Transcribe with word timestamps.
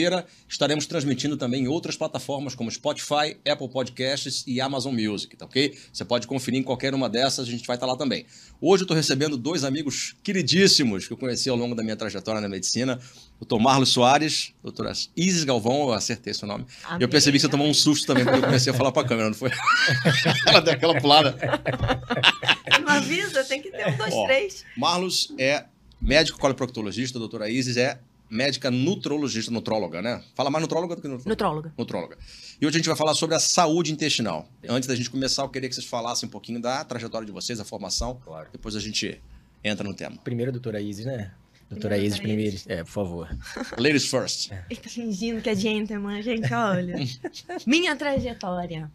feira 0.00 0.24
estaremos 0.48 0.86
transmitindo 0.86 1.36
também 1.36 1.64
em 1.64 1.68
outras 1.68 1.96
plataformas 1.96 2.54
como 2.54 2.70
Spotify, 2.70 3.36
Apple 3.46 3.68
Podcasts 3.68 4.42
e 4.46 4.58
Amazon 4.58 4.94
Music, 4.94 5.36
tá 5.36 5.44
ok? 5.44 5.78
Você 5.92 6.02
pode 6.02 6.26
conferir 6.26 6.58
em 6.58 6.62
qualquer 6.62 6.94
uma 6.94 7.10
dessas, 7.10 7.46
a 7.46 7.50
gente 7.50 7.66
vai 7.66 7.76
estar 7.76 7.84
lá 7.84 7.94
também. 7.94 8.24
Hoje 8.58 8.84
eu 8.84 8.84
estou 8.84 8.96
recebendo 8.96 9.36
dois 9.36 9.64
amigos 9.64 10.16
queridíssimos 10.22 11.06
que 11.06 11.12
eu 11.12 11.16
conheci 11.18 11.50
ao 11.50 11.56
longo 11.56 11.74
da 11.74 11.82
minha 11.82 11.94
trajetória 11.94 12.40
na 12.40 12.48
medicina, 12.48 12.98
o 13.38 13.44
Dr. 13.44 13.60
Marlos 13.60 13.90
Soares, 13.90 14.54
doutora 14.62 14.92
Isis 15.14 15.44
Galvão, 15.44 15.82
eu 15.82 15.92
acertei 15.92 16.32
seu 16.32 16.48
nome. 16.48 16.64
Amém, 16.84 17.02
eu 17.02 17.08
percebi 17.10 17.36
que 17.36 17.42
você 17.42 17.50
tomou 17.50 17.68
um 17.68 17.74
susto 17.74 18.06
também 18.06 18.24
quando 18.24 18.36
eu 18.36 18.44
comecei 18.44 18.72
a 18.72 18.74
falar 18.74 18.92
para 18.92 19.02
a 19.02 19.06
câmera, 19.06 19.28
não 19.28 19.36
foi? 19.36 19.50
Ela 20.48 20.60
deu 20.60 20.72
aquela 20.72 20.98
pulada. 20.98 21.36
Não 22.80 22.88
avisa, 22.88 23.44
tem 23.44 23.60
que 23.60 23.70
ter 23.70 23.88
um, 23.88 23.96
dois, 23.98 24.14
Ó, 24.14 24.24
três. 24.24 24.64
Marlos 24.74 25.34
é 25.38 25.66
médico 26.00 26.38
coloproctologista, 26.38 27.18
a 27.18 27.20
doutora 27.20 27.50
Isis 27.50 27.76
é 27.76 28.00
médica 28.32 28.70
nutrologista, 28.70 29.50
nutróloga, 29.50 30.00
né? 30.00 30.22
Fala 30.34 30.50
mais 30.50 30.62
nutróloga 30.62 30.96
do 30.96 31.02
que 31.02 31.08
nutróloga. 31.08 31.28
Nutróloga. 31.28 31.74
Nutróloga. 31.76 32.18
E 32.58 32.66
hoje 32.66 32.76
a 32.76 32.78
gente 32.78 32.88
vai 32.88 32.96
falar 32.96 33.14
sobre 33.14 33.36
a 33.36 33.38
saúde 33.38 33.92
intestinal. 33.92 34.48
Antes 34.66 34.88
da 34.88 34.96
gente 34.96 35.10
começar, 35.10 35.42
eu 35.42 35.50
queria 35.50 35.68
que 35.68 35.74
vocês 35.74 35.86
falassem 35.86 36.26
um 36.26 36.30
pouquinho 36.30 36.60
da 36.60 36.82
trajetória 36.82 37.26
de 37.26 37.32
vocês, 37.32 37.60
a 37.60 37.64
formação. 37.64 38.18
Claro. 38.24 38.48
Depois 38.50 38.74
a 38.74 38.80
gente 38.80 39.20
entra 39.62 39.86
no 39.86 39.94
tema. 39.94 40.16
Primeiro 40.24 40.50
a 40.50 40.52
doutora 40.52 40.80
Isis, 40.80 41.04
né? 41.04 41.30
Doutora 41.68 41.98
Isis 41.98 42.18
primeiro. 42.18 42.56
É, 42.66 42.82
por 42.82 42.90
favor. 42.90 43.38
Ladies 43.76 44.06
first. 44.06 44.50
É. 44.50 44.64
Ele 44.70 44.80
tá 44.80 44.88
fingindo 44.88 45.42
que 45.42 45.50
é 45.50 45.54
gentleman, 45.54 46.22
gente, 46.22 46.52
olha. 46.54 46.96
Minha 47.66 47.94
trajetória. 47.94 48.90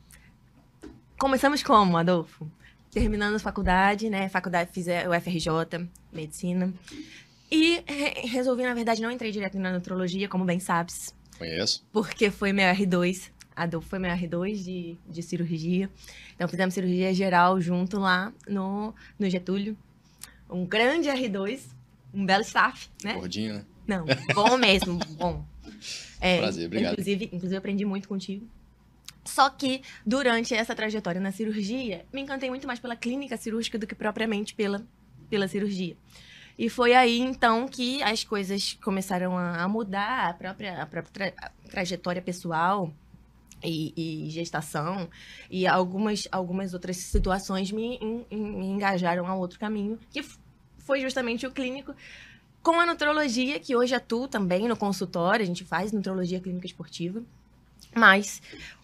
Começamos 1.20 1.62
como, 1.62 1.95
Adolfo? 1.95 2.50
Terminando 2.90 3.36
a 3.36 3.40
faculdade, 3.40 4.09
né? 4.09 4.30
Faculdade, 4.30 4.72
fiz 4.73 4.88
o 4.88 5.22
FRJ, 5.22 5.88
medicina. 6.12 6.73
E 7.50 7.84
re 7.86 8.28
resolvi, 8.28 8.64
na 8.64 8.74
verdade, 8.74 9.02
não 9.02 9.12
entrei 9.12 9.32
direto 9.32 9.58
na 9.58 9.72
nutrologia, 9.72 10.28
como 10.28 10.44
bem 10.44 10.60
sabes. 10.60 11.16
Conheço. 11.38 11.86
Porque 11.92 12.30
foi 12.30 12.52
meu 12.52 12.66
R2. 12.73 13.32
Adolfo 13.56 13.90
foi 13.90 14.00
meu 14.00 14.12
R2 14.12 14.64
de, 14.64 14.98
de 15.09 15.23
cirurgia. 15.23 15.90
Então, 16.36 16.48
fizemos 16.48 16.73
cirurgia 16.73 17.14
geral 17.14 17.59
junto 17.59 18.00
lá 18.00 18.31
no, 18.48 18.94
no 19.18 19.30
Getúlio. 19.30 19.78
Um 20.50 20.66
grande 20.66 21.09
R2, 21.09 21.62
um 22.14 22.25
belo 22.25 22.44
staff, 22.44 22.90
né? 23.03 23.14
Gordinho, 23.14 23.56
né? 23.56 23.66
Não, 23.88 24.06
bom 24.36 24.58
mesmo, 24.58 25.00
bom. 25.18 25.45
É, 26.20 26.40
Prazer, 26.40 26.66
obrigado. 26.66 26.94
Inclusive, 26.94 27.25
inclusive, 27.25 27.58
aprendi 27.58 27.86
muito 27.86 28.08
contigo. 28.08 28.48
Só 29.23 29.52
que, 29.52 29.84
durante 30.03 30.56
essa 30.56 30.73
trajetória 30.73 31.22
na 31.22 31.31
cirurgia, 31.31 32.06
me 32.12 32.22
encantei 32.22 32.50
muito 32.50 32.66
mais 32.66 32.80
pela 32.80 32.95
clínica 32.95 33.38
cirúrgica 33.38 33.78
do 33.78 33.86
que 33.86 33.94
propriamente 33.94 34.56
pela, 34.56 34.84
pela 35.30 35.48
cirurgia. 35.48 35.95
E 36.58 36.69
foi 36.69 36.94
aí, 36.95 37.19
então, 37.19 37.67
que 37.67 38.02
as 38.02 38.23
coisas 38.23 38.73
começaram 38.81 39.38
a, 39.38 39.67
mudar, 39.67 40.30
a 40.30 40.33
própria, 40.33 40.81
a 40.81 40.86
própria 40.88 41.31
tra 41.31 41.52
trajetória 41.69 42.22
pessoal 42.22 42.91
e, 43.63 43.94
e, 43.95 44.30
gestação. 44.31 45.08
E 45.52 45.67
algumas, 45.67 46.28
algumas 46.31 46.73
outras 46.73 46.97
situações 46.97 47.72
me, 47.72 48.00
me 48.31 48.66
engajaram 48.66 49.28
a 49.28 49.35
outro 49.35 49.59
caminho, 49.59 50.00
que 50.09 50.25
foi 50.80 51.00
justamente 51.02 51.45
o 51.45 51.52
clínico 51.52 51.94
com 52.63 52.80
a 52.80 52.85
nutrologia, 52.85 53.59
que 53.59 53.75
hoje 53.75 53.94
atuo 53.94 54.28
também 54.28 54.67
no 54.67 54.75
consultório, 54.75 55.44
a 55.44 55.45
gente 55.45 55.63
faz 55.63 55.91
nutrologia 55.91 56.39
clínica 56.39 56.66
esportiva, 56.66 57.22
mas 57.95 58.41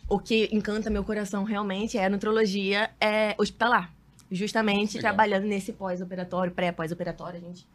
o 0.08 0.20
que 0.20 0.48
encanta 0.52 0.90
meu 0.90 1.04
coração 1.04 1.44
realmente 1.44 1.98
é 1.98 2.06
a 2.06 2.10
nutrologia 2.10 2.92
é 3.02 3.36
hospitalar 3.38 3.92
justamente 4.34 4.98
Legal. 4.98 5.14
trabalhando 5.14 5.46
nesse 5.46 5.74
pós-operatório, 5.74 6.52
pré-pós-operatório, 6.52 7.40
a 7.40 7.42
gente 7.42 7.68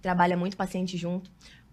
trabalha 0.00 0.36
muito 0.36 0.56
paciente 0.56 0.96
junto. 0.96 1.30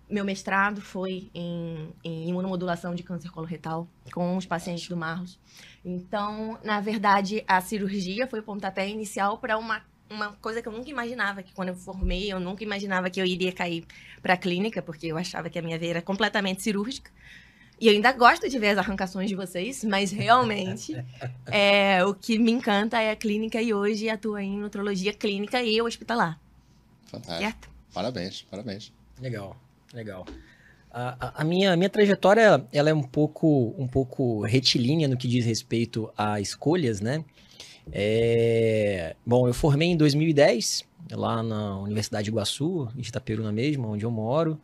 Meu 0.10 0.26
mestrado 0.26 0.82
foi 0.82 1.30
em, 1.34 1.94
em 2.04 2.30
imunomodulação 2.30 2.94
de 2.94 3.04
câncer 3.04 3.30
coloretal 3.30 3.88
com 4.14 4.36
os 4.36 4.46
pacientes 4.46 4.88
do 4.90 4.98
Marlos. 4.98 5.40
Então, 5.86 6.60
na 6.64 6.82
verdade, 6.82 7.44
a 7.48 7.62
cirurgia 7.62 8.28
foi 8.28 8.40
o 8.40 8.44
pontapé 8.44 8.90
inicial 8.90 9.38
para 9.38 9.58
uma 9.58 9.82
uma 10.12 10.34
coisa 10.42 10.62
que 10.62 10.68
eu 10.68 10.74
nunca 10.74 10.90
imaginava, 10.90 11.42
que 11.42 11.54
quando 11.54 11.70
eu 11.70 11.76
formei, 11.76 12.32
eu 12.32 12.40
nunca 12.40 12.64
imaginava 12.64 13.10
que 13.10 13.20
eu 13.20 13.26
iria 13.26 13.52
cair 13.52 13.86
para 14.22 14.34
a 14.34 14.38
clínica, 14.38 14.82
porque 14.82 15.08
eu 15.08 15.18
achava 15.18 15.50
que 15.50 15.58
a 15.58 15.62
minha 15.62 15.80
veia 15.80 15.92
era 15.92 16.02
completamente 16.02 16.62
cirúrgica. 16.62 17.10
E 17.82 17.88
eu 17.88 17.94
ainda 17.94 18.12
gosto 18.12 18.48
de 18.48 18.60
ver 18.60 18.70
as 18.70 18.78
arrancações 18.78 19.28
de 19.28 19.36
vocês, 19.36 19.84
mas 19.84 20.12
realmente 20.12 20.96
é, 21.52 22.06
o 22.06 22.14
que 22.14 22.38
me 22.38 22.52
encanta 22.52 23.02
é 23.02 23.10
a 23.10 23.16
clínica 23.16 23.60
e 23.60 23.74
hoje 23.74 24.08
atuo 24.08 24.38
em 24.38 24.56
nutrologia 24.60 25.12
clínica 25.12 25.64
e 25.64 25.82
hospitalar. 25.82 26.40
Fantástico. 27.08 27.40
Certo? 27.40 27.70
Parabéns, 27.92 28.44
parabéns. 28.44 28.94
Legal, 29.20 29.58
legal. 29.96 30.28
A, 30.92 31.42
a, 31.42 31.44
minha, 31.44 31.74
a 31.74 31.76
minha 31.76 31.90
trajetória 31.90 32.64
ela 32.72 32.92
é 32.92 32.94
um 32.94 33.02
pouco, 33.02 33.74
um 33.76 33.88
pouco 33.88 34.42
retilínea 34.42 35.08
no 35.08 35.18
que 35.18 35.28
diz 35.28 35.44
respeito 35.44 36.14
a 36.16 36.40
escolhas, 36.40 37.02
né? 37.02 37.26
É, 37.92 39.16
bom, 39.26 39.48
eu 39.48 39.56
formei 39.56 39.88
em 39.88 39.98
2010, 39.98 40.86
lá 41.14 41.42
na 41.42 41.80
Universidade 41.80 42.26
de 42.26 42.30
Iguaçu, 42.30 42.90
em 42.96 43.02
Itaperuna 43.02 43.52
mesmo, 43.52 43.88
onde 43.88 44.06
eu 44.06 44.12
moro. 44.12 44.62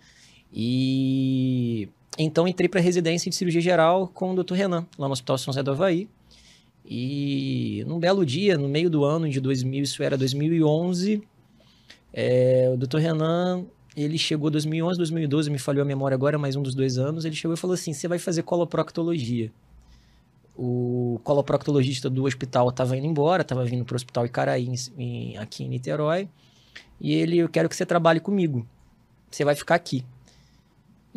E 0.54 1.90
então 2.18 2.48
entrei 2.48 2.70
para 2.70 2.82
residência 2.82 3.30
de 3.30 3.36
cirurgia 3.36 3.62
geral 3.62 4.08
com 4.08 4.34
o 4.34 4.44
Dr. 4.44 4.54
Renan, 4.54 4.86
lá 4.98 5.08
no 5.08 5.14
Hospital 5.14 5.38
São 5.38 5.54
José 5.54 5.64
do 5.64 5.72
Havaí. 5.72 6.08
E 6.86 7.84
num 7.86 8.00
belo 8.00 8.26
dia, 8.26 8.58
no 8.58 8.70
meio 8.70 8.90
do 8.90 9.04
ano 9.04 9.30
de 9.30 9.42
2000, 9.42 9.84
isso 9.84 10.02
era 10.02 10.18
2011, 10.18 11.22
é, 12.14 12.72
o 12.74 12.78
Dr. 12.78 12.98
Renan, 12.98 13.66
ele 13.96 14.18
chegou 14.18 14.50
2011, 14.50 14.98
2012, 14.98 15.50
me 15.50 15.60
falhou 15.60 15.82
a 15.82 15.86
memória 15.86 16.16
agora, 16.16 16.38
mais 16.38 16.56
um 16.56 16.64
dos 16.64 16.74
dois 16.74 16.98
anos, 16.98 17.26
ele 17.26 17.36
chegou 17.36 17.54
e 17.54 17.58
falou 17.58 17.74
assim, 17.74 17.94
você 17.94 18.08
vai 18.08 18.18
fazer 18.18 18.44
coloproctologia. 18.44 19.52
O 20.56 21.20
coloproctologista 21.24 22.10
do 22.10 22.24
hospital 22.24 22.70
estava 22.70 22.98
indo 22.98 23.06
embora, 23.06 23.42
estava 23.42 23.64
vindo 23.66 23.86
para 23.86 23.94
o 23.94 23.98
hospital 23.98 24.26
Icaraí, 24.26 24.68
em, 24.98 25.38
aqui 25.38 25.64
em 25.64 25.70
Niterói, 25.70 26.28
e 27.00 27.14
ele, 27.14 27.38
eu 27.38 27.50
quero 27.50 27.70
que 27.70 27.76
você 27.76 27.86
trabalhe 27.86 28.20
comigo, 28.20 28.66
você 29.30 29.44
vai 29.44 29.54
ficar 29.54 29.76
aqui. 29.76 30.04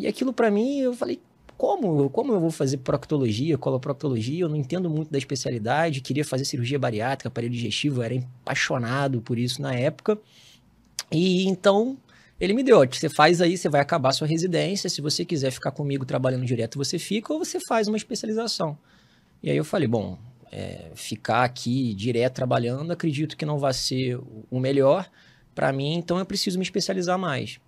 E 0.00 0.06
aquilo 0.06 0.32
para 0.32 0.50
mim, 0.50 0.78
eu 0.78 0.94
falei, 0.94 1.20
como? 1.56 2.08
Como 2.08 2.32
eu 2.32 2.40
vou 2.40 2.50
fazer 2.50 2.78
proctologia, 2.78 3.58
coloproctologia? 3.58 4.44
Eu 4.44 4.48
não 4.48 4.56
entendo 4.56 4.88
muito 4.88 5.10
da 5.10 5.18
especialidade, 5.18 6.00
queria 6.00 6.24
fazer 6.24 6.46
cirurgia 6.46 6.78
bariátrica, 6.78 7.28
aparelho 7.28 7.52
digestivo, 7.52 8.02
era 8.02 8.14
apaixonado 8.42 9.20
por 9.20 9.38
isso 9.38 9.60
na 9.60 9.74
época. 9.74 10.18
E 11.12 11.46
então 11.46 11.98
ele 12.40 12.54
me 12.54 12.62
deu, 12.62 12.78
você 12.90 13.10
faz 13.10 13.42
aí, 13.42 13.58
você 13.58 13.68
vai 13.68 13.82
acabar 13.82 14.12
sua 14.12 14.26
residência, 14.26 14.88
se 14.88 15.02
você 15.02 15.22
quiser 15.22 15.50
ficar 15.50 15.70
comigo 15.72 16.06
trabalhando 16.06 16.46
direto, 16.46 16.78
você 16.78 16.98
fica, 16.98 17.30
ou 17.34 17.38
você 17.38 17.60
faz 17.60 17.86
uma 17.86 17.98
especialização. 17.98 18.78
E 19.42 19.50
aí 19.50 19.56
eu 19.58 19.64
falei, 19.64 19.86
bom, 19.86 20.18
é, 20.50 20.90
ficar 20.94 21.44
aqui 21.44 21.92
direto 21.92 22.36
trabalhando, 22.36 22.90
acredito 22.90 23.36
que 23.36 23.44
não 23.44 23.58
vai 23.58 23.74
ser 23.74 24.18
o 24.50 24.58
melhor 24.58 25.06
para 25.54 25.70
mim, 25.70 25.98
então 25.98 26.18
eu 26.18 26.24
preciso 26.24 26.58
me 26.58 26.64
especializar 26.64 27.18
mais. 27.18 27.60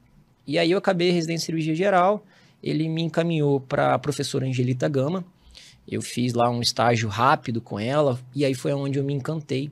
E 0.46 0.58
aí 0.58 0.70
eu 0.70 0.78
acabei 0.78 1.10
a 1.10 1.12
residência 1.12 1.44
em 1.44 1.46
cirurgia 1.46 1.74
geral, 1.74 2.24
ele 2.62 2.88
me 2.88 3.02
encaminhou 3.02 3.60
para 3.60 3.94
a 3.94 3.98
professora 3.98 4.46
Angelita 4.46 4.88
Gama. 4.88 5.24
Eu 5.88 6.00
fiz 6.00 6.32
lá 6.32 6.48
um 6.48 6.60
estágio 6.60 7.08
rápido 7.08 7.60
com 7.60 7.78
ela 7.78 8.20
e 8.34 8.44
aí 8.44 8.54
foi 8.54 8.72
onde 8.72 8.98
eu 8.98 9.04
me 9.04 9.12
encantei 9.12 9.70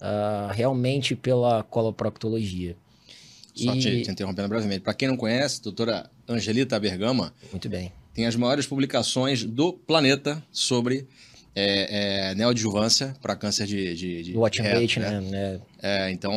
uh, 0.00 0.52
realmente 0.52 1.16
pela 1.16 1.62
coloproctologia. 1.62 2.76
Só 3.54 3.74
e... 3.74 3.80
te, 3.80 4.02
te 4.02 4.10
interrompendo 4.10 4.48
brevemente. 4.48 4.80
Para 4.80 4.94
quem 4.94 5.08
não 5.08 5.16
conhece, 5.16 5.62
doutora 5.62 6.10
Angelita 6.28 6.78
Bergama. 6.78 7.32
Muito 7.50 7.68
bem. 7.68 7.92
Tem 8.12 8.26
as 8.26 8.36
maiores 8.36 8.66
publicações 8.66 9.44
do 9.44 9.72
planeta 9.72 10.42
sobre 10.52 11.06
é, 11.54 12.30
é, 12.30 12.34
neoadjuvância 12.34 13.14
para 13.22 13.34
câncer 13.34 13.66
de, 13.66 13.94
de, 13.94 14.22
de, 14.22 14.32
né? 15.00 15.20
né? 15.20 15.60
É, 15.82 16.10
então, 16.10 16.32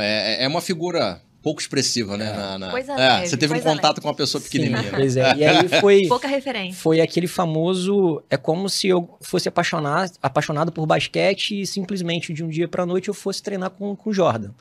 é, 0.00 0.44
é 0.44 0.48
uma 0.48 0.60
figura 0.60 1.20
pouco 1.44 1.60
expressiva, 1.60 2.16
né? 2.16 2.30
É. 2.30 2.36
Na, 2.36 2.58
na... 2.58 2.70
Coisa 2.70 2.92
é, 2.92 2.96
leve, 2.96 3.28
você 3.28 3.36
teve 3.36 3.52
um 3.52 3.60
contato 3.60 3.96
leve. 3.96 4.00
com 4.00 4.08
uma 4.08 4.14
pessoa 4.14 4.40
pequenininha. 4.40 4.82
Sim, 4.82 4.90
pois 4.96 5.16
é. 5.18 5.36
E 5.36 5.44
aí 5.44 5.68
foi. 5.68 6.06
Pouca 6.08 6.26
referência. 6.26 6.80
Foi 6.80 7.02
aquele 7.02 7.26
famoso. 7.26 8.22
É 8.30 8.38
como 8.38 8.70
se 8.70 8.88
eu 8.88 9.16
fosse 9.20 9.46
apaixonado, 9.46 10.12
apaixonado 10.22 10.72
por 10.72 10.86
basquete 10.86 11.60
e 11.60 11.66
simplesmente 11.66 12.32
de 12.32 12.42
um 12.42 12.48
dia 12.48 12.66
para 12.66 12.86
noite 12.86 13.08
eu 13.08 13.14
fosse 13.14 13.42
treinar 13.42 13.68
com 13.70 13.94
o 14.02 14.12
Jordan. 14.12 14.52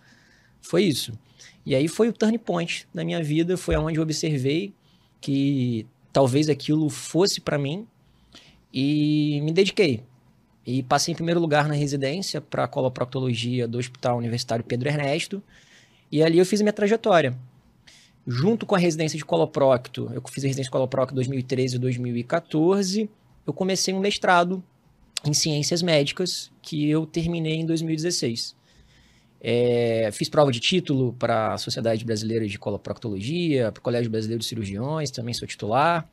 Foi 0.62 0.84
isso. 0.84 1.18
E 1.66 1.74
aí 1.74 1.88
foi 1.88 2.10
o 2.10 2.13
turning 2.13 2.38
point 2.38 2.86
da 2.94 3.06
minha 3.06 3.24
vida. 3.24 3.56
Foi 3.56 3.78
onde 3.78 3.98
eu 3.98 4.04
observei 4.04 4.74
que 5.22 5.88
talvez 6.12 6.50
aquilo 6.50 6.90
fosse 6.90 7.40
para 7.40 7.57
mim 7.57 7.88
e 8.74 9.40
me 9.42 9.54
dediquei. 9.54 10.04
E 10.66 10.84
passei 10.84 11.13
em 11.13 11.16
primeiro 11.16 11.40
lugar 11.40 11.69
na 11.69 11.75
residência 11.75 12.42
para 12.42 12.68
coloproctologia 12.68 13.68
do 13.68 13.78
Hospital 13.78 14.18
Universitário 14.18 14.66
Pedro 14.66 14.90
Ernesto. 14.90 15.42
E 16.13 16.21
ali 16.21 16.38
eu 16.38 16.45
fiz 16.45 16.62
minha 16.62 16.71
trajetória. 16.71 17.36
Junto 18.27 18.68
com 18.68 18.75
a 18.75 18.77
residência 18.77 19.18
de 19.18 19.25
coloprocto, 19.25 20.12
eu 20.13 20.21
fiz 20.30 20.44
a 20.44 20.48
residência 20.48 20.65
de 20.65 20.69
coloprocto 20.69 21.15
2013 21.15 21.75
e 21.75 21.80
2014, 21.80 23.10
eu 23.48 23.51
comecei 23.51 23.95
um 23.95 24.00
mestrado 24.00 24.63
em 25.25 25.33
ciências 25.33 25.81
médicas 25.81 26.51
que 26.62 26.88
eu 26.88 27.07
terminei 27.07 27.56
em 27.56 27.65
2016. 27.65 28.56
É, 29.42 30.12
fiz 30.13 30.30
prova 30.30 30.51
de 30.51 30.60
título 30.60 31.13
para 31.13 31.56
a 31.56 31.57
Sociedade 31.57 32.06
Brasileira 32.06 32.48
de 32.48 32.59
Coloproctologia, 32.59 33.71
para 33.71 33.80
o 33.80 33.83
Colégio 33.83 34.12
Brasileiro 34.12 34.39
de 34.39 34.45
Cirurgiões, 34.45 35.09
também 35.09 35.33
sou 35.33 35.48
titular. 35.48 36.07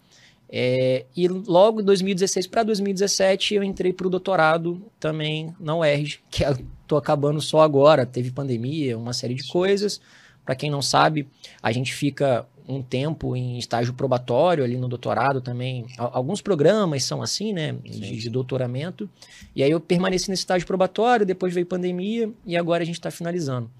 É, 0.52 1.06
e 1.16 1.28
logo 1.28 1.80
em 1.80 1.84
2016 1.84 2.48
para 2.48 2.64
2017 2.64 3.54
eu 3.54 3.62
entrei 3.62 3.92
para 3.92 4.08
o 4.08 4.10
doutorado 4.10 4.82
também 4.98 5.54
na 5.60 5.76
UERJ, 5.76 6.20
que 6.28 6.42
estou 6.82 6.98
acabando 6.98 7.40
só 7.40 7.60
agora. 7.60 8.04
Teve 8.04 8.30
pandemia, 8.30 8.98
uma 8.98 9.12
série 9.12 9.34
de 9.34 9.46
coisas. 9.48 10.00
Para 10.44 10.56
quem 10.56 10.70
não 10.70 10.82
sabe, 10.82 11.28
a 11.62 11.70
gente 11.70 11.94
fica 11.94 12.46
um 12.66 12.82
tempo 12.82 13.36
em 13.36 13.58
estágio 13.58 13.92
probatório 13.92 14.62
ali 14.64 14.76
no 14.76 14.88
doutorado 14.88 15.40
também. 15.40 15.86
Alguns 15.98 16.40
programas 16.40 17.02
são 17.04 17.20
assim, 17.20 17.52
né? 17.52 17.72
De, 17.84 18.16
de, 18.16 18.30
doutoramento. 18.30 19.08
E 19.54 19.62
aí 19.62 19.70
eu 19.70 19.80
permaneci 19.80 20.30
nesse 20.30 20.42
estágio 20.42 20.66
probatório, 20.66 21.26
depois 21.26 21.52
veio 21.52 21.66
pandemia 21.66 22.30
e 22.46 22.56
agora 22.56 22.82
a 22.82 22.86
gente 22.86 22.96
está 22.96 23.10
finalizando. 23.10 23.70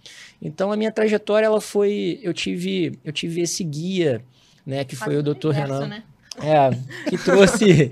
Então 0.43 0.73
a 0.73 0.77
minha 0.77 0.91
trajetória 0.91 1.47
ela 1.47 1.61
foi, 1.61 2.19
eu 2.23 2.35
tive, 2.35 2.99
eu 3.05 3.13
tive 3.13 3.41
esse 3.41 3.63
guia, 3.63 4.25
né? 4.67 4.85
Que 4.85 4.97
foi 4.97 5.17
o 5.17 5.23
doutor 5.23 5.55
Renan. 5.55 5.87
Né? 5.87 6.03
É, 6.39 6.71
que 7.11 7.19
trouxe, 7.19 7.91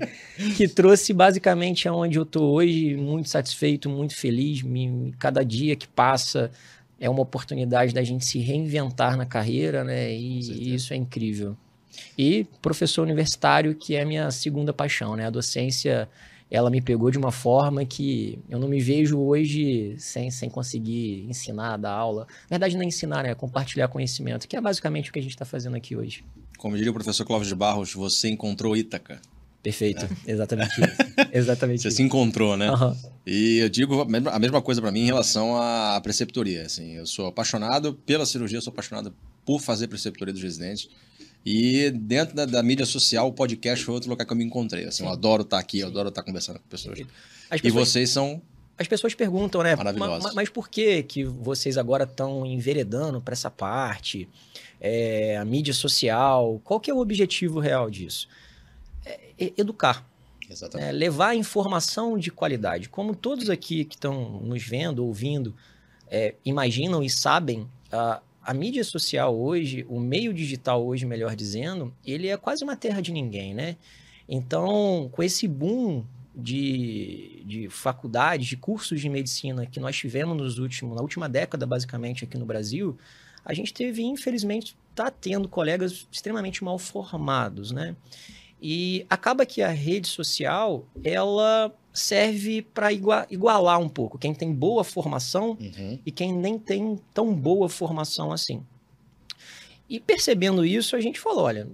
que 0.55 0.67
trouxe 0.67 1.13
basicamente 1.13 1.87
aonde 1.87 2.17
eu 2.17 2.23
estou 2.23 2.53
hoje, 2.53 2.95
muito 2.95 3.29
satisfeito, 3.29 3.89
muito 3.89 4.15
feliz. 4.15 4.61
Me, 4.61 5.13
cada 5.19 5.43
dia 5.43 5.75
que 5.75 5.87
passa, 5.87 6.49
é 6.99 7.09
uma 7.09 7.21
oportunidade 7.21 7.93
da 7.93 8.03
gente 8.03 8.25
se 8.25 8.39
reinventar 8.39 9.17
na 9.17 9.25
carreira, 9.25 9.83
né? 9.83 10.13
E, 10.13 10.39
e, 10.39 10.75
isso 10.75 10.93
é 10.93 10.95
incrível. 10.95 11.55
E 12.17 12.45
professor 12.61 13.03
universitário, 13.03 13.75
que 13.75 13.95
é 13.95 14.01
a 14.01 14.05
minha 14.05 14.31
segunda 14.31 14.73
paixão, 14.73 15.15
né? 15.15 15.27
A 15.27 15.29
docência, 15.29 16.09
ela 16.49 16.69
me 16.69 16.81
pegou 16.81 17.11
de 17.11 17.17
uma 17.17 17.31
forma 17.31 17.85
que 17.85 18.39
eu 18.49 18.57
não 18.57 18.67
me 18.67 18.79
vejo 18.79 19.19
hoje 19.19 19.95
sem, 19.97 20.31
sem 20.31 20.49
conseguir 20.49 21.25
ensinar, 21.29 21.77
dar 21.77 21.91
aula. 21.91 22.25
Na 22.49 22.55
verdade, 22.55 22.75
não 22.75 22.83
é 22.83 22.87
ensinar, 22.87 23.23
né? 23.23 23.31
É 23.31 23.35
compartilhar 23.35 23.87
conhecimento, 23.87 24.47
que 24.47 24.55
é 24.55 24.61
basicamente 24.61 25.09
o 25.09 25.13
que 25.13 25.19
a 25.19 25.21
gente 25.21 25.31
está 25.31 25.45
fazendo 25.45 25.75
aqui 25.75 25.95
hoje. 25.95 26.23
Como 26.59 26.75
diria 26.75 26.91
o 26.91 26.93
professor 26.93 27.25
Clóvis 27.25 27.47
de 27.47 27.55
Barros, 27.55 27.93
você 27.93 28.29
encontrou 28.29 28.75
Ítaca. 28.77 29.19
Perfeito, 29.63 30.05
é. 30.05 30.31
exatamente 30.31 30.71
isso. 30.79 31.29
Exatamente 31.33 31.81
Você 31.81 31.87
isso. 31.89 31.97
se 31.97 32.03
encontrou, 32.03 32.55
né? 32.55 32.71
Uhum. 32.71 32.95
E 33.25 33.57
eu 33.57 33.69
digo 33.69 34.01
a 34.01 34.39
mesma 34.39 34.61
coisa 34.61 34.81
para 34.81 34.91
mim 34.91 35.01
em 35.01 35.05
relação 35.05 35.61
à 35.61 35.99
preceptoria. 36.01 36.63
Assim, 36.65 36.93
eu 36.93 37.05
sou 37.05 37.27
apaixonado 37.27 37.93
pela 38.05 38.25
cirurgia, 38.25 38.61
sou 38.61 38.71
apaixonado 38.71 39.13
por 39.45 39.59
fazer 39.59 39.87
preceptoria 39.87 40.33
dos 40.33 40.43
residentes. 40.43 40.89
E 41.45 41.91
dentro 41.91 42.35
da, 42.35 42.45
da, 42.45 42.61
mídia 42.61 42.85
social, 42.85 43.27
o 43.27 43.33
podcast 43.33 43.83
foi 43.83 43.93
outro 43.93 44.09
lugar 44.09 44.25
que 44.25 44.31
eu 44.31 44.37
me 44.37 44.43
encontrei. 44.43 44.85
Assim, 44.85 45.03
eu 45.03 45.09
adoro 45.09 45.43
estar 45.43 45.59
aqui, 45.59 45.79
eu 45.79 45.87
adoro 45.87 46.09
estar 46.09 46.23
conversando 46.23 46.59
com 46.59 46.67
pessoas. 46.67 46.99
pessoas. 46.99 47.63
E 47.63 47.69
vocês 47.69 48.09
são 48.09 48.41
as 48.79 48.87
pessoas 48.87 49.13
perguntam, 49.13 49.61
né? 49.61 49.75
Mas, 49.75 50.33
mas, 50.33 50.49
por 50.49 50.69
que 50.69 51.03
que 51.03 51.25
vocês 51.25 51.77
agora 51.77 52.05
estão 52.05 52.45
enveredando 52.45 53.19
para 53.19 53.33
essa 53.33 53.51
parte? 53.51 54.29
É, 54.79 55.37
a 55.37 55.43
mídia 55.43 55.73
social, 55.73 56.61
qual 56.63 56.79
que 56.79 56.89
é 56.89 56.93
o 56.93 56.99
objetivo 56.99 57.59
real 57.59 57.89
disso? 57.89 58.29
É, 59.05 59.51
educar. 59.57 60.07
É, 60.75 60.93
levar 60.93 61.35
informação 61.35 62.17
de 62.17 62.31
qualidade. 62.31 62.87
Como 62.87 63.13
todos 63.13 63.49
aqui 63.49 63.83
que 63.83 63.95
estão 63.95 64.39
nos 64.39 64.63
vendo, 64.63 65.05
ouvindo, 65.05 65.53
é, 66.07 66.35
imaginam 66.45 67.03
e 67.03 67.09
sabem, 67.09 67.67
a, 67.91 68.21
a 68.41 68.53
mídia 68.53 68.83
social 68.85 69.37
hoje, 69.37 69.85
o 69.89 69.99
meio 69.99 70.33
digital 70.33 70.83
hoje, 70.85 71.05
melhor 71.05 71.35
dizendo, 71.35 71.93
ele 72.05 72.29
é 72.29 72.37
quase 72.37 72.63
uma 72.63 72.77
terra 72.77 73.01
de 73.01 73.11
ninguém, 73.11 73.53
né? 73.53 73.75
Então, 74.27 75.09
com 75.11 75.21
esse 75.21 75.47
boom 75.49 76.05
de, 76.41 77.43
de 77.45 77.69
faculdades, 77.69 78.47
de 78.47 78.57
cursos 78.57 78.99
de 78.99 79.09
medicina 79.09 79.65
que 79.65 79.79
nós 79.79 79.95
tivemos 79.95 80.37
nos 80.37 80.57
últimos, 80.57 80.95
na 80.95 81.01
última 81.01 81.27
década, 81.27 81.65
basicamente, 81.65 82.23
aqui 82.23 82.37
no 82.37 82.45
Brasil, 82.45 82.97
a 83.43 83.53
gente 83.53 83.73
teve, 83.73 84.03
infelizmente, 84.03 84.75
está 84.89 85.09
tendo 85.09 85.47
colegas 85.47 86.07
extremamente 86.11 86.63
mal 86.63 86.77
formados, 86.77 87.71
né? 87.71 87.95
E 88.61 89.05
acaba 89.09 89.45
que 89.45 89.61
a 89.61 89.69
rede 89.69 90.07
social, 90.07 90.85
ela 91.03 91.73
serve 91.93 92.61
para 92.61 92.91
igualar 92.91 93.79
um 93.79 93.89
pouco 93.89 94.17
quem 94.17 94.33
tem 94.33 94.53
boa 94.53 94.83
formação 94.83 95.57
uhum. 95.59 95.99
e 96.05 96.11
quem 96.11 96.33
nem 96.33 96.59
tem 96.59 96.99
tão 97.13 97.33
boa 97.33 97.69
formação 97.69 98.31
assim. 98.31 98.63
E 99.89 99.99
percebendo 99.99 100.63
isso, 100.63 100.95
a 100.95 101.01
gente 101.01 101.19
falou: 101.19 101.45
olha, 101.45 101.67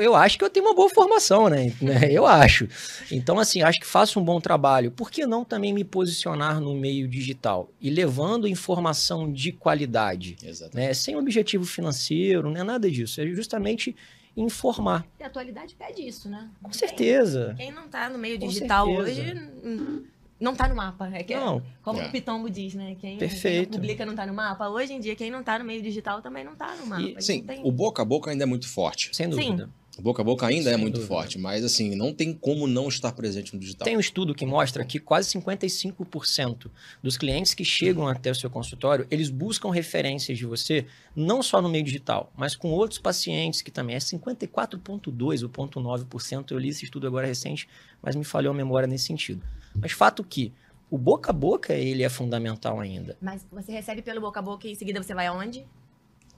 eu 0.00 0.16
acho 0.16 0.36
que 0.36 0.44
eu 0.44 0.50
tenho 0.50 0.66
uma 0.66 0.74
boa 0.74 0.90
formação, 0.90 1.48
né? 1.48 1.72
Eu 2.10 2.26
acho. 2.26 2.68
Então, 3.10 3.38
assim, 3.38 3.62
acho 3.62 3.78
que 3.78 3.86
faço 3.86 4.18
um 4.18 4.24
bom 4.24 4.40
trabalho. 4.40 4.90
Por 4.90 5.10
que 5.10 5.24
não 5.24 5.44
também 5.44 5.72
me 5.72 5.84
posicionar 5.84 6.60
no 6.60 6.74
meio 6.74 7.06
digital 7.06 7.70
e 7.80 7.88
levando 7.88 8.48
informação 8.48 9.32
de 9.32 9.52
qualidade? 9.52 10.36
Né? 10.74 10.92
Sem 10.92 11.16
objetivo 11.16 11.64
financeiro, 11.64 12.50
não 12.50 12.60
é 12.60 12.64
nada 12.64 12.90
disso. 12.90 13.20
É 13.20 13.26
justamente 13.26 13.94
informar. 14.36 15.06
E 15.20 15.22
a 15.22 15.26
atualidade 15.26 15.74
pede 15.74 16.06
isso, 16.06 16.28
né? 16.28 16.48
Com 16.62 16.72
certeza. 16.72 17.54
Quem, 17.56 17.66
quem 17.66 17.74
não 17.74 17.84
está 17.84 18.08
no 18.08 18.18
meio 18.18 18.40
Com 18.40 18.48
digital 18.48 18.86
certeza. 18.86 19.20
hoje 19.22 19.50
hum, 19.62 20.04
não 20.42 20.52
está 20.52 20.68
no 20.68 20.74
mapa. 20.74 21.08
É 21.12 21.22
que 21.22 21.32
é 21.32 21.40
não. 21.40 21.62
Como 21.82 22.00
é. 22.00 22.08
o 22.08 22.10
Pitombo 22.10 22.50
diz, 22.50 22.74
né? 22.74 22.96
Quem, 23.00 23.16
Perfeito. 23.16 23.70
quem 23.70 23.80
publica 23.80 24.04
não 24.04 24.12
está 24.12 24.26
no 24.26 24.34
mapa. 24.34 24.68
Hoje 24.68 24.92
em 24.92 25.00
dia, 25.00 25.14
quem 25.14 25.30
não 25.30 25.40
está 25.40 25.58
no 25.58 25.64
meio 25.64 25.80
digital 25.80 26.20
também 26.20 26.44
não 26.44 26.52
está 26.52 26.74
no 26.74 26.86
mapa. 26.86 27.02
E, 27.02 27.22
sim, 27.22 27.42
tem... 27.42 27.60
o 27.64 27.70
boca 27.70 28.02
a 28.02 28.04
boca 28.04 28.30
ainda 28.30 28.42
é 28.42 28.46
muito 28.46 28.68
forte. 28.68 29.14
Sem 29.14 29.28
dúvida. 29.28 29.66
Sim. 29.66 29.72
Boca 30.00 30.22
a 30.22 30.24
boca 30.24 30.46
ainda 30.46 30.70
é 30.70 30.72
Sem 30.72 30.74
é 30.74 30.76
muito 30.78 30.94
dúvida. 30.94 31.14
forte, 31.14 31.38
mas 31.38 31.62
assim, 31.62 31.94
não 31.94 32.14
tem 32.14 32.32
como 32.32 32.66
não 32.66 32.88
estar 32.88 33.12
presente 33.12 33.52
no 33.52 33.60
digital. 33.60 33.84
Tem 33.84 33.94
um 33.94 34.00
estudo 34.00 34.34
que 34.34 34.46
mostra 34.46 34.82
que 34.86 34.98
quase 34.98 35.38
55% 35.38 36.70
dos 37.02 37.18
clientes 37.18 37.52
que 37.52 37.62
chegam 37.62 38.08
até 38.08 38.30
o 38.30 38.34
seu 38.34 38.48
consultório, 38.48 39.06
eles 39.10 39.28
buscam 39.28 39.70
referências 39.70 40.38
de 40.38 40.46
você, 40.46 40.86
não 41.14 41.42
só 41.42 41.60
no 41.60 41.68
meio 41.68 41.84
digital, 41.84 42.32
mas 42.34 42.56
com 42.56 42.70
outros 42.70 42.98
pacientes 42.98 43.60
que 43.60 43.70
também 43.70 43.94
é 43.94 43.98
54,2% 43.98 45.76
ou 45.76 45.82
0,9%. 45.84 46.52
Eu 46.52 46.58
li 46.58 46.70
esse 46.70 46.86
estudo 46.86 47.06
agora 47.06 47.26
recente, 47.26 47.68
mas 48.02 48.16
me 48.16 48.24
falhou 48.24 48.54
a 48.54 48.56
memória 48.56 48.88
nesse 48.88 49.04
sentido. 49.04 49.44
Mas 49.74 49.92
fato 49.92 50.22
que 50.22 50.52
o 50.90 50.98
boca 50.98 51.30
a 51.30 51.32
boca, 51.32 51.72
ele 51.72 52.02
é 52.02 52.08
fundamental 52.08 52.78
ainda. 52.78 53.16
Mas 53.20 53.46
você 53.50 53.72
recebe 53.72 54.02
pelo 54.02 54.20
boca 54.20 54.40
a 54.40 54.42
boca 54.42 54.66
e 54.68 54.72
em 54.72 54.74
seguida 54.74 55.02
você 55.02 55.14
vai 55.14 55.26
aonde? 55.26 55.66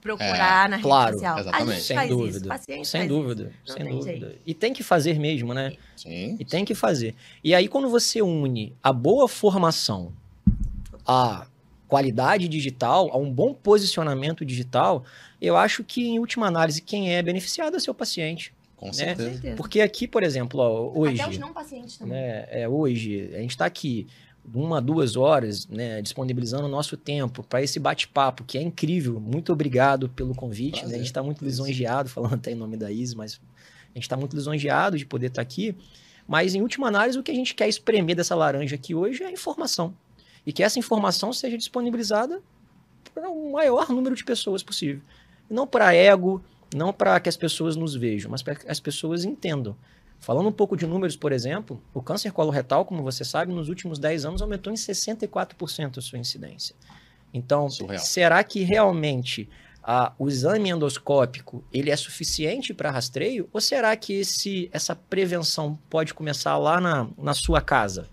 procurar 0.05 0.67
é, 0.67 0.69
na 0.69 0.75
rede 0.75 0.87
claro, 0.87 1.13
social. 1.13 1.39
Exatamente. 1.39 1.81
sem 1.81 2.07
dúvida. 2.07 2.59
sem 2.83 3.07
dúvida. 3.07 3.51
Sem 3.65 3.89
dúvida. 3.89 4.35
E 4.45 4.53
tem 4.53 4.71
que 4.71 4.83
fazer 4.83 5.17
mesmo, 5.17 5.51
né? 5.51 5.73
Sim. 5.97 6.37
E 6.39 6.45
tem 6.45 6.63
que 6.63 6.75
fazer. 6.75 7.15
E 7.43 7.55
aí, 7.55 7.67
quando 7.67 7.89
você 7.89 8.21
une 8.21 8.71
a 8.83 8.93
boa 8.93 9.27
formação, 9.27 10.13
a 11.07 11.47
qualidade 11.87 12.47
digital, 12.47 13.09
a 13.11 13.17
um 13.17 13.31
bom 13.31 13.51
posicionamento 13.51 14.45
digital, 14.45 15.03
eu 15.41 15.57
acho 15.57 15.83
que, 15.83 16.07
em 16.07 16.19
última 16.19 16.45
análise, 16.45 16.83
quem 16.83 17.15
é 17.15 17.23
beneficiado 17.23 17.75
é 17.75 17.79
seu 17.79 17.93
paciente. 17.93 18.53
Com 18.91 18.97
né? 18.97 19.15
certeza. 19.15 19.55
Porque 19.55 19.81
aqui, 19.81 20.07
por 20.07 20.23
exemplo, 20.23 20.59
ó, 20.59 20.91
hoje. 20.97 21.21
Até 21.21 21.31
os 21.31 21.37
não 21.37 21.53
pacientes 21.53 21.97
também. 21.97 22.13
Né, 22.13 22.45
é, 22.49 22.67
hoje, 22.67 23.29
a 23.33 23.39
gente 23.39 23.51
está 23.51 23.65
aqui 23.65 24.07
uma, 24.53 24.81
duas 24.81 25.15
horas, 25.15 25.67
né, 25.67 26.01
disponibilizando 26.01 26.65
o 26.65 26.69
nosso 26.69 26.95
tempo 26.95 27.43
para 27.43 27.63
esse 27.63 27.79
bate-papo, 27.79 28.43
que 28.43 28.57
é 28.57 28.61
incrível. 28.61 29.19
Muito 29.19 29.51
obrigado 29.51 30.09
pelo 30.09 30.35
convite. 30.35 30.85
Né? 30.85 30.95
A 30.95 30.97
gente 30.97 31.07
está 31.07 31.23
muito 31.23 31.43
lisonjeado, 31.43 32.09
falando 32.09 32.35
até 32.35 32.51
em 32.51 32.55
nome 32.55 32.77
da 32.77 32.91
Isa, 32.91 33.15
mas 33.15 33.39
a 33.93 33.97
gente 33.97 34.03
está 34.03 34.17
muito 34.17 34.35
lisonjeado 34.35 34.97
de 34.97 35.05
poder 35.05 35.27
estar 35.27 35.37
tá 35.37 35.41
aqui. 35.41 35.75
Mas, 36.27 36.55
em 36.55 36.61
última 36.61 36.87
análise, 36.87 37.17
o 37.17 37.23
que 37.23 37.31
a 37.31 37.35
gente 37.35 37.53
quer 37.53 37.67
espremer 37.67 38.15
dessa 38.15 38.35
laranja 38.35 38.75
aqui 38.75 38.95
hoje 38.95 39.23
é 39.23 39.27
a 39.27 39.31
informação. 39.31 39.93
E 40.45 40.53
que 40.53 40.63
essa 40.63 40.77
informação 40.77 41.31
seja 41.33 41.57
disponibilizada 41.57 42.41
para 43.13 43.29
o 43.29 43.51
maior 43.51 43.89
número 43.89 44.15
de 44.15 44.23
pessoas 44.23 44.61
possível. 44.61 45.01
Não 45.49 45.65
para 45.65 45.93
ego, 45.93 46.43
não 46.75 46.91
para 46.91 47.19
que 47.19 47.29
as 47.29 47.37
pessoas 47.37 47.75
nos 47.75 47.95
vejam, 47.95 48.29
mas 48.29 48.43
para 48.43 48.55
que 48.55 48.69
as 48.69 48.79
pessoas 48.79 49.23
entendam. 49.23 49.75
Falando 50.19 50.49
um 50.49 50.51
pouco 50.51 50.75
de 50.75 50.85
números, 50.85 51.15
por 51.15 51.31
exemplo, 51.31 51.81
o 51.93 52.01
câncer 52.01 52.31
coloretal, 52.31 52.85
como 52.85 53.01
você 53.01 53.23
sabe, 53.23 53.53
nos 53.53 53.69
últimos 53.69 53.97
10 53.97 54.25
anos 54.25 54.41
aumentou 54.41 54.71
em 54.71 54.75
64% 54.75 55.97
a 55.97 56.01
sua 56.01 56.19
incidência. 56.19 56.75
Então, 57.33 57.69
Surreal. 57.69 57.99
será 57.99 58.43
que 58.43 58.63
realmente 58.63 59.49
ah, 59.83 60.13
o 60.17 60.27
exame 60.27 60.69
endoscópico 60.69 61.63
ele 61.71 61.91
é 61.91 61.95
suficiente 61.95 62.73
para 62.73 62.91
rastreio? 62.91 63.47
Ou 63.53 63.61
será 63.61 63.95
que 63.95 64.13
esse, 64.13 64.69
essa 64.73 64.95
prevenção 64.95 65.77
pode 65.89 66.13
começar 66.13 66.57
lá 66.57 66.81
na, 66.81 67.07
na 67.17 67.33
sua 67.33 67.61
casa? 67.61 68.09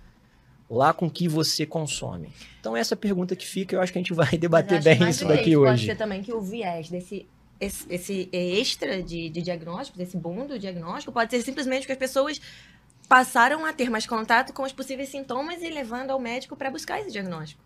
Lá 0.69 0.93
com 0.93 1.09
que 1.09 1.29
você 1.29 1.67
consome? 1.67 2.33
Então, 2.61 2.77
essa 2.77 2.97
pergunta 2.97 3.35
que 3.37 3.47
fica, 3.47 3.75
eu 3.77 3.81
acho 3.81 3.93
que 3.93 3.99
a 3.99 4.03
gente 4.03 4.15
vai 4.15 4.37
debater 4.39 4.83
bem 4.83 5.09
isso 5.09 5.27
daqui 5.27 5.57
hoje. 5.57 5.71
Pode 5.71 5.87
ser 5.87 5.97
também 5.97 6.23
que 6.23 6.33
o 6.33 6.41
viés 6.41 6.89
desse 6.89 7.27
esse, 7.65 7.87
esse 7.89 8.29
extra 8.33 9.03
de, 9.03 9.29
de 9.31 9.41
diagnóstico, 9.43 10.01
esse 10.03 10.17
boom 10.17 10.47
do 10.47 10.59
diagnóstico, 10.59 11.13
pode 11.13 11.31
ser 11.31 11.43
simplesmente 11.43 11.87
que 11.87 11.93
as 11.93 11.99
pessoas 11.99 12.41
passaram 13.09 13.65
a 13.65 13.73
ter 13.73 13.91
mais 13.91 14.07
contato 14.07 14.53
com 14.53 14.63
os 14.63 14.73
possíveis 14.73 15.09
sintomas 15.09 15.63
e 15.63 15.69
levando 15.69 16.11
ao 16.11 16.19
médico 16.19 16.57
para 16.57 16.71
buscar 16.71 17.01
esse 17.01 17.11
diagnóstico. 17.11 17.61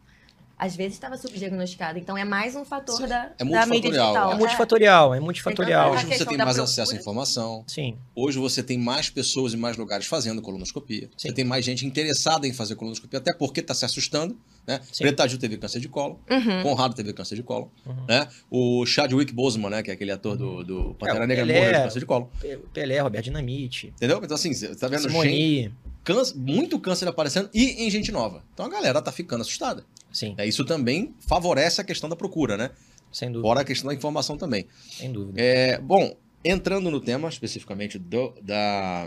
às 0.58 0.74
vezes 0.74 0.94
estava 0.94 1.18
subdiagnosticado. 1.18 1.98
Então 1.98 2.16
é 2.16 2.24
mais 2.24 2.56
um 2.56 2.64
fator 2.64 2.96
Sim, 2.96 3.06
da, 3.08 3.30
é 3.38 3.44
da 3.44 3.66
mídia 3.66 3.90
multifatorial, 3.90 4.06
digital. 4.06 4.32
é. 4.32 4.34
Multifatorial, 4.36 5.12
é 5.12 5.16
Então, 5.16 5.24
multifatorial. 5.26 5.88
a 5.88 5.92
Hoje 5.92 6.06
você 6.06 6.24
tem 6.24 6.38
mais 6.38 6.58
acesso 6.58 6.92
à 6.94 6.96
informação. 6.96 7.62
Sim, 7.66 7.98
Hoje 8.14 8.38
você 8.38 8.62
tem 8.62 8.78
mais 8.78 9.10
pessoas 9.10 9.52
em 9.52 9.58
mais 9.58 9.76
lugares 9.76 10.06
fazendo 10.06 10.40
colonoscopia. 10.40 11.10
Você 11.16 11.28
Sim. 11.28 11.34
tem 11.34 11.44
mais 11.44 11.62
gente 11.62 11.84
interessada 11.86 12.46
em 12.48 12.54
fazer 12.54 12.74
colonoscopia, 12.74 13.18
até 13.18 13.34
porque 13.34 13.60
está 13.60 13.74
se 13.74 13.84
assustando. 13.84 14.34
Né? 14.66 14.80
Sim. 14.90 15.04
Preta 15.04 15.28
Gil 15.28 15.38
teve 15.38 15.56
câncer 15.56 15.78
de 15.80 15.88
colo, 15.88 16.18
Uhum. 16.28 16.62
Conrado 16.62 16.94
teve 16.94 17.12
câncer 17.12 17.37
de 17.37 17.42
colo. 17.42 17.70
Uhum. 17.87 18.04
Né? 18.08 18.26
O 18.50 18.85
Chadwick 18.85 19.32
Boseman, 19.32 19.70
né? 19.70 19.82
que 19.82 19.90
é 19.90 19.94
aquele 19.94 20.11
ator 20.11 20.37
do, 20.37 20.64
do 20.64 20.94
Pantera 20.94 21.25
É, 21.25 21.26
Negra, 21.26 21.44
ele 21.44 21.52
morreu 21.52 21.73
de 21.73 21.78
câncer 21.85 21.99
de 22.00 22.06
colo. 22.06 22.30
Pe- 22.40 22.58
Pelé, 22.75 22.99
Roberto 23.00 23.25
Dinamite, 23.26 23.88
Entendeu? 23.96 24.20
Então, 24.23 24.35
assim, 24.35 24.52
você 24.52 24.75
tá 24.75 24.88
vendo 24.88 25.02
gente, 25.02 25.12
Simoni, 25.12 25.73
câncer, 26.02 26.37
muito 26.37 26.78
câncer 26.80 27.06
aparecendo 27.06 27.49
e 27.54 27.87
em 27.87 27.90
gente 27.90 28.11
nova. 28.11 28.42
Então 28.54 28.66
a 28.66 28.68
galera 28.68 29.00
tá 29.00 29.12
ficando 29.12 29.42
assustada. 29.42 29.85
sim, 30.12 30.35
É, 30.37 30.46
Isso 30.46 30.64
também 30.64 31.14
favorece 31.20 31.80
a 31.80 31.85
questão 31.85 32.08
da 32.11 32.16
procura, 32.16 32.56
né? 32.56 32.70
sem 33.12 33.28
dúvida, 33.30 33.49
Fora 33.49 33.61
a 33.61 33.64
questão 33.64 33.88
da 33.88 33.94
informação 33.94 34.37
também. 34.37 34.66
sem 34.90 35.12
dúvida. 35.12 35.40
É, 35.40 35.78
bom, 35.78 36.14
entrando 36.44 36.90
no 36.90 37.00
tema 37.00 37.28
especificamente 37.28 37.99
do- 37.99 38.35
da, 38.42 39.06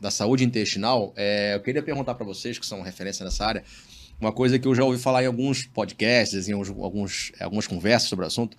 da 0.00 0.10
saúde 0.10 0.44
intestinal, 0.44 1.12
é, 1.16 1.54
eu 1.54 1.60
queria 1.60 1.82
perguntar 1.82 2.14
para 2.14 2.24
vocês 2.24 2.58
que 2.58 2.64
são 2.64 2.80
referência 2.82 3.24
nessa 3.24 3.44
área, 3.44 3.64
uma 4.20 4.32
coisa 4.32 4.58
que 4.58 4.66
eu 4.66 4.74
já 4.74 4.84
ouvi 4.84 4.98
falar 4.98 5.22
em 5.22 5.26
alguns 5.26 5.66
podcasts, 5.66 6.48
em 6.48 6.52
alguns, 6.52 6.70
alguns- 6.70 7.32
algumas 7.40 7.66
conversas 7.66 8.08
sobre 8.08 8.24
o 8.24 8.28
assunto. 8.28 8.56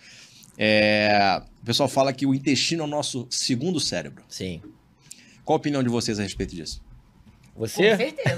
É, 0.57 1.41
o 1.61 1.65
pessoal 1.65 1.87
fala 1.89 2.11
que 2.13 2.25
o 2.25 2.33
intestino 2.33 2.83
é 2.83 2.85
o 2.85 2.89
nosso 2.89 3.27
segundo 3.29 3.79
cérebro. 3.79 4.23
Sim. 4.27 4.61
Qual 5.45 5.55
a 5.55 5.59
opinião 5.59 5.83
de 5.83 5.89
vocês 5.89 6.19
a 6.19 6.23
respeito 6.23 6.55
disso? 6.55 6.81
Com 7.53 7.61
Você? 7.65 7.95
certeza. 7.97 8.35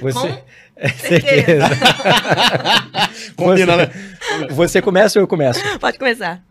Você? 0.00 0.28
Com 0.28 0.88
certeza. 0.98 1.68
Combina, 3.36 3.76
você, 3.76 3.86
né? 3.86 4.48
Você 4.50 4.82
começa 4.82 5.18
ou 5.18 5.22
eu 5.22 5.28
começo? 5.28 5.60
Pode 5.78 5.98
começar. 5.98 6.42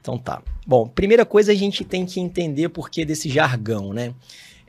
Então 0.00 0.18
tá. 0.18 0.42
Bom, 0.66 0.86
primeira 0.88 1.24
coisa 1.24 1.52
a 1.52 1.54
gente 1.54 1.84
tem 1.84 2.04
que 2.06 2.20
entender 2.20 2.68
por 2.68 2.90
que 2.90 3.04
desse 3.04 3.28
jargão, 3.28 3.92
né? 3.92 4.12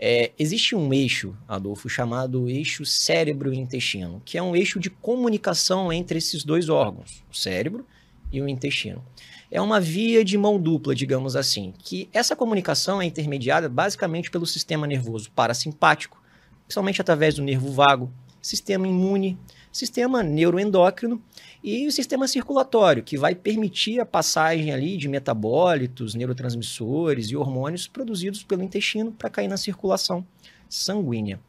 É, 0.01 0.31
existe 0.39 0.77
um 0.77 0.93
eixo, 0.93 1.35
Adolfo, 1.45 1.89
chamado 1.89 2.49
eixo 2.49 2.85
cérebro-intestino, 2.85 4.21
que 4.23 4.37
é 4.37 4.41
um 4.41 4.55
eixo 4.55 4.79
de 4.79 4.89
comunicação 4.89 5.91
entre 5.91 6.17
esses 6.17 6.45
dois 6.45 6.69
órgãos, 6.69 7.21
o 7.29 7.35
cérebro 7.35 7.85
e 8.31 8.41
o 8.41 8.47
intestino. 8.47 9.03
É 9.51 9.59
uma 9.59 9.77
via 9.77 10.23
de 10.23 10.37
mão 10.37 10.57
dupla, 10.57 10.95
digamos 10.95 11.35
assim, 11.35 11.73
que 11.77 12.07
essa 12.13 12.33
comunicação 12.33 13.01
é 13.01 13.05
intermediada 13.05 13.67
basicamente 13.67 14.31
pelo 14.31 14.45
sistema 14.45 14.87
nervoso 14.87 15.29
parasimpático, 15.31 16.21
principalmente 16.63 17.01
através 17.01 17.35
do 17.35 17.43
nervo 17.43 17.69
vago, 17.69 18.09
sistema 18.41 18.87
imune, 18.87 19.37
sistema 19.79 20.21
neuroendócrino 20.21 21.21
e 21.63 21.87
o 21.87 21.91
sistema 21.91 22.27
circulatório, 22.27 23.01
que 23.01 23.17
vai 23.17 23.33
permitir 23.33 23.99
a 23.99 24.05
passagem 24.05 24.71
ali 24.71 24.97
de 24.97 25.07
metabólitos, 25.07 26.15
neurotransmissores 26.15 27.27
e 27.27 27.37
hormônios 27.37 27.87
produzidos 27.87 28.43
pelo 28.43 28.61
intestino 28.61 29.11
para 29.11 29.29
cair 29.29 29.47
na 29.47 29.57
circulação 29.57 30.25
sanguínea. 30.67 31.39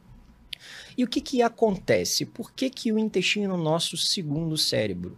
E 0.97 1.03
o 1.03 1.07
que, 1.07 1.19
que 1.19 1.41
acontece? 1.41 2.25
Por 2.25 2.53
que, 2.53 2.69
que 2.69 2.91
o 2.91 2.99
intestino 2.99 3.53
é 3.53 3.57
o 3.57 3.61
nosso 3.61 3.97
segundo 3.97 4.57
cérebro? 4.57 5.17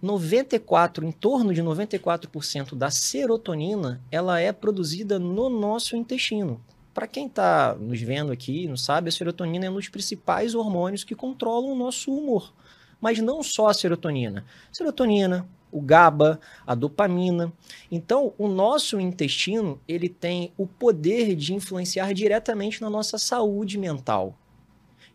94, 0.00 1.04
em 1.06 1.12
torno 1.12 1.52
de 1.52 1.62
94% 1.62 2.74
da 2.74 2.90
serotonina, 2.90 4.02
ela 4.10 4.38
é 4.38 4.52
produzida 4.52 5.18
no 5.18 5.48
nosso 5.48 5.96
intestino. 5.96 6.60
Para 6.94 7.08
quem 7.08 7.26
está 7.26 7.74
nos 7.74 8.00
vendo 8.00 8.30
aqui, 8.30 8.68
não 8.68 8.76
sabe, 8.76 9.08
a 9.08 9.12
serotonina 9.12 9.66
é 9.66 9.70
um 9.70 9.74
dos 9.74 9.88
principais 9.88 10.54
hormônios 10.54 11.02
que 11.02 11.14
controlam 11.14 11.72
o 11.72 11.76
nosso 11.76 12.16
humor. 12.16 12.54
Mas 13.00 13.18
não 13.18 13.42
só 13.42 13.66
a 13.66 13.74
serotonina. 13.74 14.44
Serotonina, 14.72 15.46
o 15.72 15.80
GABA, 15.80 16.40
a 16.64 16.72
dopamina. 16.72 17.52
Então, 17.90 18.32
o 18.38 18.46
nosso 18.46 19.00
intestino, 19.00 19.80
ele 19.88 20.08
tem 20.08 20.52
o 20.56 20.68
poder 20.68 21.34
de 21.34 21.52
influenciar 21.52 22.14
diretamente 22.14 22.80
na 22.80 22.88
nossa 22.88 23.18
saúde 23.18 23.76
mental. 23.76 24.38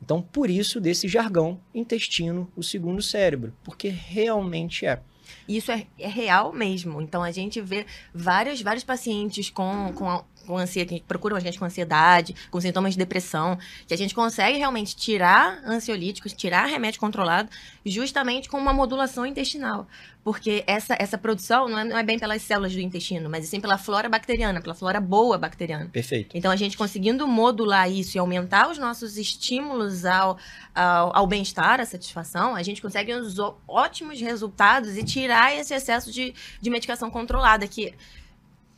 Então, 0.03 0.21
por 0.21 0.49
isso, 0.49 0.81
desse 0.81 1.07
jargão, 1.07 1.59
intestino, 1.73 2.51
o 2.57 2.63
segundo 2.63 3.01
cérebro, 3.01 3.53
porque 3.63 3.87
realmente 3.87 4.85
é. 4.85 5.01
Isso 5.47 5.71
é, 5.71 5.87
é 5.97 6.07
real 6.07 6.53
mesmo. 6.53 7.01
Então 7.01 7.23
a 7.23 7.31
gente 7.31 7.61
vê 7.61 7.85
vários, 8.13 8.61
vários 8.61 8.83
pacientes 8.83 9.49
com, 9.49 9.91
com, 9.93 10.23
com 10.49 10.57
ansiedade, 10.57 10.99
que 10.99 11.05
procuram 11.05 11.37
a 11.37 11.39
gente 11.39 11.59
com 11.59 11.65
ansiedade, 11.65 12.35
com 12.49 12.59
sintomas 12.59 12.93
de 12.93 12.97
depressão, 12.97 13.55
que 13.87 13.93
a 13.93 13.97
gente 13.97 14.15
consegue 14.15 14.57
realmente 14.57 14.95
tirar 14.95 15.61
ansiolíticos, 15.63 16.33
tirar 16.33 16.65
remédio 16.65 16.99
controlado, 16.99 17.49
justamente 17.85 18.49
com 18.49 18.57
uma 18.57 18.73
modulação 18.73 19.27
intestinal. 19.27 19.87
Porque 20.23 20.63
essa, 20.65 20.95
essa 20.99 21.19
produção 21.19 21.69
não 21.69 21.77
é, 21.77 21.83
não 21.83 21.97
é 21.97 22.03
bem 22.03 22.17
pelas 22.17 22.41
células 22.41 22.73
do 22.73 22.79
intestino, 22.79 23.29
mas 23.29 23.47
sim 23.47 23.61
pela 23.61 23.77
flora 23.77 24.09
bacteriana, 24.09 24.59
pela 24.59 24.73
flora 24.73 24.99
boa 24.99 25.37
bacteriana. 25.37 25.87
Perfeito. 25.93 26.35
Então, 26.35 26.51
a 26.51 26.55
gente 26.55 26.75
conseguindo 26.75 27.27
modular 27.27 27.89
isso 27.89 28.17
e 28.17 28.19
aumentar 28.19 28.71
os 28.71 28.79
nossos 28.79 29.17
estímulos 29.17 30.03
ao, 30.03 30.35
ao, 30.73 31.15
ao 31.15 31.27
bem-estar, 31.27 31.79
à 31.79 31.85
satisfação, 31.85 32.55
a 32.55 32.63
gente 32.63 32.81
consegue 32.81 33.15
uns 33.15 33.35
ótimos 33.67 34.19
resultados 34.19 34.97
e 34.97 35.03
tirar 35.03 35.55
esse 35.55 35.75
excesso 35.75 36.11
de, 36.11 36.33
de 36.59 36.69
medicação 36.71 37.11
controlada, 37.11 37.67
que, 37.67 37.93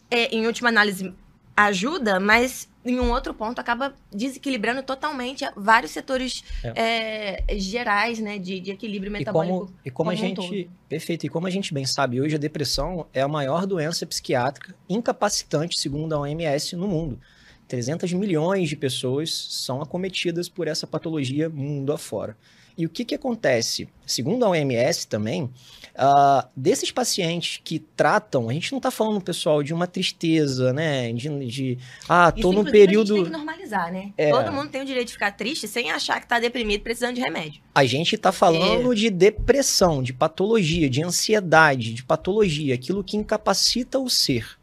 é, 0.09 0.35
em 0.35 0.45
última 0.45 0.67
análise, 0.67 1.13
ajuda, 1.55 2.19
mas 2.19 2.69
em 2.83 2.99
um 2.99 3.11
outro 3.11 3.33
ponto 3.33 3.59
acaba 3.59 3.93
desequilibrando 4.11 4.81
totalmente 4.81 5.45
vários 5.55 5.91
setores 5.91 6.43
é, 6.63 7.43
gerais 7.57 8.19
né, 8.19 8.39
de, 8.39 8.59
de 8.59 8.71
equilíbrio 8.71 9.09
E 9.09 9.13
metabólico. 9.13 9.59
como, 9.59 9.73
e 9.85 9.91
como 9.91 10.09
a 10.09 10.15
como 10.15 10.25
um 10.25 10.27
gente. 10.27 10.69
Perfeito. 10.89 11.25
E 11.25 11.29
como 11.29 11.47
a 11.47 11.49
gente 11.49 11.73
bem 11.73 11.85
sabe, 11.85 12.19
hoje 12.19 12.35
a 12.35 12.39
depressão 12.39 13.05
é 13.13 13.21
a 13.21 13.27
maior 13.27 13.65
doença 13.65 14.05
psiquiátrica 14.05 14.75
incapacitante, 14.89 15.79
segundo 15.79 16.13
a 16.13 16.19
OMS, 16.19 16.75
no 16.75 16.87
mundo. 16.87 17.19
300 17.67 18.11
milhões 18.13 18.67
de 18.67 18.75
pessoas 18.75 19.33
são 19.33 19.81
acometidas 19.81 20.49
por 20.49 20.67
essa 20.67 20.85
patologia 20.85 21.47
mundo 21.49 21.93
afora. 21.93 22.35
E 22.81 22.85
o 22.87 22.89
que, 22.89 23.05
que 23.05 23.13
acontece? 23.13 23.87
Segundo 24.07 24.43
a 24.43 24.49
OMS 24.49 25.07
também, 25.07 25.47
ah, 25.95 26.47
desses 26.55 26.89
pacientes 26.89 27.61
que 27.63 27.77
tratam, 27.77 28.49
a 28.49 28.53
gente 28.53 28.71
não 28.71 28.79
está 28.79 28.89
falando, 28.89 29.21
pessoal, 29.21 29.61
de 29.61 29.71
uma 29.71 29.85
tristeza, 29.85 30.73
né? 30.73 31.13
De, 31.13 31.29
de 31.45 31.77
ah, 32.09 32.33
Isso, 32.35 32.41
tô 32.41 32.51
num 32.51 32.61
inclusive, 32.61 32.69
A 32.69 32.71
período. 32.71 33.15
gente 33.17 33.23
tem 33.25 33.31
que 33.31 33.37
normalizar, 33.37 33.93
né? 33.93 34.11
É. 34.17 34.31
Todo 34.31 34.51
mundo 34.51 34.69
tem 34.69 34.81
o 34.81 34.85
direito 34.85 35.09
de 35.09 35.13
ficar 35.13 35.29
triste 35.33 35.67
sem 35.67 35.91
achar 35.91 36.19
que 36.19 36.25
tá 36.25 36.39
deprimido 36.39 36.81
precisando 36.81 37.13
de 37.13 37.21
remédio. 37.21 37.61
A 37.75 37.85
gente 37.85 38.15
está 38.15 38.31
falando 38.31 38.95
de 38.95 39.11
depressão, 39.11 40.01
de 40.01 40.11
patologia, 40.11 40.89
de 40.89 41.03
ansiedade, 41.03 41.93
de 41.93 42.03
patologia, 42.03 42.73
aquilo 42.73 43.03
que 43.03 43.15
incapacita 43.15 43.99
o 43.99 44.09
ser. 44.09 44.57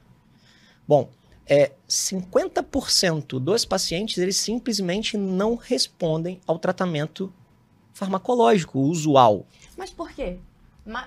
Bom, 0.89 1.09
é, 1.47 1.71
50% 1.89 3.39
dos 3.39 3.65
pacientes 3.65 4.19
eles 4.19 4.37
simplesmente 4.37 5.17
não 5.17 5.55
respondem 5.55 6.41
ao 6.49 6.59
tratamento 6.59 7.33
farmacológico 7.99 8.79
usual. 8.79 9.47
Mas 9.77 9.91
por 9.91 10.11
quê? 10.13 10.39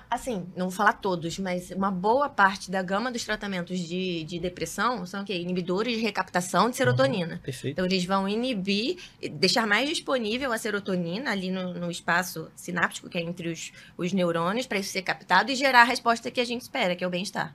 Assim, 0.08 0.46
não 0.54 0.66
vou 0.66 0.70
falar 0.70 0.92
todos, 0.92 1.40
mas 1.40 1.72
uma 1.72 1.90
boa 1.90 2.28
parte 2.28 2.70
da 2.70 2.80
gama 2.82 3.10
dos 3.10 3.24
tratamentos 3.24 3.80
de, 3.80 4.22
de 4.22 4.38
depressão 4.38 5.04
são 5.04 5.22
o 5.22 5.24
quê? 5.24 5.34
Inibidores 5.34 5.96
de 5.96 6.02
recaptação 6.02 6.70
de 6.70 6.76
serotonina. 6.76 7.40
Perfeito. 7.42 7.72
Então, 7.72 7.84
eles 7.84 8.04
vão 8.04 8.28
inibir, 8.28 8.98
deixar 9.32 9.66
mais 9.66 9.88
disponível 9.88 10.52
a 10.52 10.58
serotonina 10.58 11.32
ali 11.32 11.50
no, 11.50 11.74
no 11.74 11.90
espaço 11.90 12.48
sináptico, 12.54 13.08
que 13.08 13.18
é 13.18 13.22
entre 13.22 13.48
os, 13.48 13.72
os 13.96 14.12
neurônios, 14.12 14.66
para 14.66 14.78
isso 14.78 14.92
ser 14.92 15.02
captado 15.02 15.50
e 15.50 15.56
gerar 15.56 15.80
a 15.80 15.84
resposta 15.84 16.30
que 16.30 16.40
a 16.40 16.44
gente 16.44 16.62
espera, 16.62 16.94
que 16.94 17.02
é 17.02 17.06
o 17.06 17.10
bem-estar. 17.10 17.52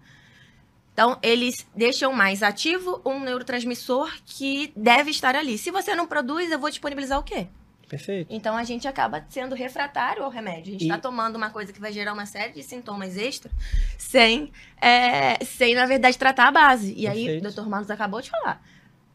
Então, 0.92 1.18
eles 1.22 1.66
deixam 1.74 2.12
mais 2.12 2.44
ativo 2.44 3.00
um 3.06 3.22
neurotransmissor 3.22 4.12
que 4.26 4.74
deve 4.76 5.12
estar 5.12 5.34
ali. 5.34 5.58
Se 5.58 5.72
você 5.72 5.96
não 5.96 6.08
produz, 6.08 6.52
eu 6.52 6.60
vou 6.60 6.70
disponibilizar 6.70 7.20
o 7.20 7.24
quê? 7.24 7.48
Perfeito. 7.88 8.28
Então 8.34 8.58
a 8.58 8.64
gente 8.64 8.88
acaba 8.88 9.26
sendo 9.30 9.56
refratário 9.56 10.24
ao 10.24 10.30
remédio. 10.30 10.70
A 10.70 10.72
gente 10.74 10.82
E- 10.82 10.88
está 10.88 10.98
tomando 10.98 11.36
uma 11.38 11.50
coisa 11.50 11.72
que 11.72 11.80
vai 11.80 11.92
gerar 11.94 12.14
uma 12.14 12.26
série 12.26 12.52
de 12.54 12.62
sintomas 12.64 13.16
extra 13.18 13.50
sem, 13.98 14.52
é, 14.82 15.44
sem 15.46 15.74
na 15.74 15.86
verdade, 15.86 16.18
tratar 16.18 16.48
a 16.48 16.52
base. 16.52 16.94
E 16.98 17.08
aí, 17.08 17.24
Perfeito. 17.24 17.40
o 17.40 17.44
doutor 17.44 17.70
Marcos 17.70 17.90
acabou 17.90 18.22
de 18.22 18.30
falar: 18.30 18.62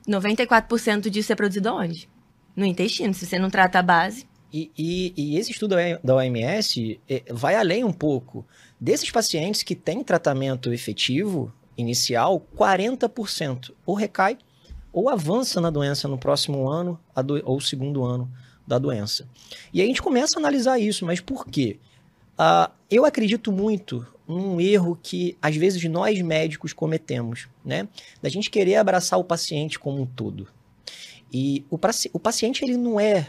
94% 0.08 1.08
disso 1.10 1.32
é 1.32 1.36
produzido 1.36 1.72
onde? 1.74 2.08
No 2.56 2.64
intestino. 2.64 3.12
Se 3.14 3.26
você 3.26 3.38
não 3.38 3.50
trata 3.50 3.78
a 3.78 3.82
base. 3.82 4.26
E, 4.52 4.70
e- 4.76 5.14
e 5.16 5.38
esse 5.38 5.50
estudo 5.50 5.74
da 6.04 6.14
OMS 6.14 7.00
eh, 7.08 7.22
vai 7.30 7.54
além 7.56 7.84
um 7.84 7.92
pouco. 7.92 8.44
Desses 8.78 9.10
pacientes 9.10 9.62
que 9.62 9.74
têm 9.74 10.04
tratamento 10.04 10.72
efetivo 10.72 11.52
inicial, 11.76 12.38
40% 12.54 13.72
ou 13.86 13.94
recai 13.94 14.36
ou 14.92 15.08
avança 15.08 15.58
na 15.58 15.70
doença 15.70 16.06
no 16.06 16.18
próximo 16.18 16.68
ano 16.68 17.00
ou 17.44 17.58
segundo 17.62 18.04
ano 18.04 18.30
da 18.66 18.78
doença. 18.78 19.28
E 19.72 19.80
aí 19.80 19.86
a 19.86 19.88
gente 19.88 20.02
começa 20.02 20.36
a 20.36 20.40
analisar 20.40 20.78
isso, 20.78 21.04
mas 21.04 21.20
por 21.20 21.46
quê? 21.46 21.78
Ah, 22.38 22.70
eu 22.90 23.04
acredito 23.04 23.52
muito 23.52 24.06
num 24.26 24.60
erro 24.60 24.98
que 25.02 25.36
às 25.42 25.56
vezes 25.56 25.82
nós 25.84 26.20
médicos 26.22 26.72
cometemos, 26.72 27.48
né? 27.64 27.88
Da 28.20 28.28
gente 28.28 28.50
querer 28.50 28.76
abraçar 28.76 29.18
o 29.18 29.24
paciente 29.24 29.78
como 29.78 30.00
um 30.00 30.06
todo. 30.06 30.48
E 31.32 31.64
o, 31.70 31.78
o 32.12 32.18
paciente 32.18 32.64
ele 32.64 32.76
não 32.76 32.98
é 33.00 33.28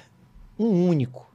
um 0.57 0.87
único 0.87 1.29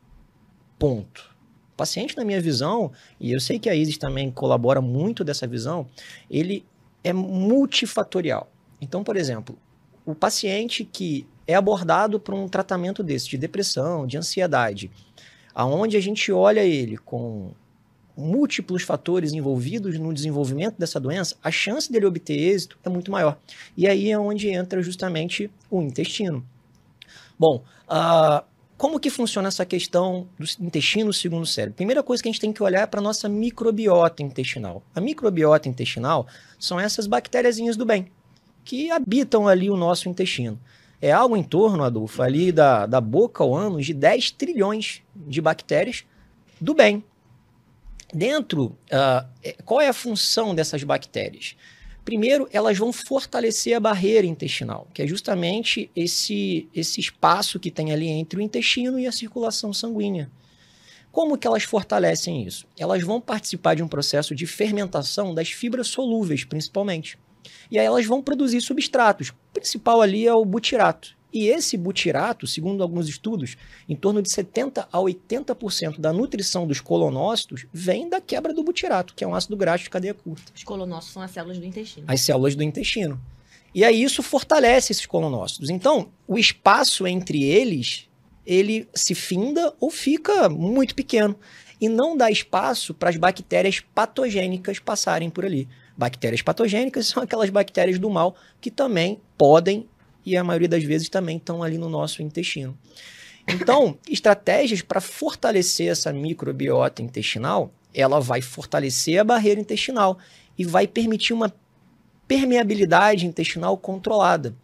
ponto. 0.79 1.37
paciente, 1.77 2.17
na 2.17 2.25
minha 2.25 2.41
visão, 2.41 2.93
e 3.21 3.33
eu 3.33 3.41
sei 3.41 3.59
que 3.59 3.69
a 3.69 3.75
Isis 3.75 3.97
também 3.97 4.31
colabora 4.31 4.81
muito 4.81 5.23
dessa 5.23 5.47
visão, 5.47 5.87
ele 6.29 6.65
é 7.05 7.13
multifatorial. 7.13 8.51
Então, 8.81 9.05
por 9.05 9.17
exemplo, 9.17 9.57
o 10.05 10.15
paciente 10.15 10.85
que 10.85 11.27
é 11.49 11.55
abordado 11.55 12.21
por 12.21 12.35
um 12.35 12.47
tratamento 12.47 13.03
desse, 13.03 13.31
de 13.31 13.39
depressão, 13.39 14.07
de 14.07 14.19
ansiedade, 14.19 14.91
aonde 15.55 15.97
a 15.97 16.01
gente 16.01 16.31
olha 16.31 16.61
ele 16.61 16.99
com 16.99 17.53
múltiplos 18.15 18.83
fatores 18.83 19.33
envolvidos 19.33 19.99
no 19.99 20.13
desenvolvimento 20.13 20.77
dessa 20.77 21.01
doença, 21.01 21.37
a 21.43 21.51
chance 21.51 21.91
dele 21.91 22.05
obter 22.05 22.37
êxito 22.37 22.79
é 22.85 22.89
muito 22.91 23.11
maior. 23.11 23.39
E 23.77 23.87
aí 23.87 24.11
é 24.11 24.19
onde 24.19 24.51
entra 24.51 24.83
justamente 24.83 25.51
o 25.71 25.81
intestino. 25.81 26.45
Bom, 27.39 27.63
uh, 27.89 28.45
como 28.77 29.01
que 29.01 29.09
funciona 29.09 29.49
essa 29.49 29.65
questão 29.65 30.29
do 30.39 30.45
intestino 30.61 31.13
segundo 31.13 31.45
o 31.45 31.47
cérebro? 31.47 31.77
Primeira 31.77 32.03
coisa 32.03 32.23
que 32.23 32.29
a 32.29 32.33
gente 32.33 32.41
tem 32.41 32.53
que 32.53 32.63
olhar 32.63 32.83
é 32.83 32.87
para 32.87 33.01
a 33.01 33.03
nossa 33.03 33.29
microbiota 33.29 34.23
intestinal. 34.23 34.83
A 34.95 35.01
microbiota 35.01 35.69
intestinal 35.69 36.27
são 36.59 36.79
essas 36.79 37.07
bactériazinhas 37.07 37.77
do 37.77 37.87
bem, 37.87 38.11
que 38.65 38.91
habitam 38.91 39.49
ali 39.49 39.71
o 39.71 39.77
nosso 39.77 40.09
intestino. 40.09 40.61
É 41.01 41.13
algo 41.13 41.37
em 41.37 41.43
torno, 41.43 41.85
Adolfo, 41.85 42.23
ali 42.23 42.51
da, 42.51 42.87
da 42.87 43.01
boca 43.01 43.43
ao 43.43 43.55
ânus 43.55 43.87
de 43.87 43.95
10 43.95 44.33
trilhões 44.33 45.03
de 45.15 45.41
bactérias 45.41 46.05
do 46.61 46.75
bem, 46.75 47.05
Dentro, 48.13 48.77
uh, 48.91 49.63
qual 49.65 49.81
é 49.81 49.89
a 49.89 49.93
função 49.93 50.55
dessas 50.55 50.83
bactérias? 50.83 51.57
Primeiro, 52.05 52.49
elas 52.51 52.79
vão 52.79 52.91
fortalecer 52.91 53.77
a 53.77 53.81
barreira 53.81 54.27
intestinal, 54.27 54.89
que 54.95 55.03
é 55.03 55.07
justamente 55.07 55.91
esse, 55.95 56.67
esse 56.75 57.01
espaço 57.01 57.61
que 57.61 57.71
tem 57.71 57.93
ali 57.93 58.09
entre 58.09 58.39
o 58.39 58.43
intestino 58.43 58.99
e 58.99 59.07
a 59.07 59.13
circulação 59.13 59.75
sanguínea. 59.75 60.31
Como 61.13 61.37
que 61.37 61.47
elas 61.47 61.65
fortalecem 61.65 62.47
isso? 62.47 62.67
Elas 62.79 63.03
vão 63.03 63.21
participar 63.21 63.75
de 63.75 63.83
um 63.83 63.89
processo 63.89 64.35
de 64.35 64.47
fermentação 64.47 65.35
das 65.35 65.51
fibras 65.51 65.89
solúveis, 65.89 66.45
principalmente. 66.45 67.19
E 67.71 67.79
aí 67.79 67.87
elas 67.87 68.07
vão 68.07 68.23
produzir 68.23 68.61
substratos. 68.61 69.31
O 69.31 69.35
principal 69.53 70.01
ali 70.01 70.27
é 70.27 70.35
o 70.35 70.45
butirato. 70.45 71.17
E 71.33 71.47
esse 71.47 71.77
butirato, 71.77 72.47
segundo 72.47 72.83
alguns 72.83 73.09
estudos, 73.09 73.57
em 73.89 73.95
torno 73.95 74.23
de 74.23 74.33
70 74.33 74.89
a 74.91 74.99
80% 74.99 76.01
da 76.01 76.13
nutrição 76.13 76.67
dos 76.67 76.81
colonócitos 76.81 77.67
vem 77.73 78.09
da 78.09 78.21
quebra 78.21 78.55
do 78.55 78.63
butirato, 78.63 79.15
que 79.15 79.23
é 79.23 79.27
um 79.27 79.35
ácido 79.35 79.57
graxo 79.57 79.85
de 79.85 79.91
cadeia 79.91 80.15
curta. 80.15 80.51
Os 80.55 80.65
colonócitos 80.65 81.13
são 81.13 81.23
as 81.23 81.31
células 81.31 81.59
do 81.59 81.67
intestino. 81.67 82.07
As 82.09 82.21
células 82.23 82.55
do 82.55 82.63
intestino. 82.63 83.21
E 83.75 83.85
aí 83.85 84.03
isso 84.03 84.23
fortalece 84.23 84.93
esses 84.93 85.05
colonócitos. 85.05 85.69
Então, 85.69 86.09
o 86.27 86.39
espaço 86.39 87.07
entre 87.07 87.45
eles, 87.45 88.09
ele 88.47 88.89
se 88.95 89.15
finda 89.15 89.75
ou 89.79 89.91
fica 89.91 90.49
muito 90.49 90.95
pequeno 90.95 91.39
e 91.79 91.89
não 91.89 92.17
dá 92.17 92.31
espaço 92.31 92.95
para 92.95 93.11
as 93.11 93.17
bactérias 93.17 93.81
patogênicas 93.81 94.79
passarem 94.79 95.29
por 95.29 95.45
ali. 95.45 95.69
Bactérias 95.99 96.43
patogênicas 96.43 97.09
são 97.09 97.21
aquelas 97.21 97.51
bactérias 97.51 97.99
do 97.99 98.09
mal 98.09 98.37
que 98.61 98.71
também 98.71 99.21
podem 99.37 99.89
e 100.25 100.37
a 100.37 100.45
maioria 100.45 100.69
das 100.69 100.85
vezes 100.85 101.09
também 101.09 101.39
estão 101.39 101.61
ali 101.61 101.77
no 101.77 101.89
nosso 101.89 102.23
intestino. 102.23 102.79
Então, 103.49 103.99
estratégias 104.09 104.81
para 104.81 105.01
fortalecer 105.01 105.91
essa 105.91 106.13
microbiota 106.13 107.03
intestinal, 107.03 107.73
ela 107.93 108.21
vai 108.21 108.41
fortalecer 108.41 109.19
a 109.19 109.25
barreira 109.25 109.61
intestinal 109.61 110.19
e 110.57 110.65
vai 110.65 110.87
permitir 110.87 111.33
uma 111.33 111.53
permeabilidade 112.29 113.27
intestinal 113.27 113.77
controlada. 113.77 114.55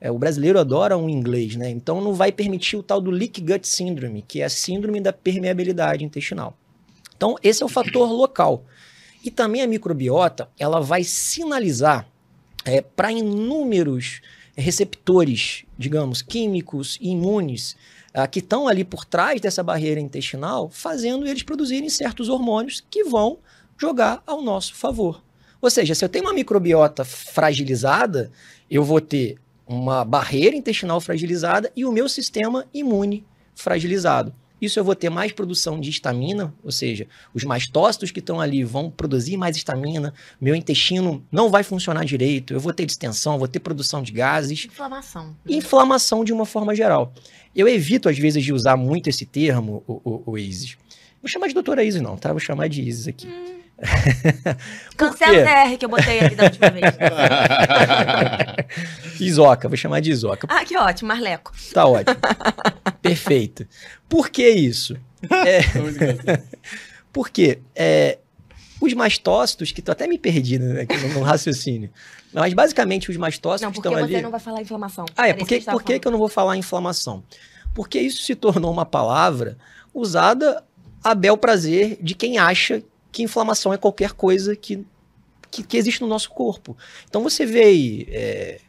É, 0.00 0.10
o 0.10 0.18
brasileiro 0.18 0.60
adora 0.60 0.96
um 0.96 1.08
inglês, 1.08 1.56
né? 1.56 1.70
Então 1.70 2.00
não 2.00 2.12
vai 2.12 2.30
permitir 2.30 2.76
o 2.76 2.82
tal 2.82 3.00
do 3.00 3.10
leak 3.10 3.40
gut 3.40 3.66
syndrome, 3.66 4.22
que 4.22 4.42
é 4.42 4.44
a 4.44 4.50
síndrome 4.50 5.00
da 5.00 5.12
permeabilidade 5.12 6.04
intestinal. 6.04 6.56
Então 7.16 7.36
esse 7.42 7.62
é 7.62 7.66
o 7.66 7.68
fator 7.68 8.12
local. 8.12 8.64
E 9.24 9.30
também 9.30 9.62
a 9.62 9.66
microbiota, 9.66 10.50
ela 10.58 10.80
vai 10.80 11.02
sinalizar 11.02 12.06
é, 12.62 12.82
para 12.82 13.10
inúmeros 13.10 14.20
receptores, 14.54 15.64
digamos, 15.78 16.20
químicos 16.20 16.98
imunes 17.00 17.74
uh, 18.14 18.28
que 18.30 18.38
estão 18.40 18.68
ali 18.68 18.84
por 18.84 19.04
trás 19.06 19.40
dessa 19.40 19.62
barreira 19.62 19.98
intestinal, 19.98 20.68
fazendo 20.70 21.26
eles 21.26 21.42
produzirem 21.42 21.88
certos 21.88 22.28
hormônios 22.28 22.84
que 22.90 23.02
vão 23.04 23.38
jogar 23.78 24.22
ao 24.26 24.42
nosso 24.42 24.74
favor. 24.74 25.24
Ou 25.60 25.70
seja, 25.70 25.94
se 25.94 26.04
eu 26.04 26.08
tenho 26.08 26.26
uma 26.26 26.34
microbiota 26.34 27.04
fragilizada, 27.04 28.30
eu 28.70 28.84
vou 28.84 29.00
ter 29.00 29.38
uma 29.66 30.04
barreira 30.04 30.54
intestinal 30.54 31.00
fragilizada 31.00 31.72
e 31.74 31.84
o 31.86 31.92
meu 31.92 32.08
sistema 32.08 32.66
imune 32.74 33.24
fragilizado. 33.54 34.34
Isso 34.64 34.78
eu 34.78 34.84
vou 34.84 34.94
ter 34.94 35.10
mais 35.10 35.32
produção 35.32 35.78
de 35.78 35.90
estamina, 35.90 36.54
ou 36.62 36.72
seja, 36.72 37.06
os 37.32 37.44
mastócitos 37.44 38.10
que 38.10 38.20
estão 38.20 38.40
ali 38.40 38.64
vão 38.64 38.90
produzir 38.90 39.36
mais 39.36 39.56
estamina, 39.56 40.12
meu 40.40 40.54
intestino 40.54 41.24
não 41.30 41.50
vai 41.50 41.62
funcionar 41.62 42.04
direito, 42.04 42.54
eu 42.54 42.60
vou 42.60 42.72
ter 42.72 42.86
distensão, 42.86 43.38
vou 43.38 43.48
ter 43.48 43.60
produção 43.60 44.02
de 44.02 44.12
gases. 44.12 44.64
Inflamação. 44.64 45.36
Inflamação 45.48 46.24
de 46.24 46.32
uma 46.32 46.46
forma 46.46 46.74
geral. 46.74 47.12
Eu 47.54 47.68
evito, 47.68 48.08
às 48.08 48.18
vezes, 48.18 48.42
de 48.42 48.52
usar 48.52 48.76
muito 48.76 49.08
esse 49.08 49.24
termo, 49.24 49.82
o, 49.86 50.00
o, 50.04 50.32
o 50.32 50.38
ISIS. 50.38 50.76
Vou 51.22 51.28
chamar 51.28 51.46
de 51.46 51.54
doutora 51.54 51.82
Isis, 51.82 52.02
não, 52.02 52.16
tá? 52.16 52.30
Vou 52.32 52.40
chamar 52.40 52.68
de 52.68 52.82
Isis 52.82 53.08
aqui. 53.08 53.26
Hum. 53.26 53.63
Cancela 54.96 55.32
o 55.32 55.40
R 55.40 55.76
que 55.76 55.84
eu 55.84 55.88
botei 55.88 56.20
aqui 56.20 56.34
da 56.34 56.44
última 56.44 56.70
vez. 56.70 56.94
Isoca, 59.20 59.68
vou 59.68 59.76
chamar 59.76 60.00
de 60.00 60.10
Isoca. 60.10 60.46
Ah, 60.50 60.64
que 60.64 60.76
ótimo, 60.76 61.08
Marleco. 61.08 61.52
Tá 61.72 61.86
ótimo. 61.86 62.16
Perfeito. 63.02 63.66
Por 64.08 64.30
que 64.30 64.48
isso? 64.48 64.96
É... 65.30 65.60
Porque 67.12 67.60
é, 67.74 68.18
os 68.80 68.92
mastócitos, 68.94 69.72
que 69.72 69.82
tu 69.82 69.92
até 69.92 70.06
me 70.06 70.18
perdi 70.18 70.58
né, 70.58 70.86
no, 71.02 71.14
no 71.14 71.22
raciocínio, 71.22 71.90
mas 72.32 72.54
basicamente 72.54 73.10
os 73.10 73.16
mastócitos 73.16 73.62
não, 73.62 73.70
estão 73.70 73.92
ali... 73.92 74.00
Não, 74.00 74.06
porque 74.06 74.16
você 74.16 74.22
não 74.22 74.30
vai 74.30 74.40
falar 74.40 74.62
inflamação. 74.62 75.04
Ah, 75.16 75.28
é, 75.28 75.32
por 75.32 75.46
que, 75.46 75.60
por 75.60 75.82
que, 75.82 75.98
que 75.98 76.08
eu 76.08 76.12
não 76.12 76.18
vou 76.18 76.28
falar 76.28 76.56
inflamação? 76.56 77.22
Porque 77.72 78.00
isso 78.00 78.22
se 78.22 78.34
tornou 78.34 78.72
uma 78.72 78.86
palavra 78.86 79.56
usada 79.92 80.64
a 81.02 81.14
bel 81.14 81.36
prazer 81.36 81.98
de 82.00 82.14
quem 82.14 82.38
acha 82.38 82.82
que 83.14 83.22
inflamação 83.22 83.72
é 83.72 83.78
qualquer 83.78 84.10
coisa 84.12 84.56
que, 84.56 84.84
que, 85.48 85.62
que 85.62 85.76
existe 85.76 86.00
no 86.00 86.08
nosso 86.08 86.30
corpo. 86.30 86.76
Então 87.08 87.22
você 87.22 87.46
vê 87.46 87.62
aí, 87.62 88.08
é, 88.10 88.60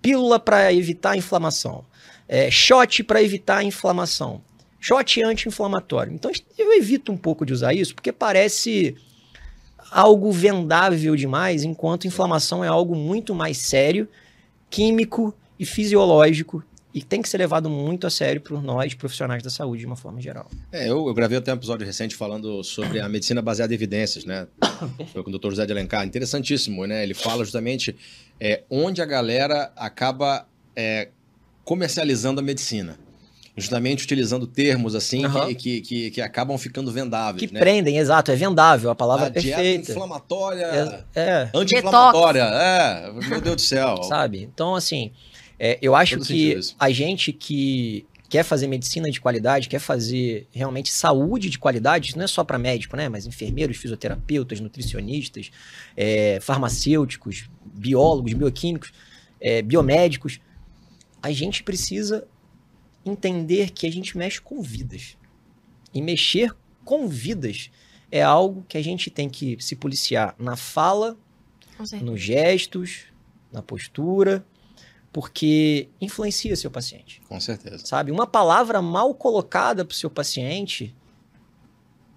pílula 0.00 0.38
para 0.38 0.72
evitar 0.72 1.10
a 1.10 1.16
inflamação, 1.16 1.84
é, 2.28 2.48
shot 2.48 3.02
para 3.02 3.20
evitar 3.20 3.56
a 3.56 3.64
inflamação, 3.64 4.40
shot 4.78 5.20
anti-inflamatório. 5.20 6.12
Então 6.12 6.30
eu 6.56 6.72
evito 6.74 7.10
um 7.10 7.16
pouco 7.16 7.44
de 7.44 7.52
usar 7.52 7.74
isso 7.74 7.92
porque 7.92 8.12
parece 8.12 8.94
algo 9.90 10.30
vendável 10.30 11.16
demais, 11.16 11.64
enquanto 11.64 12.06
inflamação 12.06 12.62
é 12.62 12.68
algo 12.68 12.94
muito 12.94 13.34
mais 13.34 13.58
sério, 13.58 14.08
químico 14.70 15.34
e 15.58 15.66
fisiológico 15.66 16.62
e 16.98 17.02
tem 17.02 17.22
que 17.22 17.28
ser 17.28 17.38
levado 17.38 17.70
muito 17.70 18.08
a 18.08 18.10
sério 18.10 18.40
por 18.40 18.60
nós, 18.60 18.92
profissionais 18.92 19.40
da 19.40 19.50
saúde, 19.50 19.80
de 19.80 19.86
uma 19.86 19.94
forma 19.94 20.20
geral. 20.20 20.50
É, 20.72 20.90
eu, 20.90 21.06
eu 21.06 21.14
gravei 21.14 21.38
até 21.38 21.52
um 21.52 21.56
episódio 21.56 21.86
recente 21.86 22.16
falando 22.16 22.64
sobre 22.64 22.98
a 23.00 23.08
medicina 23.08 23.40
baseada 23.40 23.72
em 23.72 23.76
evidências, 23.76 24.24
né? 24.24 24.48
Foi 25.12 25.22
com 25.22 25.30
o 25.30 25.38
Dr. 25.38 25.50
José 25.50 25.64
de 25.64 25.72
Alencar. 25.72 26.04
Interessantíssimo, 26.04 26.86
né? 26.86 27.04
Ele 27.04 27.14
fala 27.14 27.44
justamente 27.44 27.94
é, 28.40 28.64
onde 28.68 29.00
a 29.00 29.06
galera 29.06 29.72
acaba 29.76 30.44
é, 30.74 31.10
comercializando 31.64 32.40
a 32.40 32.42
medicina 32.42 32.98
justamente 33.56 34.04
utilizando 34.04 34.46
termos 34.46 34.94
assim 34.94 35.26
uhum. 35.26 35.52
que, 35.52 35.80
que, 35.80 36.10
que, 36.12 36.22
acabam 36.22 36.56
ficando 36.56 36.92
vendáveis. 36.92 37.44
Que 37.44 37.52
né? 37.52 37.58
prendem, 37.58 37.98
exato, 37.98 38.30
é 38.30 38.36
vendável, 38.36 38.88
a 38.88 38.94
palavra 38.94 39.26
a 39.26 39.30
perfeita. 39.32 39.60
Dieta 39.60 39.90
inflamatória, 39.90 40.64
é, 40.64 41.20
é. 41.20 41.50
anti-inflamatória, 41.52 42.44
é, 42.44 43.12
meu 43.28 43.40
Deus 43.40 43.56
do 43.56 43.60
céu. 43.60 44.00
Sabe? 44.04 44.44
Então, 44.44 44.76
assim, 44.76 45.10
é, 45.58 45.78
eu 45.82 45.94
acho 45.94 46.20
que 46.20 46.58
a 46.78 46.90
gente 46.90 47.32
que 47.32 48.06
quer 48.28 48.44
fazer 48.44 48.66
medicina 48.66 49.10
de 49.10 49.20
qualidade, 49.20 49.68
quer 49.68 49.78
fazer 49.78 50.46
realmente 50.52 50.92
saúde 50.92 51.48
de 51.48 51.58
qualidade, 51.58 52.10
isso 52.10 52.18
não 52.18 52.24
é 52.24 52.28
só 52.28 52.44
para 52.44 52.58
médico, 52.58 52.96
né? 52.96 53.08
Mas 53.08 53.26
enfermeiros, 53.26 53.78
fisioterapeutas, 53.78 54.60
nutricionistas, 54.60 55.50
é, 55.96 56.38
farmacêuticos, 56.40 57.48
biólogos, 57.64 58.34
bioquímicos, 58.34 58.92
é, 59.40 59.62
biomédicos, 59.62 60.40
a 61.22 61.32
gente 61.32 61.62
precisa 61.62 62.28
entender 63.04 63.70
que 63.70 63.86
a 63.86 63.90
gente 63.90 64.16
mexe 64.16 64.40
com 64.40 64.60
vidas. 64.60 65.16
E 65.94 66.02
mexer 66.02 66.54
com 66.84 67.08
vidas 67.08 67.70
é 68.10 68.22
algo 68.22 68.64
que 68.68 68.76
a 68.76 68.82
gente 68.82 69.10
tem 69.10 69.28
que 69.28 69.56
se 69.60 69.74
policiar 69.74 70.34
na 70.38 70.54
fala, 70.54 71.16
nos 72.02 72.20
gestos, 72.20 73.04
na 73.50 73.62
postura, 73.62 74.44
porque 75.12 75.88
influencia 76.00 76.54
seu 76.56 76.70
paciente. 76.70 77.20
Com 77.28 77.40
certeza. 77.40 77.84
Sabe? 77.84 78.10
Uma 78.10 78.26
palavra 78.26 78.82
mal 78.82 79.14
colocada 79.14 79.84
para 79.84 79.92
o 79.92 79.96
seu 79.96 80.10
paciente, 80.10 80.94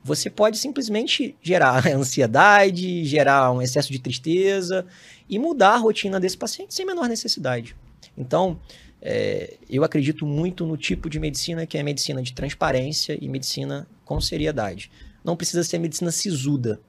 você 0.04 0.30
pode 0.30 0.58
simplesmente 0.58 1.36
gerar 1.42 1.86
ansiedade, 1.94 3.06
gerar 3.06 3.52
um 3.52 3.62
excesso 3.62 3.92
de 3.92 4.00
tristeza 4.00 4.86
e 5.30 5.40
mudar 5.40 5.76
a 5.76 5.78
rotina 5.78 6.20
desse 6.20 6.38
paciente 6.38 6.74
sem 6.74 6.86
menor 6.86 7.08
necessidade. 7.08 7.76
Então, 8.18 8.60
é, 9.02 9.58
eu 9.70 9.84
acredito 9.84 10.26
muito 10.26 10.66
no 10.66 10.78
tipo 10.78 11.10
de 11.10 11.20
medicina 11.20 11.66
que 11.66 11.78
é 11.78 11.84
medicina 11.84 12.22
de 12.22 12.34
transparência 12.34 13.18
e 13.20 13.28
medicina 13.28 13.88
com 14.04 14.20
seriedade. 14.20 14.92
Não 15.24 15.36
precisa 15.36 15.64
ser 15.64 15.80
medicina 15.80 16.12
sisuda, 16.12 16.80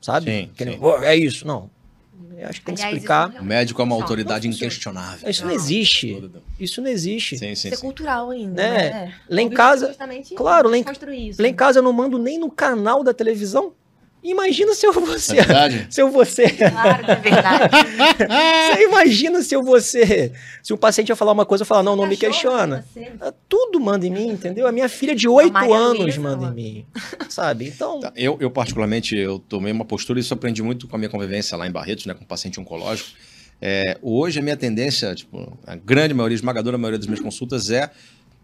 sabe? 0.00 0.50
Sim. 0.56 0.78
"Oh, 0.80 0.96
é 1.02 1.14
isso, 1.14 1.46
não. 1.46 1.70
Eu 2.38 2.48
acho 2.48 2.60
que 2.60 2.66
tem 2.66 2.74
que 2.74 2.80
Aliás, 2.82 2.96
explicar. 2.96 3.30
isso 3.30 3.40
O 3.40 3.44
médico 3.44 3.80
é 3.80 3.84
uma 3.84 3.94
Não, 3.96 4.02
autoridade 4.02 4.46
não 4.46 4.54
inquestionável. 4.54 5.28
Isso 5.30 5.42
não 5.42 5.48
Não. 5.48 5.56
existe. 5.56 6.30
Isso 6.60 6.82
não 6.82 6.88
existe. 6.90 7.38
Sim, 7.38 7.46
sim, 7.46 7.52
Isso 7.52 7.68
é 7.68 7.76
sim. 7.76 7.80
cultural 7.82 8.30
ainda. 8.30 8.62
É. 8.62 8.90
Né? 8.92 9.14
Lá 9.28 9.40
em 9.42 9.48
casa- 9.48 9.96
é 9.98 10.34
claro, 10.36 10.68
lá 10.68 10.76
em-. 10.76 10.84
Lá 11.38 11.48
em 11.48 11.54
casa 11.54 11.78
eu 11.78 11.82
não 11.82 11.92
mando 11.92 12.18
nem 12.18 12.38
no 12.38 12.50
canal 12.50 13.02
da 13.02 13.14
televisão. 13.14 13.72
Imagina 14.22 14.74
se 14.74 14.86
eu 14.86 14.92
você. 14.92 15.32
é 15.38 15.44
verdade? 15.44 15.86
Se 15.90 16.02
eu 16.02 16.10
você. 16.10 16.48
Claro 16.50 17.04
que 17.04 17.10
é 17.10 17.16
verdade. 17.16 17.76
Você 18.76 18.82
imagina 18.84 19.42
se 19.42 19.54
eu 19.54 19.62
você. 19.62 20.32
Se 20.62 20.72
um 20.72 20.76
paciente 20.76 21.08
ia 21.10 21.16
falar 21.16 21.32
uma 21.32 21.46
coisa, 21.46 21.62
eu 21.62 21.66
falar, 21.66 21.82
não, 21.82 21.94
não 21.94 22.06
me 22.06 22.16
questiona. 22.16 22.84
Ah, 23.20 23.32
Tudo 23.48 23.78
manda 23.80 24.06
em 24.06 24.10
mim, 24.10 24.28
entendeu? 24.28 24.66
A 24.66 24.72
minha 24.72 24.88
filha 24.88 25.14
de 25.14 25.28
8 25.28 25.52
Maria 25.52 25.76
anos 25.76 26.00
Luísa 26.00 26.20
manda 26.20 26.46
em 26.46 26.54
mim. 26.54 26.86
Sabe? 27.28 27.68
Então. 27.68 28.00
Tá, 28.00 28.12
Eu, 28.16 28.36
eu, 28.40 28.50
particularmente, 28.50 29.16
eu 29.16 29.38
tomei 29.38 29.72
uma 29.72 29.84
postura, 29.84 30.18
e 30.18 30.22
isso 30.22 30.34
aprendi 30.34 30.62
muito 30.62 30.88
com 30.88 30.96
a 30.96 30.98
minha 30.98 31.08
convivência 31.08 31.56
lá 31.56 31.66
em 31.66 31.70
Barretos, 31.70 32.06
né, 32.06 32.14
com 32.14 32.24
paciente 32.24 32.58
oncológico. 32.60 33.10
É, 33.60 33.96
hoje, 34.02 34.40
a 34.40 34.42
minha 34.42 34.56
tendência, 34.56 35.14
tipo, 35.14 35.56
a 35.66 35.76
grande 35.76 36.12
maioria, 36.14 36.34
a 36.34 36.38
esmagadora 36.38 36.76
maioria 36.76 36.98
das 36.98 37.06
minhas 37.06 37.20
consultas 37.20 37.70
é, 37.70 37.90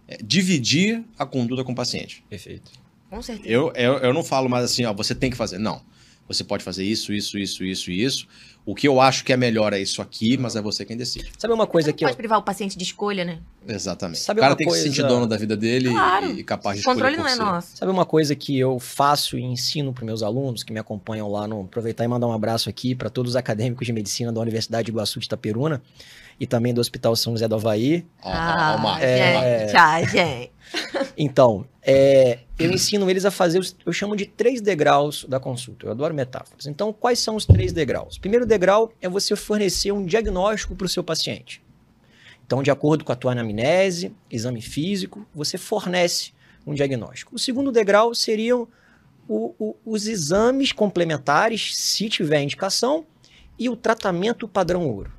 é 0.08 0.16
dividir 0.22 1.02
a 1.18 1.26
conduta 1.26 1.64
com 1.64 1.72
o 1.72 1.74
paciente. 1.74 2.24
Perfeito. 2.30 2.70
Com 3.12 3.20
certeza. 3.20 3.48
Eu, 3.48 3.70
eu, 3.74 3.98
eu 3.98 4.14
não 4.14 4.24
falo 4.24 4.48
mais 4.48 4.64
assim, 4.64 4.86
ó, 4.86 4.92
você 4.94 5.14
tem 5.14 5.30
que 5.30 5.36
fazer. 5.36 5.58
Não. 5.58 5.82
Você 6.28 6.42
pode 6.42 6.64
fazer 6.64 6.82
isso, 6.84 7.12
isso, 7.12 7.36
isso, 7.36 7.62
isso 7.62 7.90
e 7.90 8.02
isso. 8.02 8.26
O 8.64 8.74
que 8.74 8.88
eu 8.88 9.00
acho 9.00 9.22
que 9.24 9.32
é 9.32 9.36
melhor 9.36 9.72
é 9.74 9.80
isso 9.80 10.00
aqui, 10.00 10.38
mas 10.38 10.56
é 10.56 10.62
você 10.62 10.84
quem 10.84 10.96
decide. 10.96 11.30
Sabe 11.36 11.52
uma 11.52 11.64
Você 11.66 11.70
coisa 11.72 11.88
não 11.90 11.96
que 11.96 12.04
eu. 12.04 12.08
pode 12.08 12.16
privar 12.16 12.38
o 12.38 12.42
paciente 12.42 12.78
de 12.78 12.84
escolha, 12.84 13.22
né? 13.24 13.40
Exatamente. 13.68 14.20
Sabe 14.20 14.38
o 14.38 14.40
cara 14.40 14.52
uma 14.52 14.56
tem 14.56 14.66
que 14.66 14.72
se 14.72 14.78
coisa- 14.80 14.94
sentir 14.96 15.06
dono 15.06 15.26
da 15.26 15.36
vida 15.36 15.56
dele 15.56 15.90
Claro. 15.90 16.30
e, 16.30 16.40
e 16.40 16.44
capaz 16.44 16.76
de 16.78 16.82
O 16.82 16.84
controle 16.86 17.16
escolher 17.16 17.36
não 17.36 17.44
por 17.44 17.50
é 17.50 17.54
nosso. 17.54 17.76
Sabe 17.76 17.90
uma 17.92 18.06
coisa 18.06 18.34
que 18.36 18.56
eu 18.58 18.78
faço 18.78 19.36
e 19.36 19.42
ensino 19.42 19.92
para 19.92 20.04
meus 20.06 20.22
alunos 20.22 20.62
que 20.62 20.72
me 20.72 20.78
acompanham 20.78 21.28
lá 21.30 21.46
no. 21.46 21.62
Aproveitar 21.62 22.04
e 22.04 22.08
mandar 22.08 22.28
um 22.28 22.32
abraço 22.32 22.70
aqui 22.70 22.94
para 22.94 23.10
todos 23.10 23.32
os 23.32 23.36
acadêmicos 23.36 23.84
de 23.84 23.92
medicina 23.92 24.32
da 24.32 24.40
Universidade 24.40 24.86
de 24.86 24.90
Iguaçu 24.92 25.18
de 25.18 25.26
Itaperuna 25.26 25.82
e 26.40 26.46
também 26.46 26.72
do 26.74 26.80
Hospital 26.80 27.14
São 27.16 27.32
José 27.34 27.46
do 27.48 27.54
Havaí. 27.54 28.04
O 28.22 28.28
Marcos, 28.28 29.02
É. 29.04 29.66
gente, 29.66 29.76
ah, 29.76 30.02
gente. 30.04 30.52
Então, 31.16 31.66
é, 31.82 32.38
eu 32.58 32.70
ensino 32.70 33.08
eles 33.10 33.24
a 33.24 33.30
fazer, 33.30 33.58
os, 33.58 33.76
eu 33.84 33.92
chamo 33.92 34.16
de 34.16 34.24
três 34.26 34.60
degraus 34.60 35.24
da 35.28 35.38
consulta. 35.38 35.86
Eu 35.86 35.90
adoro 35.90 36.14
metáforas. 36.14 36.66
Então, 36.66 36.92
quais 36.92 37.18
são 37.18 37.36
os 37.36 37.44
três 37.44 37.72
degraus? 37.72 38.16
O 38.16 38.20
primeiro 38.20 38.46
degrau 38.46 38.92
é 39.00 39.08
você 39.08 39.36
fornecer 39.36 39.92
um 39.92 40.04
diagnóstico 40.04 40.74
para 40.74 40.86
o 40.86 40.88
seu 40.88 41.04
paciente. 41.04 41.62
Então, 42.46 42.62
de 42.62 42.70
acordo 42.70 43.04
com 43.04 43.12
a 43.12 43.16
tua 43.16 43.32
anamnese, 43.32 44.12
exame 44.30 44.60
físico, 44.62 45.26
você 45.34 45.58
fornece 45.58 46.32
um 46.66 46.74
diagnóstico. 46.74 47.34
O 47.34 47.38
segundo 47.38 47.70
degrau 47.72 48.14
seriam 48.14 48.66
o- 49.28 49.54
o- 49.58 49.76
os 49.84 50.06
exames 50.06 50.72
complementares, 50.72 51.76
se 51.76 52.08
tiver 52.08 52.40
indicação, 52.42 53.04
e 53.58 53.68
o 53.68 53.76
tratamento 53.76 54.48
padrão 54.48 54.88
ouro. 54.88 55.12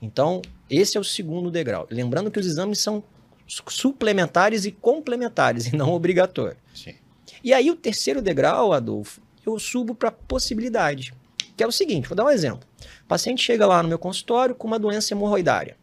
Então, 0.00 0.40
esse 0.70 0.96
é 0.96 1.00
o 1.00 1.04
segundo 1.04 1.50
degrau. 1.50 1.86
Lembrando 1.90 2.30
que 2.30 2.38
os 2.38 2.46
exames 2.46 2.78
são 2.78 3.02
su- 3.46 3.62
suplementares 3.68 4.64
e 4.64 4.70
complementares, 4.72 5.66
e 5.66 5.76
não 5.76 5.92
obrigatórios. 5.92 6.58
Sim. 6.74 6.94
E 7.42 7.52
aí, 7.52 7.70
o 7.70 7.76
terceiro 7.76 8.20
degrau, 8.22 8.72
Adolfo, 8.72 9.20
eu 9.44 9.58
subo 9.58 9.94
para 9.94 10.10
possibilidade, 10.10 11.12
que 11.56 11.62
é 11.62 11.66
o 11.66 11.72
seguinte: 11.72 12.08
vou 12.08 12.16
dar 12.16 12.24
um 12.24 12.30
exemplo. 12.30 12.66
O 13.04 13.06
paciente 13.08 13.42
chega 13.42 13.66
lá 13.66 13.82
no 13.82 13.88
meu 13.88 13.98
consultório 13.98 14.54
com 14.54 14.66
uma 14.66 14.78
doença 14.78 15.12
hemorroidária. 15.14 15.76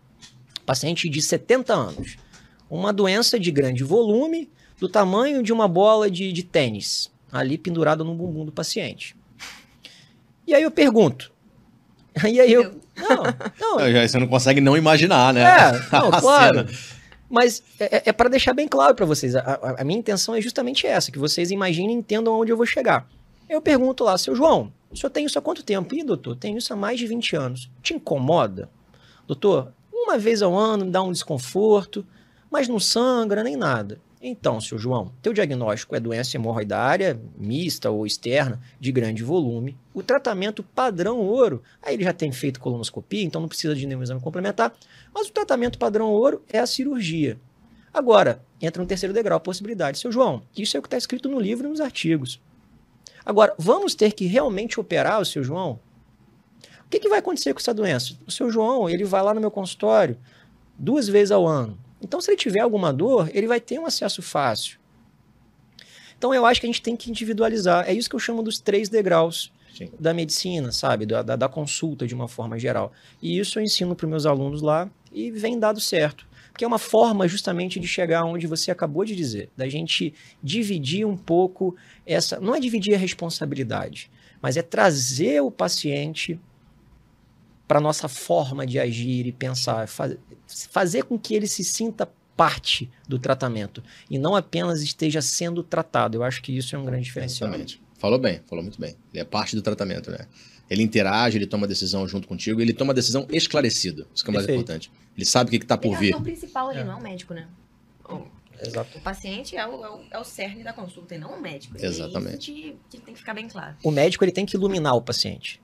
Paciente 0.66 1.10
de 1.10 1.22
70 1.22 1.74
anos. 1.74 2.18
Uma 2.70 2.92
doença 2.92 3.40
de 3.40 3.52
grande 3.52 3.84
volume, 3.84 4.50
do 4.80 4.90
tamanho 4.90 5.44
de 5.44 5.54
uma 5.54 5.68
bola 5.68 6.10
de, 6.10 6.32
de 6.34 6.44
tênis, 6.44 7.12
ali 7.32 7.58
pendurada 7.58 8.04
no 8.04 8.16
bumbum 8.16 8.44
do 8.46 8.52
paciente. 8.52 9.16
E 10.48 10.54
aí 10.54 10.64
eu 10.64 10.72
pergunto. 10.72 11.32
E 12.26 12.40
aí 12.40 12.52
eu. 12.54 12.80
Não, 12.98 13.24
não, 13.60 13.78
Aí 13.80 14.08
Você 14.08 14.18
não 14.18 14.28
consegue 14.28 14.62
não 14.62 14.76
imaginar, 14.78 15.34
né? 15.34 15.44
é, 15.44 15.72
não, 15.92 16.12
claro. 16.12 16.66
Mas 17.30 17.62
é, 17.80 18.12
para 18.14 18.30
deixar 18.30 18.54
bem 18.54 18.68
claro 18.68 18.94
para 18.96 19.06
vocês, 19.06 19.36
a, 19.36 19.60
a- 19.78 19.84
minha 19.84 20.00
intenção 20.00 20.36
é 20.36 20.42
justamente 20.42 20.86
essa, 20.88 21.12
que 21.12 21.20
vocês 21.20 21.52
imaginem 21.52 21.96
e 21.96 22.00
entendam 22.00 22.34
aonde 22.34 22.52
eu 22.52 22.58
vou 22.58 22.66
chegar. 22.66 23.08
Eu 23.50 23.62
pergunto 23.62 24.04
lá, 24.04 24.18
seu 24.18 24.36
João, 24.36 24.72
o 24.92 24.96
senhor 24.96 25.10
tem 25.10 25.26
isso 25.26 25.38
há 25.38 25.42
quanto 25.42 25.64
tempo? 25.64 25.94
Ih, 25.96 26.04
doutor, 26.04 26.36
tenho 26.36 26.58
isso 26.58 26.72
há 26.72 26.76
mais 26.76 26.98
de 27.00 27.06
20 27.08 27.36
anos. 27.36 27.70
Te 27.82 27.94
incomoda? 27.94 28.70
Doutor, 29.28 29.72
uma 29.92 30.18
vez 30.18 30.42
ao 30.42 30.56
ano 30.56 30.86
me 30.86 30.92
dá 30.92 31.02
um 31.04 31.12
desconforto, 31.12 32.06
mas 32.50 32.68
não 32.68 32.80
sangra 32.80 33.44
nem 33.44 33.56
nada. 33.56 34.00
Então, 34.28 34.60
seu 34.60 34.80
João, 34.80 35.14
teu 35.22 35.34
diagnóstico 35.34 35.96
é 35.96 36.00
doença 36.00 36.36
hemorroidária, 36.36 37.22
mista 37.38 37.92
ou 37.92 38.08
externa, 38.08 38.60
de 38.80 38.92
grande 38.92 39.24
volume. 39.24 39.78
O 39.94 40.02
tratamento 40.02 40.64
padrão 40.64 41.20
ouro, 41.20 41.62
aí 41.80 41.94
ele 41.94 42.04
já 42.04 42.12
tem 42.12 42.32
feito 42.32 42.60
colonoscopia, 42.60 43.22
então 43.24 43.40
não 43.40 43.48
precisa 43.48 43.76
de 43.76 43.86
nenhum 43.86 44.02
exame 44.02 44.20
complementar. 44.20 44.74
Mas 45.14 45.28
o 45.28 45.32
tratamento 45.32 45.78
padrão 45.78 46.08
ouro 46.10 46.42
é 46.52 46.58
a 46.58 46.66
cirurgia. 46.66 47.40
Agora, 47.94 48.44
entra 48.60 48.82
no 48.82 48.88
terceiro 48.88 49.14
degrau, 49.14 49.38
a 49.38 49.40
possibilidade. 49.40 50.00
Seu 50.00 50.12
João, 50.12 50.42
isso 50.58 50.76
é 50.76 50.80
o 50.80 50.82
que 50.82 50.88
está 50.88 50.98
escrito 50.98 51.30
no 51.30 51.40
livro 51.40 51.68
e 51.68 51.70
nos 51.70 51.80
artigos. 51.80 52.42
Agora, 53.24 53.54
vamos 53.60 53.94
ter 53.94 54.12
que 54.12 54.26
realmente 54.26 54.80
operar 54.80 55.22
o 55.22 55.26
seu 55.26 55.44
João? 55.44 55.80
O 56.84 56.90
que, 56.90 57.00
que 57.00 57.10
vai 57.10 57.20
acontecer 57.20 57.54
com 57.54 57.60
essa 57.60 57.76
doença? 57.76 58.16
O 58.26 58.32
seu 58.32 58.50
João, 58.50 58.90
ele 58.90 59.04
vai 59.04 59.22
lá 59.22 59.36
no 59.36 59.40
meu 59.42 59.52
consultório 59.52 60.18
duas 60.80 61.08
vezes 61.08 61.32
ao 61.32 61.46
ano. 61.46 61.85
Então, 62.02 62.22
se 62.22 62.30
ele 62.30 62.38
tiver 62.38 62.60
alguma 62.60 62.92
dor, 62.92 63.30
ele 63.34 63.48
vai 63.48 63.60
ter 63.60 63.80
um 63.80 63.86
acesso 63.86 64.22
fácil. 64.22 64.80
Então, 66.18 66.34
eu 66.34 66.46
acho 66.46 66.60
que 66.60 66.68
a 66.68 66.70
gente 66.70 66.82
tem 66.82 66.96
que 66.96 67.10
individualizar. 67.10 67.88
É 67.88 67.94
isso 67.94 68.10
que 68.10 68.16
eu 68.16 68.20
chamo 68.20 68.42
dos 68.44 68.60
três 68.60 68.90
degraus 68.90 69.52
Sim. 69.76 69.90
da 70.00 70.14
medicina, 70.14 70.72
sabe? 70.72 71.06
Da, 71.06 71.22
da, 71.22 71.36
da 71.36 71.50
consulta 71.50 72.08
de 72.08 72.16
uma 72.16 72.28
forma 72.28 72.58
geral. 72.58 72.92
E 73.22 73.38
isso 73.38 73.60
eu 73.60 73.64
ensino 73.64 73.96
para 73.96 74.06
os 74.06 74.10
meus 74.10 74.26
alunos 74.26 74.62
lá 74.62 74.90
e 75.12 75.32
vem 75.32 75.60
dado 75.60 75.80
certo. 75.80 76.26
Porque 76.52 76.64
é 76.64 76.68
uma 76.68 76.80
forma 76.80 77.28
justamente 77.28 77.82
de 77.82 77.88
chegar 77.88 78.24
onde 78.24 78.48
você 78.48 78.72
acabou 78.72 79.04
de 79.04 79.14
dizer, 79.14 79.50
da 79.58 79.68
gente 79.68 80.14
dividir 80.42 81.06
um 81.06 81.18
pouco 81.18 81.76
essa. 82.06 82.40
Não 82.40 82.56
é 82.56 82.62
dividir 82.62 82.96
a 82.96 82.98
responsabilidade, 82.98 84.10
mas 84.42 84.56
é 84.56 84.62
trazer 84.62 85.42
o 85.42 85.52
paciente 85.52 86.40
para 87.68 87.80
nossa 87.80 88.08
forma 88.08 88.66
de 88.66 88.80
agir 88.80 89.26
e 89.26 89.32
pensar, 89.32 89.88
faz, 89.88 90.16
fazer 90.48 91.04
com 91.04 91.18
que 91.18 91.34
ele 91.34 91.48
se 91.48 91.64
sinta 91.64 92.08
parte 92.38 92.90
do 93.08 93.18
tratamento 93.18 93.82
e 94.10 94.18
não 94.20 94.36
apenas 94.36 94.82
esteja 94.82 95.22
sendo 95.22 95.64
tratado. 95.64 96.18
Eu 96.18 96.24
acho 96.24 96.42
que 96.42 96.56
isso 96.56 96.76
é 96.76 96.80
um 96.80 96.86
grande 96.86 97.06
diferencial. 97.06 97.50
Exatamente. 97.50 97.82
Falou 97.98 98.20
bem, 98.20 98.42
falou 98.46 98.62
muito 98.64 98.80
bem. 98.80 98.96
Ele 99.14 99.22
é 99.22 99.26
parte 99.26 99.56
do 99.56 99.62
tratamento, 99.62 100.12
né? 100.12 100.28
Ele 100.70 100.84
interage, 100.84 101.38
ele 101.38 101.48
toma 101.48 101.66
decisão 101.68 102.08
junto 102.08 102.28
contigo, 102.28 102.60
ele 102.60 102.74
toma 102.74 102.94
decisão 102.94 103.26
esclarecida. 103.32 104.06
Isso 104.14 104.24
que 104.24 104.30
é 104.30 104.34
mais 104.34 104.46
Perfeito. 104.46 104.64
importante. 104.64 104.92
Ele 105.16 105.26
sabe 105.26 105.48
o 105.48 105.52
que 105.52 105.64
está 105.64 105.78
por 105.78 105.88
Ele 105.90 105.96
é 105.96 105.98
o 105.98 106.02
vir. 106.02 106.10
ator 106.14 106.24
principal 106.24 106.70
ali, 106.70 106.80
É. 106.80 106.84
não 106.84 106.94
é 106.94 106.96
o 106.96 107.02
médico, 107.04 107.34
né? 107.34 107.48
O, 108.10 108.24
Exato. 108.62 108.98
o 108.98 109.02
paciente 109.02 109.56
é 109.56 109.66
o, 109.66 109.86
é, 109.86 109.90
o, 109.90 110.02
é 110.12 110.20
o 110.20 110.24
cerne 110.24 110.64
da 110.64 110.74
consulta 110.74 111.16
e 111.16 111.18
não 111.18 111.38
o 111.38 111.42
médico. 111.42 111.76
Exatamente. 111.80 112.52
Isso 112.52 112.62
que, 112.90 112.98
que 112.98 113.06
tem 113.06 113.14
que 113.14 113.20
ficar 113.20 113.34
bem 113.34 113.48
claro. 113.48 113.76
o 113.84 113.92
médico 113.92 114.24
ele 114.24 114.32
tem 114.32 114.46
que 114.46 114.56
iluminar 114.58 114.96
o 114.96 115.02
paciente, 115.02 115.62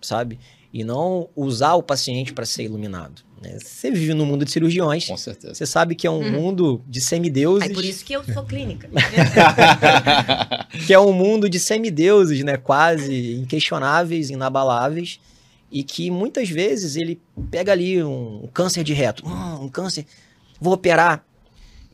sabe? 0.00 0.38
E 0.76 0.82
não 0.82 1.28
usar 1.36 1.74
o 1.74 1.82
paciente 1.84 2.32
para 2.32 2.44
ser 2.44 2.64
iluminado. 2.64 3.22
né? 3.40 3.56
Você 3.62 3.92
vive 3.92 4.12
no 4.12 4.26
mundo 4.26 4.44
de 4.44 4.50
cirurgiões, 4.50 5.06
Com 5.06 5.16
certeza. 5.16 5.54
você 5.54 5.64
sabe 5.64 5.94
que 5.94 6.04
é 6.04 6.10
um 6.10 6.18
Uhum. 6.18 6.32
mundo 6.32 6.82
de 6.88 7.00
semideuses, 7.00 7.68
Aí 7.68 7.72
por 7.74 7.84
isso 7.84 8.04
que 8.04 8.12
eu 8.12 8.24
sou 8.24 8.42
clínica. 8.42 8.88
que 10.86 10.92
é 10.92 10.98
um 10.98 11.12
mundo 11.12 11.48
de 11.48 11.58
semideuses, 11.60 12.42
né? 12.44 12.56
Quase 12.56 13.34
inquestionáveis, 13.36 14.30
inabaláveis, 14.30 15.20
e 15.70 15.82
que 15.84 16.10
muitas 16.10 16.48
vezes 16.48 16.96
ele 16.96 17.20
pega 17.50 17.72
ali 17.72 18.02
um 18.02 18.48
câncer 18.52 18.82
de 18.84 18.92
reto, 18.92 19.26
hum, 19.26 19.64
um 19.64 19.68
câncer, 19.68 20.06
vou 20.60 20.72
operar. 20.74 21.24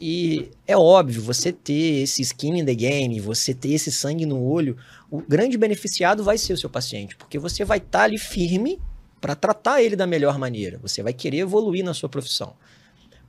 E 0.01 0.51
é 0.67 0.77
óbvio, 0.77 1.21
você 1.21 1.53
ter 1.53 2.03
esse 2.03 2.23
skin 2.23 2.61
in 2.61 2.65
the 2.65 2.75
game, 2.75 3.21
você 3.21 3.53
ter 3.53 3.73
esse 3.73 3.93
sangue 3.93 4.25
no 4.25 4.43
olho, 4.43 4.79
o 5.11 5.21
grande 5.21 5.59
beneficiado 5.59 6.25
vai 6.25 6.39
ser 6.39 6.55
o 6.55 6.57
seu 6.57 6.71
paciente, 6.71 7.15
porque 7.17 7.39
você 7.39 7.67
vai 7.67 7.77
estar 7.77 8.05
ali 8.05 8.17
firme 8.17 8.81
para 9.21 9.35
tratar 9.35 9.83
ele 9.83 9.95
da 9.95 10.07
melhor 10.07 10.39
maneira. 10.39 10.79
Você 10.79 11.03
vai 11.03 11.13
querer 11.13 11.41
evoluir 11.41 11.85
na 11.85 11.93
sua 11.93 12.09
profissão. 12.09 12.57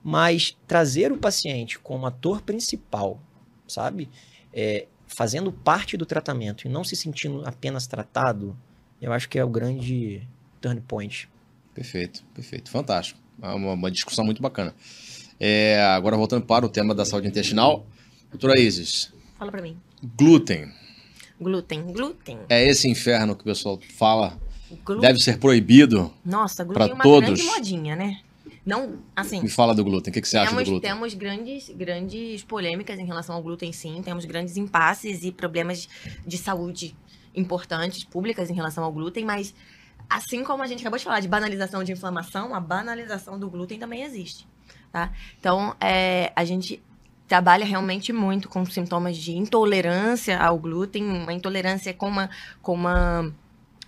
Mas 0.02 0.58
trazer 0.66 1.12
o 1.12 1.18
paciente 1.18 1.78
como 1.78 2.06
ator 2.06 2.42
principal, 2.42 3.22
sabe? 3.68 4.10
É, 4.54 4.88
fazendo 5.06 5.52
parte 5.52 5.98
do 5.98 6.06
tratamento 6.06 6.66
e 6.66 6.70
não 6.70 6.84
se 6.86 6.96
sentindo 6.96 7.44
apenas 7.46 7.86
tratado, 7.86 8.58
eu 9.02 9.12
acho 9.12 9.28
que 9.28 9.38
é 9.38 9.44
o 9.44 9.50
grande 9.50 10.26
turn 10.62 10.80
point. 10.82 11.30
Perfeito, 11.74 12.24
perfeito. 12.34 12.72
Fantástico. 12.72 13.20
É 13.42 13.50
uma, 13.50 13.74
uma 13.74 13.92
discussão 13.92 14.24
muito 14.24 14.42
bacana. 14.42 14.74
É, 15.44 15.82
agora 15.96 16.16
voltando 16.16 16.46
para 16.46 16.64
o 16.64 16.70
tema 16.70 16.94
da 16.94 17.04
saúde 17.04 17.28
intestinal. 17.28 17.84
Doutora 18.30 18.60
Isis, 18.60 19.12
Fala 19.40 19.50
pra 19.52 19.60
mim. 19.62 19.76
glúten. 20.16 20.72
Glúten. 21.40 21.82
Glúten. 21.92 22.38
É 22.48 22.64
esse 22.64 22.88
inferno 22.88 23.36
que 23.36 23.42
o 23.42 23.46
pessoal 23.46 23.80
fala? 23.98 24.40
Glú- 24.86 25.00
Deve 25.02 25.20
ser 25.20 25.40
proibido? 25.40 26.14
Nossa, 26.24 26.64
glúten 26.64 26.92
é 26.92 26.94
uma 26.94 27.04
todos. 27.04 27.28
grande 27.30 27.44
modinha, 27.44 27.96
né? 27.96 28.20
Não, 28.64 29.00
assim. 29.16 29.42
Me 29.42 29.50
fala 29.50 29.74
do 29.74 29.84
glúten. 29.84 30.12
O 30.12 30.14
que, 30.14 30.22
que 30.22 30.28
você 30.28 30.38
acha 30.38 30.52
do 30.52 30.56
Temos, 30.58 30.70
glúten? 30.70 30.90
temos 30.92 31.14
grandes, 31.16 31.70
grandes 31.70 32.44
polêmicas 32.44 33.00
em 33.00 33.06
relação 33.06 33.36
ao 33.36 33.42
glúten, 33.42 33.74
sim. 33.74 34.00
Temos 34.06 34.24
grandes 34.26 34.56
impasses 34.56 35.24
e 35.24 35.32
problemas 35.32 35.90
de 36.26 36.38
saúde 36.38 36.96
importantes, 37.36 38.04
públicas 38.04 38.50
em 38.52 38.54
relação 38.54 38.84
ao 38.84 38.92
glúten, 38.92 39.26
mas 39.26 39.54
assim 40.08 40.44
como 40.44 40.62
a 40.62 40.68
gente 40.68 40.82
acabou 40.82 41.00
de 41.00 41.04
falar 41.06 41.22
de 41.22 41.28
banalização 41.28 41.84
de 41.84 41.92
inflamação, 41.92 42.54
a 42.54 42.60
banalização 42.60 43.40
do 43.40 43.50
glúten 43.50 43.80
também 43.80 44.04
existe, 44.04 44.46
tá? 44.92 45.12
Então, 45.40 45.76
é, 45.80 46.32
a 46.36 46.44
gente 46.44 46.82
trabalha 47.28 47.66
realmente 47.66 48.12
muito 48.12 48.50
com 48.50 48.66
sintomas 48.66 49.16
de 49.16 49.32
intolerância 49.32 50.38
ao 50.38 50.60
glúten, 50.60 51.04
uma 51.04 51.32
intolerância 51.32 51.94
com 51.94 52.08
uma, 52.08 52.30
com 52.62 52.74
uma 52.74 53.34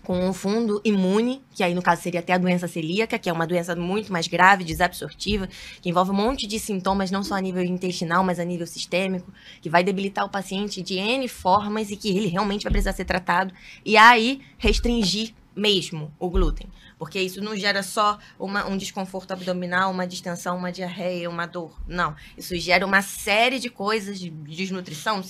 com 0.04 0.20
um 0.20 0.34
fundo 0.34 0.82
imune, 0.84 1.42
que 1.56 1.64
aí 1.64 1.74
no 1.74 1.82
caso 1.82 2.02
seria 2.02 2.20
até 2.20 2.34
a 2.34 2.38
doença 2.38 2.68
celíaca, 2.68 3.18
que 3.18 3.30
é 3.30 3.34
uma 3.34 3.48
doença 3.48 3.76
muito 3.76 4.12
mais 4.12 4.28
grave, 4.28 4.64
desabsortiva, 4.64 5.48
que 5.82 5.90
envolve 5.90 6.12
um 6.12 6.16
monte 6.16 6.46
de 6.46 6.60
sintomas, 6.60 7.10
não 7.10 7.24
só 7.24 7.36
a 7.36 7.42
nível 7.42 7.64
intestinal, 7.64 8.24
mas 8.24 8.40
a 8.40 8.44
nível 8.44 8.68
sistêmico, 8.68 9.32
que 9.62 9.70
vai 9.70 9.84
debilitar 9.84 10.26
o 10.26 10.30
paciente 10.30 10.82
de 10.82 10.96
N 10.96 11.28
formas 11.28 11.90
e 11.90 11.96
que 11.96 12.10
ele 12.10 12.28
realmente 12.28 12.64
vai 12.64 12.72
precisar 12.72 12.92
ser 12.92 13.06
tratado. 13.06 13.54
E 13.86 13.96
aí 13.96 14.42
restringir 14.58 15.34
mesmo 15.56 16.12
o 16.20 16.30
glúten. 16.30 16.68
Porque 17.04 17.20
isso 17.20 17.42
não 17.42 17.54
gera 17.54 17.84
só 17.84 18.18
uma, 18.40 18.66
um 18.66 18.78
desconforto 18.78 19.32
abdominal, 19.32 19.92
uma 19.92 20.08
distensão, 20.08 20.56
uma 20.56 20.72
diarreia, 20.72 21.30
uma 21.30 21.46
dor. 21.46 21.78
Não. 21.86 22.16
Isso 22.38 22.56
gera 22.56 22.86
uma 22.86 23.02
série 23.02 23.60
de 23.60 23.70
coisas 23.70 24.18
de 24.18 24.30
desnutrição, 24.30 25.22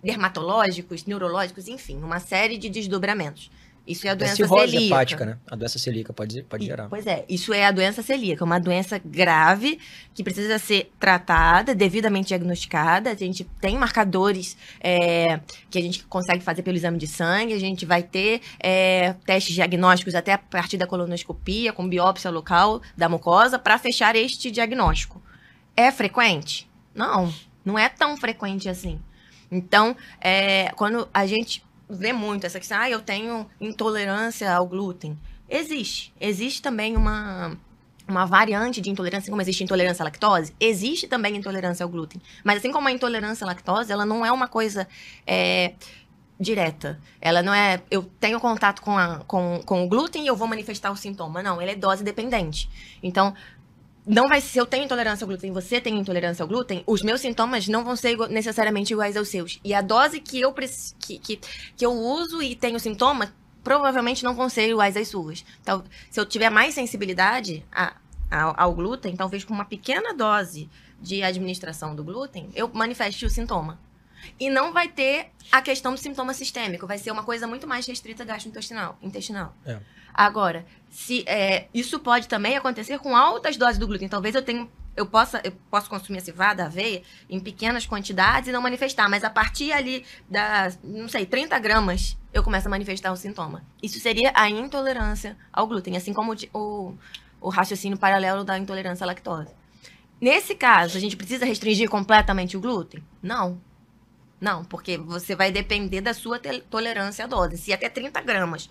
dermatológicos, 0.00 1.04
neurológicos, 1.06 1.66
enfim, 1.66 2.00
uma 2.00 2.20
série 2.20 2.56
de 2.56 2.68
desdobramentos. 2.68 3.50
Isso 3.88 4.06
é 4.06 4.10
a 4.10 4.12
É 4.12 4.16
doença 4.16 4.36
cirrose 4.36 4.70
celíaca. 4.72 4.86
hepática, 4.86 5.24
né? 5.26 5.38
A 5.50 5.56
doença 5.56 5.78
celíaca 5.78 6.12
pode, 6.12 6.42
pode 6.42 6.64
E- 6.64 6.66
gerar. 6.66 6.88
Pois 6.88 7.06
é, 7.06 7.24
isso 7.28 7.52
é 7.54 7.64
a 7.64 7.70
doença 7.70 8.02
celíaca, 8.02 8.44
uma 8.44 8.60
doença 8.60 9.00
grave 9.02 9.78
que 10.14 10.22
precisa 10.22 10.58
ser 10.58 10.92
tratada, 11.00 11.74
devidamente 11.74 12.28
diagnosticada. 12.28 13.10
A 13.10 13.14
gente 13.14 13.44
tem 13.60 13.76
marcadores 13.78 14.56
é, 14.80 15.40
que 15.70 15.78
a 15.78 15.82
gente 15.82 16.04
consegue 16.04 16.44
fazer 16.44 16.62
pelo 16.62 16.76
exame 16.76 16.98
de 16.98 17.06
sangue, 17.06 17.54
a 17.54 17.58
gente 17.58 17.86
vai 17.86 18.02
ter 18.02 18.40
é, 18.60 19.14
testes 19.24 19.54
diagnósticos 19.54 20.14
até 20.14 20.34
a 20.34 20.38
partir 20.38 20.76
da 20.76 20.86
colonoscopia, 20.86 21.72
com 21.72 21.88
biópsia 21.88 22.30
local 22.30 22.82
da 22.96 23.08
mucosa, 23.08 23.58
para 23.58 23.78
fechar 23.78 24.14
este 24.14 24.50
diagnóstico. 24.50 25.22
É 25.76 25.90
frequente? 25.90 26.68
Não, 26.94 27.32
não 27.64 27.78
é 27.78 27.88
tão 27.88 28.16
frequente 28.16 28.68
assim. 28.68 29.00
Então, 29.50 29.96
é, 30.20 30.72
quando 30.76 31.08
a 31.14 31.24
gente 31.24 31.62
vê 31.88 32.12
muito 32.12 32.46
essa 32.46 32.58
questão, 32.58 32.78
ah, 32.78 32.90
eu 32.90 33.00
tenho 33.00 33.46
intolerância 33.60 34.52
ao 34.52 34.66
glúten. 34.66 35.18
Existe. 35.48 36.12
Existe 36.20 36.60
também 36.60 36.96
uma, 36.96 37.56
uma 38.06 38.26
variante 38.26 38.80
de 38.80 38.90
intolerância, 38.90 39.24
assim 39.24 39.30
como 39.30 39.42
existe 39.42 39.64
intolerância 39.64 40.02
à 40.02 40.04
lactose, 40.04 40.54
existe 40.60 41.06
também 41.06 41.36
intolerância 41.36 41.84
ao 41.84 41.88
glúten. 41.88 42.20
Mas 42.44 42.58
assim 42.58 42.72
como 42.72 42.88
a 42.88 42.92
intolerância 42.92 43.44
à 43.44 43.48
lactose, 43.48 43.92
ela 43.92 44.04
não 44.04 44.24
é 44.24 44.30
uma 44.30 44.48
coisa 44.48 44.86
é, 45.26 45.74
direta. 46.38 47.00
Ela 47.20 47.42
não 47.42 47.52
é, 47.52 47.82
eu 47.90 48.02
tenho 48.20 48.38
contato 48.40 48.80
com, 48.80 48.96
a, 48.96 49.18
com, 49.26 49.60
com 49.64 49.84
o 49.84 49.88
glúten 49.88 50.24
e 50.24 50.26
eu 50.26 50.36
vou 50.36 50.46
manifestar 50.46 50.90
o 50.90 50.96
sintoma. 50.96 51.42
Não, 51.42 51.60
ele 51.60 51.72
é 51.72 51.76
dose 51.76 52.04
dependente. 52.04 52.68
Então, 53.02 53.34
não 54.08 54.26
vai 54.26 54.40
se 54.40 54.58
eu 54.58 54.64
tenho 54.64 54.84
intolerância 54.84 55.24
ao 55.24 55.28
glúten, 55.28 55.52
você 55.52 55.80
tem 55.80 55.98
intolerância 55.98 56.42
ao 56.42 56.48
glúten, 56.48 56.82
os 56.86 57.02
meus 57.02 57.20
sintomas 57.20 57.68
não 57.68 57.84
vão 57.84 57.94
ser 57.94 58.16
necessariamente 58.30 58.92
iguais 58.92 59.16
aos 59.16 59.28
seus. 59.28 59.60
E 59.62 59.74
a 59.74 59.82
dose 59.82 60.18
que 60.18 60.40
eu 60.40 60.52
que, 60.52 61.18
que, 61.18 61.36
que 61.76 61.86
eu 61.86 61.92
uso 61.92 62.40
e 62.40 62.56
tenho 62.56 62.80
sintoma 62.80 63.34
provavelmente 63.62 64.24
não 64.24 64.34
vão 64.34 64.48
ser 64.48 64.70
iguais 64.70 64.96
às 64.96 65.08
suas. 65.08 65.44
Então, 65.60 65.84
se 66.10 66.18
eu 66.18 66.24
tiver 66.24 66.48
mais 66.48 66.74
sensibilidade 66.74 67.62
a, 67.70 67.96
ao, 68.30 68.54
ao 68.58 68.74
glúten, 68.74 69.14
talvez 69.14 69.44
com 69.44 69.52
uma 69.52 69.66
pequena 69.66 70.14
dose 70.14 70.70
de 70.98 71.22
administração 71.22 71.94
do 71.94 72.02
glúten, 72.02 72.48
eu 72.54 72.68
manifeste 72.72 73.26
o 73.26 73.30
sintoma. 73.30 73.78
E 74.40 74.48
não 74.48 74.72
vai 74.72 74.88
ter 74.88 75.28
a 75.52 75.60
questão 75.60 75.92
do 75.92 76.00
sintoma 76.00 76.32
sistêmico, 76.32 76.86
vai 76.86 76.98
ser 76.98 77.10
uma 77.10 77.22
coisa 77.22 77.46
muito 77.46 77.66
mais 77.66 77.86
restrita 77.86 78.24
gastrointestinal. 78.24 78.98
Intestinal. 79.02 79.54
É. 79.66 79.78
Agora, 80.18 80.66
se 80.90 81.22
é, 81.28 81.68
isso 81.72 82.00
pode 82.00 82.26
também 82.26 82.56
acontecer 82.56 82.98
com 82.98 83.16
altas 83.16 83.56
doses 83.56 83.78
do 83.78 83.86
glúten. 83.86 84.08
Talvez 84.08 84.34
eu 84.34 84.42
tenha, 84.42 84.66
eu 84.96 85.06
possa, 85.06 85.40
eu 85.44 85.52
posso 85.70 85.88
consumir 85.88 86.18
a 86.18 86.20
cevada, 86.20 86.64
a 86.64 86.66
aveia, 86.66 87.02
em 87.30 87.38
pequenas 87.38 87.86
quantidades 87.86 88.48
e 88.48 88.52
não 88.52 88.60
manifestar. 88.60 89.08
Mas 89.08 89.22
a 89.22 89.30
partir 89.30 89.70
ali 89.70 90.04
da, 90.28 90.72
não 90.82 91.06
sei, 91.06 91.24
30 91.24 91.56
gramas, 91.60 92.18
eu 92.34 92.42
começo 92.42 92.66
a 92.66 92.70
manifestar 92.70 93.12
o 93.12 93.16
sintoma. 93.16 93.62
Isso 93.80 94.00
seria 94.00 94.32
a 94.34 94.50
intolerância 94.50 95.36
ao 95.52 95.68
glúten, 95.68 95.96
assim 95.96 96.12
como 96.12 96.32
o 96.32 96.36
o, 96.52 96.94
o 97.40 97.48
raciocínio 97.48 97.96
paralelo 97.96 98.42
da 98.42 98.58
intolerância 98.58 99.04
à 99.04 99.06
lactose. 99.06 99.54
Nesse 100.20 100.56
caso, 100.56 100.98
a 100.98 101.00
gente 101.00 101.16
precisa 101.16 101.46
restringir 101.46 101.88
completamente 101.88 102.56
o 102.56 102.60
glúten? 102.60 103.04
Não. 103.22 103.60
Não, 104.40 104.64
porque 104.64 104.98
você 104.98 105.36
vai 105.36 105.52
depender 105.52 106.00
da 106.00 106.12
sua 106.12 106.40
tolerância 106.68 107.24
à 107.24 107.28
dose. 107.28 107.56
Se 107.56 107.72
até 107.72 107.88
30 107.88 108.20
gramas. 108.22 108.68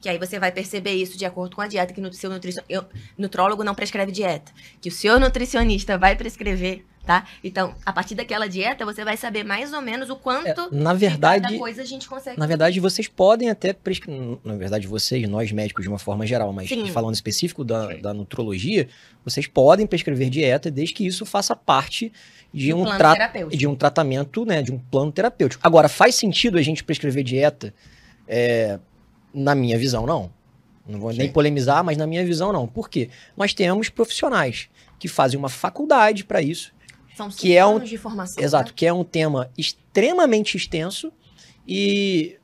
Que 0.00 0.08
aí 0.08 0.18
você 0.18 0.38
vai 0.38 0.50
perceber 0.50 0.92
isso 0.92 1.18
de 1.18 1.24
acordo 1.26 1.54
com 1.54 1.60
a 1.60 1.66
dieta 1.66 1.92
que 1.92 2.00
o 2.00 2.12
seu 2.12 2.30
nutricio... 2.30 2.62
eu- 2.68 2.84
nutrólogo 3.18 3.62
não 3.62 3.74
prescreve 3.74 4.10
dieta. 4.10 4.50
Que 4.80 4.88
o 4.88 4.92
seu 4.92 5.20
nutricionista 5.20 5.98
vai 5.98 6.16
prescrever, 6.16 6.84
tá? 7.04 7.26
Então, 7.44 7.74
a 7.84 7.92
partir 7.92 8.14
daquela 8.14 8.48
dieta, 8.48 8.86
você 8.86 9.04
vai 9.04 9.18
saber 9.18 9.44
mais 9.44 9.74
ou 9.74 9.82
menos 9.82 10.08
o 10.08 10.16
quanto 10.16 10.46
É, 10.48 10.68
na 10.72 10.94
de 10.94 10.98
verdade, 11.00 11.42
cada 11.44 11.58
coisa 11.58 11.82
a 11.82 11.84
gente 11.84 12.08
consegue. 12.08 12.38
Na 12.40 12.46
verdade, 12.46 12.80
vocês 12.80 13.08
podem 13.08 13.50
até 13.50 13.74
prescrever. 13.74 14.38
Na 14.42 14.56
verdade, 14.56 14.86
vocês, 14.86 15.28
nós 15.28 15.52
médicos 15.52 15.82
de 15.84 15.88
uma 15.90 15.98
forma 15.98 16.26
geral, 16.26 16.50
mas 16.50 16.70
Sim. 16.70 16.86
falando 16.90 17.14
específico 17.14 17.62
da, 17.62 17.88
da 17.96 18.14
nutrologia, 18.14 18.88
vocês 19.22 19.46
podem 19.46 19.86
prescrever 19.86 20.30
dieta 20.30 20.70
desde 20.70 20.94
que 20.94 21.06
isso 21.06 21.26
faça 21.26 21.54
parte 21.54 22.10
de 22.54 22.72
um, 22.72 22.84
plano 22.84 22.98
tra- 22.98 23.32
de 23.50 23.66
um 23.66 23.74
tratamento, 23.76 24.46
né, 24.46 24.62
de 24.62 24.72
um 24.72 24.78
plano 24.78 25.12
terapêutico. 25.12 25.60
Agora, 25.64 25.90
faz 25.90 26.14
sentido 26.14 26.56
a 26.56 26.62
gente 26.62 26.82
prescrever 26.82 27.22
dieta? 27.22 27.74
É, 28.26 28.78
na 29.32 29.54
minha 29.54 29.78
visão, 29.78 30.06
não. 30.06 30.30
Não 30.86 30.98
vou 30.98 31.12
nem 31.12 31.28
Sim. 31.28 31.32
polemizar, 31.32 31.84
mas 31.84 31.96
na 31.96 32.06
minha 32.06 32.24
visão, 32.24 32.52
não. 32.52 32.66
Por 32.66 32.88
quê? 32.88 33.10
Nós 33.36 33.54
temos 33.54 33.88
profissionais 33.88 34.68
que 34.98 35.06
fazem 35.08 35.38
uma 35.38 35.48
faculdade 35.48 36.24
para 36.24 36.42
isso, 36.42 36.72
São 37.16 37.28
que 37.28 37.54
é 37.56 37.64
um- 37.64 37.78
de 37.78 37.96
formação. 37.96 38.42
exato, 38.42 38.74
que 38.74 38.84
é 38.86 38.92
um 38.92 39.04
tema 39.04 39.50
extremamente 39.56 40.56
extenso 40.56 41.12
e 41.66 42.36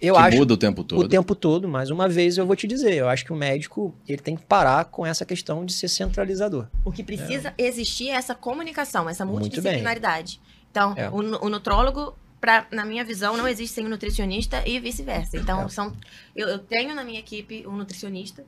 eu 0.00 0.14
que 0.14 0.20
acho 0.20 0.36
muda 0.36 0.54
o 0.54 0.56
tempo 0.56 0.84
todo. 0.84 1.00
o 1.04 1.08
tempo 1.08 1.34
todo, 1.34 1.66
mais 1.68 1.90
uma 1.90 2.08
vez 2.08 2.36
eu 2.36 2.46
vou 2.46 2.54
te 2.54 2.66
dizer, 2.66 2.92
eu 2.94 3.08
acho 3.08 3.24
que 3.24 3.32
o 3.32 3.36
médico 3.36 3.94
ele 4.06 4.18
tem 4.20 4.36
que 4.36 4.44
parar 4.44 4.84
com 4.86 5.06
essa 5.06 5.24
questão 5.24 5.64
de 5.64 5.72
ser 5.72 5.88
centralizador. 5.88 6.66
O 6.84 6.92
que 6.92 7.02
precisa 7.02 7.54
existir 7.56 8.08
é 8.10 8.12
essa 8.12 8.34
comunicação, 8.34 9.08
essa 9.08 9.24
multidisciplinaridade. 9.24 10.40
Então, 10.70 10.92
É. 10.96 11.08
o, 11.08 11.46
o 11.46 11.48
nutrólogo, 11.48 12.14
pra, 12.40 12.66
na 12.70 12.84
minha 12.84 13.04
visão, 13.04 13.36
não 13.36 13.46
existe 13.48 13.74
sem 13.74 13.86
o 13.86 13.88
nutricionista 13.88 14.62
e 14.66 14.78
vice-versa. 14.80 15.36
Então, 15.36 15.62
É. 15.62 15.68
são, 15.68 15.94
eu, 16.34 16.48
eu 16.48 16.58
tenho 16.58 16.94
na 16.94 17.04
minha 17.04 17.18
equipe 17.20 17.66
um 17.66 17.76
nutricionista 17.76 18.44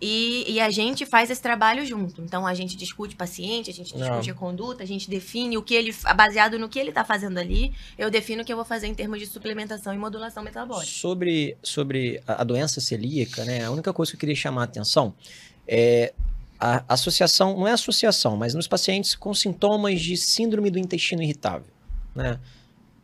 e, 0.00 0.44
e 0.46 0.60
a 0.60 0.68
gente 0.70 1.06
faz 1.06 1.30
esse 1.30 1.40
trabalho 1.40 1.84
junto. 1.86 2.20
Então, 2.22 2.46
a 2.46 2.52
gente 2.52 2.76
discute 2.76 3.16
paciente, 3.16 3.70
a 3.70 3.72
gente 3.72 3.94
Não. 3.96 4.00
discute 4.00 4.30
a 4.30 4.34
conduta, 4.34 4.82
a 4.82 4.86
gente 4.86 5.08
define 5.08 5.56
o 5.56 5.62
que 5.62 5.74
ele, 5.74 5.94
baseado 6.14 6.58
no 6.58 6.68
que 6.68 6.78
ele 6.78 6.90
está 6.90 7.02
fazendo 7.04 7.38
ali, 7.38 7.72
eu 7.96 8.10
defino 8.10 8.42
o 8.42 8.44
que 8.44 8.52
eu 8.52 8.56
vou 8.56 8.64
fazer 8.64 8.86
em 8.88 8.94
termos 8.94 9.18
de 9.18 9.26
suplementação 9.26 9.94
e 9.94 9.98
modulação 9.98 10.42
metabólica. 10.42 10.86
Sobre, 10.90 11.56
sobre 11.62 12.22
a, 12.26 12.42
a 12.42 12.44
doença 12.44 12.80
celíaca, 12.80 13.44
né? 13.44 13.64
A 13.64 13.70
única 13.70 13.92
coisa 13.92 14.12
que 14.12 14.16
eu 14.16 14.20
queria 14.20 14.36
chamar 14.36 14.62
a 14.62 14.64
atenção 14.64 15.14
é 15.66 16.12
a 16.60 16.84
associação, 16.88 17.54
não 17.56 17.66
é 17.68 17.72
associação, 17.72 18.36
mas 18.36 18.54
nos 18.54 18.66
pacientes 18.66 19.14
com 19.14 19.32
sintomas 19.34 20.00
de 20.00 20.16
síndrome 20.16 20.70
do 20.70 20.78
intestino 20.78 21.22
irritável, 21.22 21.68
né? 22.14 22.38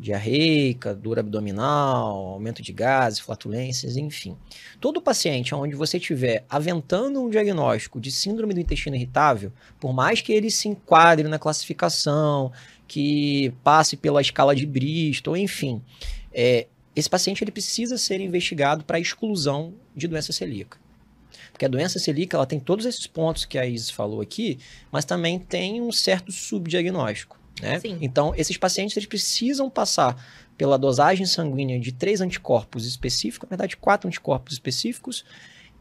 Diarreica, 0.03 0.93
dor 0.93 1.21
abdominal, 1.21 2.17
aumento 2.17 2.61
de 2.61 2.73
gases, 2.73 3.21
flatulências, 3.21 3.97
enfim. 3.97 4.37
Todo 4.81 5.01
paciente 5.01 5.55
onde 5.55 5.77
você 5.77 6.01
tiver 6.01 6.45
aventando 6.51 7.23
um 7.23 7.31
diagnóstico 7.31 8.01
de 8.01 8.11
síndrome 8.11 8.53
do 8.53 8.59
intestino 8.59 8.97
irritável, 8.97 9.53
por 9.79 9.93
mais 9.93 10.21
que 10.21 10.33
ele 10.33 10.51
se 10.51 10.69
enquadre 10.69 11.29
na 11.29 11.38
classificação, 11.38 12.51
que 12.88 13.55
passe 13.62 13.97
pela 13.97 14.21
escala 14.21 14.57
de 14.57 14.67
Bristol, 14.67 15.37
enfim, 15.37 15.81
é, 16.33 16.67
esse 16.97 17.09
paciente 17.09 17.45
ele 17.45 17.53
precisa 17.53 17.97
ser 17.97 18.21
investigado 18.21 18.85
para 18.85 18.99
exclusão 18.99 19.73
de 19.95 20.09
doença 20.09 20.33
celíaca. 20.33 20.79
Porque 21.53 21.65
a 21.65 21.69
doença 21.69 21.99
celíaca 21.99 22.37
ela 22.37 22.47
tem 22.47 22.59
todos 22.59 22.87
esses 22.87 23.07
pontos 23.07 23.45
que 23.45 23.57
a 23.57 23.65
Isis 23.65 23.91
falou 23.91 24.21
aqui, 24.21 24.59
mas 24.91 25.05
também 25.05 25.38
tem 25.38 25.81
um 25.81 25.93
certo 25.93 26.33
subdiagnóstico. 26.33 27.41
Né? 27.62 27.81
Então, 28.01 28.35
esses 28.37 28.57
pacientes 28.57 28.96
eles 28.96 29.09
precisam 29.09 29.70
passar 29.70 30.20
pela 30.59 30.77
dosagem 30.77 31.25
sanguínea 31.25 31.79
de 31.79 31.92
três 31.92 32.20
anticorpos 32.20 32.85
específicos, 32.85 33.48
na 33.48 33.57
verdade, 33.57 33.77
quatro 33.77 34.09
anticorpos 34.09 34.55
específicos, 34.55 35.25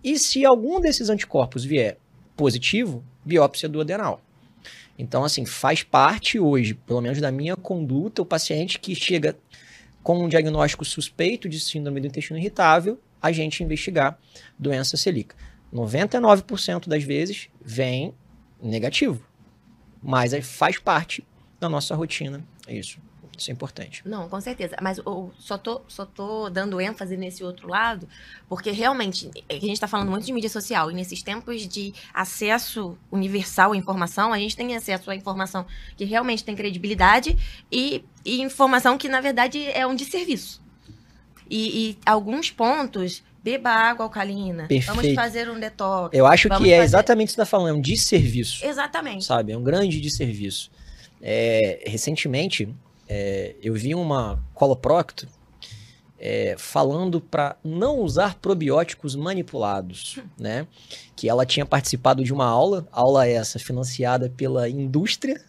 e 0.04 0.20
se 0.20 0.46
algum 0.46 0.80
desses 0.80 1.10
anticorpos 1.10 1.66
vier 1.66 1.98
positivo, 2.38 3.04
biópsia 3.26 3.68
do 3.68 3.82
adenal. 3.82 4.22
Então, 4.98 5.24
assim, 5.24 5.44
faz 5.44 5.82
parte 5.82 6.40
hoje, 6.40 6.76
pelo 6.76 7.02
menos 7.02 7.20
da 7.20 7.32
minha 7.32 7.56
conduta, 7.56 8.22
o 8.22 8.26
paciente 8.26 8.80
que 8.80 8.94
chega 8.94 9.36
com 10.04 10.24
um 10.24 10.30
diagnóstico 10.30 10.86
suspeito 10.86 11.50
de 11.50 11.60
síndrome 11.60 12.00
do 12.00 12.08
intestino 12.08 12.38
irritável, 12.38 13.00
a 13.20 13.32
gente 13.32 13.64
investigar 13.64 14.20
doença 14.58 14.98
celíaca. 14.98 15.36
99% 15.74 16.88
das 16.88 17.04
vezes 17.04 17.50
vem 17.60 18.14
negativo. 18.62 19.24
Mas 20.02 20.34
faz 20.46 20.78
parte 20.78 21.24
da 21.62 21.70
nossa 21.70 21.96
rotina. 21.96 22.44
É 22.68 22.76
isso. 22.76 22.98
Isso 23.38 23.50
é 23.50 23.54
importante. 23.54 24.02
Não, 24.06 24.28
com 24.28 24.40
certeza. 24.42 24.76
Mas 24.82 24.98
eu 24.98 25.32
só 25.40 25.58
tô, 25.58 25.82
só 25.88 26.06
tô 26.06 26.50
dando 26.50 26.80
ênfase 26.82 27.16
nesse 27.18 27.44
outro 27.44 27.68
lado, 27.70 28.08
porque 28.50 28.70
realmente 28.72 29.32
é 29.48 29.56
a 29.56 29.60
gente 29.60 29.72
está 29.74 29.88
falando 29.88 30.10
muito 30.10 30.26
de 30.26 30.34
mídia 30.34 30.50
social. 30.50 30.92
E 30.92 30.94
nesses 30.94 31.24
tempos 31.24 31.68
de 31.68 31.94
acesso 32.14 32.98
universal 33.12 33.72
à 33.72 33.78
informação, 33.78 34.34
a 34.34 34.38
gente 34.38 34.56
tem 34.56 34.76
acesso 34.76 35.10
à 35.10 35.16
informação 35.16 35.66
que 35.96 36.04
realmente 36.04 36.44
tem 36.44 36.56
credibilidade 36.56 37.38
e, 37.72 38.04
e 38.26 38.42
informação 38.42 38.98
que, 38.98 39.08
na 39.08 39.22
verdade, 39.22 39.64
é 39.72 39.88
um 39.88 39.96
desserviço. 39.96 40.62
E, 41.50 41.90
e 41.92 41.98
alguns 42.06 42.52
pontos 42.52 43.24
beba 43.44 43.70
água 43.72 44.06
alcalina. 44.06 44.68
Perfeito. 44.68 44.96
Vamos 44.96 45.16
fazer 45.16 45.50
um 45.50 45.60
detox. 45.60 46.16
Eu 46.16 46.28
acho 46.28 46.48
que 46.48 46.54
é 46.54 46.58
fazer- 46.58 46.76
exatamente 46.84 47.30
o 47.30 47.32
que 47.32 47.36
você 47.36 47.42
está 47.42 47.46
falando, 47.46 47.70
é 47.70 47.74
um 47.74 47.82
desserviço. 47.82 48.64
Exatamente. 48.64 49.26
sabe? 49.26 49.52
É 49.52 49.58
um 49.58 49.64
grande 49.64 50.00
desserviço. 50.00 50.70
É, 51.22 51.84
recentemente, 51.86 52.74
é, 53.08 53.56
eu 53.62 53.74
vi 53.74 53.94
uma 53.94 54.44
coloprocto 54.54 55.28
é, 56.18 56.56
falando 56.58 57.20
para 57.20 57.58
não 57.64 58.00
usar 58.00 58.36
probióticos 58.36 59.16
manipulados, 59.16 60.20
né? 60.38 60.68
Que 61.16 61.28
ela 61.28 61.46
tinha 61.46 61.66
participado 61.66 62.24
de 62.24 62.32
uma 62.32 62.46
aula, 62.46 62.88
aula 62.92 63.28
essa 63.28 63.58
financiada 63.58 64.30
pela 64.30 64.70
indústria, 64.70 65.42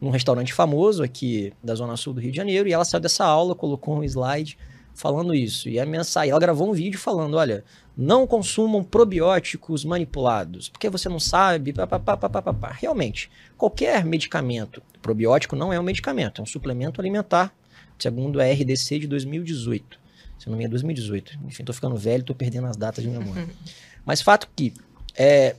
num 0.00 0.10
restaurante 0.10 0.52
famoso 0.54 1.02
aqui 1.02 1.52
da 1.62 1.74
Zona 1.74 1.96
Sul 1.96 2.14
do 2.14 2.20
Rio 2.20 2.30
de 2.30 2.36
Janeiro, 2.36 2.68
e 2.68 2.72
ela 2.72 2.84
saiu 2.84 3.00
dessa 3.00 3.24
aula, 3.24 3.54
colocou 3.54 3.98
um 3.98 4.04
slide 4.04 4.58
falando 4.96 5.34
isso. 5.34 5.68
E 5.68 5.78
a 5.78 5.86
mensagem, 5.86 6.30
ela 6.30 6.40
gravou 6.40 6.70
um 6.70 6.72
vídeo 6.72 6.98
falando, 6.98 7.36
olha, 7.36 7.62
não 7.96 8.26
consumam 8.26 8.82
probióticos 8.82 9.84
manipulados, 9.84 10.68
porque 10.68 10.90
você 10.90 11.08
não 11.08 11.20
sabe, 11.20 11.72
papapá, 11.72 12.16
papapá. 12.16 12.72
Realmente, 12.72 13.30
qualquer 13.56 14.04
medicamento, 14.04 14.82
probiótico 15.00 15.54
não 15.54 15.72
é 15.72 15.78
um 15.78 15.82
medicamento, 15.82 16.40
é 16.40 16.42
um 16.42 16.46
suplemento 16.46 17.00
alimentar, 17.00 17.54
segundo 17.98 18.40
a 18.40 18.44
RDC 18.44 18.98
de 19.00 19.06
2018. 19.06 20.00
Se 20.38 20.48
não 20.48 20.56
me 20.56 20.64
engano, 20.64 20.72
2018. 20.72 21.38
Enfim, 21.46 21.64
tô 21.64 21.72
ficando 21.72 21.96
velho, 21.96 22.24
tô 22.24 22.34
perdendo 22.34 22.66
as 22.66 22.76
datas 22.76 23.04
de 23.04 23.10
memória. 23.10 23.48
Mas 24.04 24.20
fato 24.20 24.48
que 24.54 24.74
é, 25.16 25.56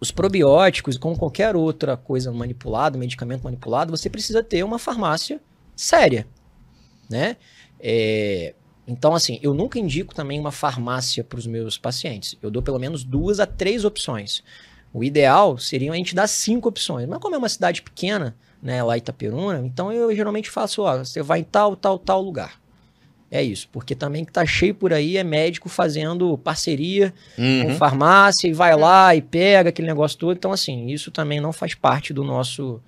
os 0.00 0.10
probióticos, 0.10 0.96
como 0.96 1.16
qualquer 1.16 1.54
outra 1.54 1.96
coisa 1.96 2.32
manipulada, 2.32 2.98
medicamento 2.98 3.42
manipulado, 3.42 3.90
você 3.96 4.10
precisa 4.10 4.42
ter 4.42 4.64
uma 4.64 4.78
farmácia 4.78 5.40
séria, 5.76 6.26
né? 7.08 7.36
É, 7.82 8.54
então, 8.86 9.14
assim, 9.14 9.38
eu 9.42 9.52
nunca 9.52 9.78
indico 9.78 10.14
também 10.14 10.38
uma 10.38 10.52
farmácia 10.52 11.24
para 11.24 11.38
os 11.38 11.46
meus 11.46 11.76
pacientes. 11.76 12.36
Eu 12.40 12.50
dou 12.50 12.62
pelo 12.62 12.78
menos 12.78 13.02
duas 13.02 13.40
a 13.40 13.46
três 13.46 13.84
opções. 13.84 14.42
O 14.94 15.02
ideal 15.02 15.58
seria 15.58 15.90
a 15.92 15.96
gente 15.96 16.14
dar 16.14 16.26
cinco 16.28 16.68
opções. 16.68 17.08
Mas 17.08 17.18
como 17.18 17.34
é 17.34 17.38
uma 17.38 17.48
cidade 17.48 17.82
pequena, 17.82 18.36
né, 18.62 18.82
lá 18.82 18.96
Itaperuna, 18.96 19.60
então 19.64 19.92
eu 19.92 20.14
geralmente 20.14 20.48
faço, 20.50 20.82
ó, 20.82 20.98
você 20.98 21.22
vai 21.22 21.40
em 21.40 21.44
tal, 21.44 21.74
tal, 21.74 21.98
tal 21.98 22.22
lugar. 22.22 22.60
É 23.30 23.42
isso, 23.42 23.66
porque 23.72 23.94
também 23.94 24.26
que 24.26 24.30
tá 24.32 24.44
cheio 24.44 24.74
por 24.74 24.92
aí 24.92 25.16
é 25.16 25.24
médico 25.24 25.66
fazendo 25.70 26.36
parceria 26.36 27.14
com 27.34 27.42
Uhum. 27.70 27.74
farmácia 27.76 28.46
e 28.46 28.52
vai 28.52 28.76
lá 28.76 29.16
e 29.16 29.22
pega 29.22 29.70
aquele 29.70 29.88
negócio 29.88 30.18
todo. 30.18 30.36
Então, 30.36 30.52
assim, 30.52 30.88
isso 30.88 31.10
também 31.10 31.40
não 31.40 31.50
faz 31.50 31.74
parte 31.74 32.12
do 32.12 32.22
nosso. 32.22 32.78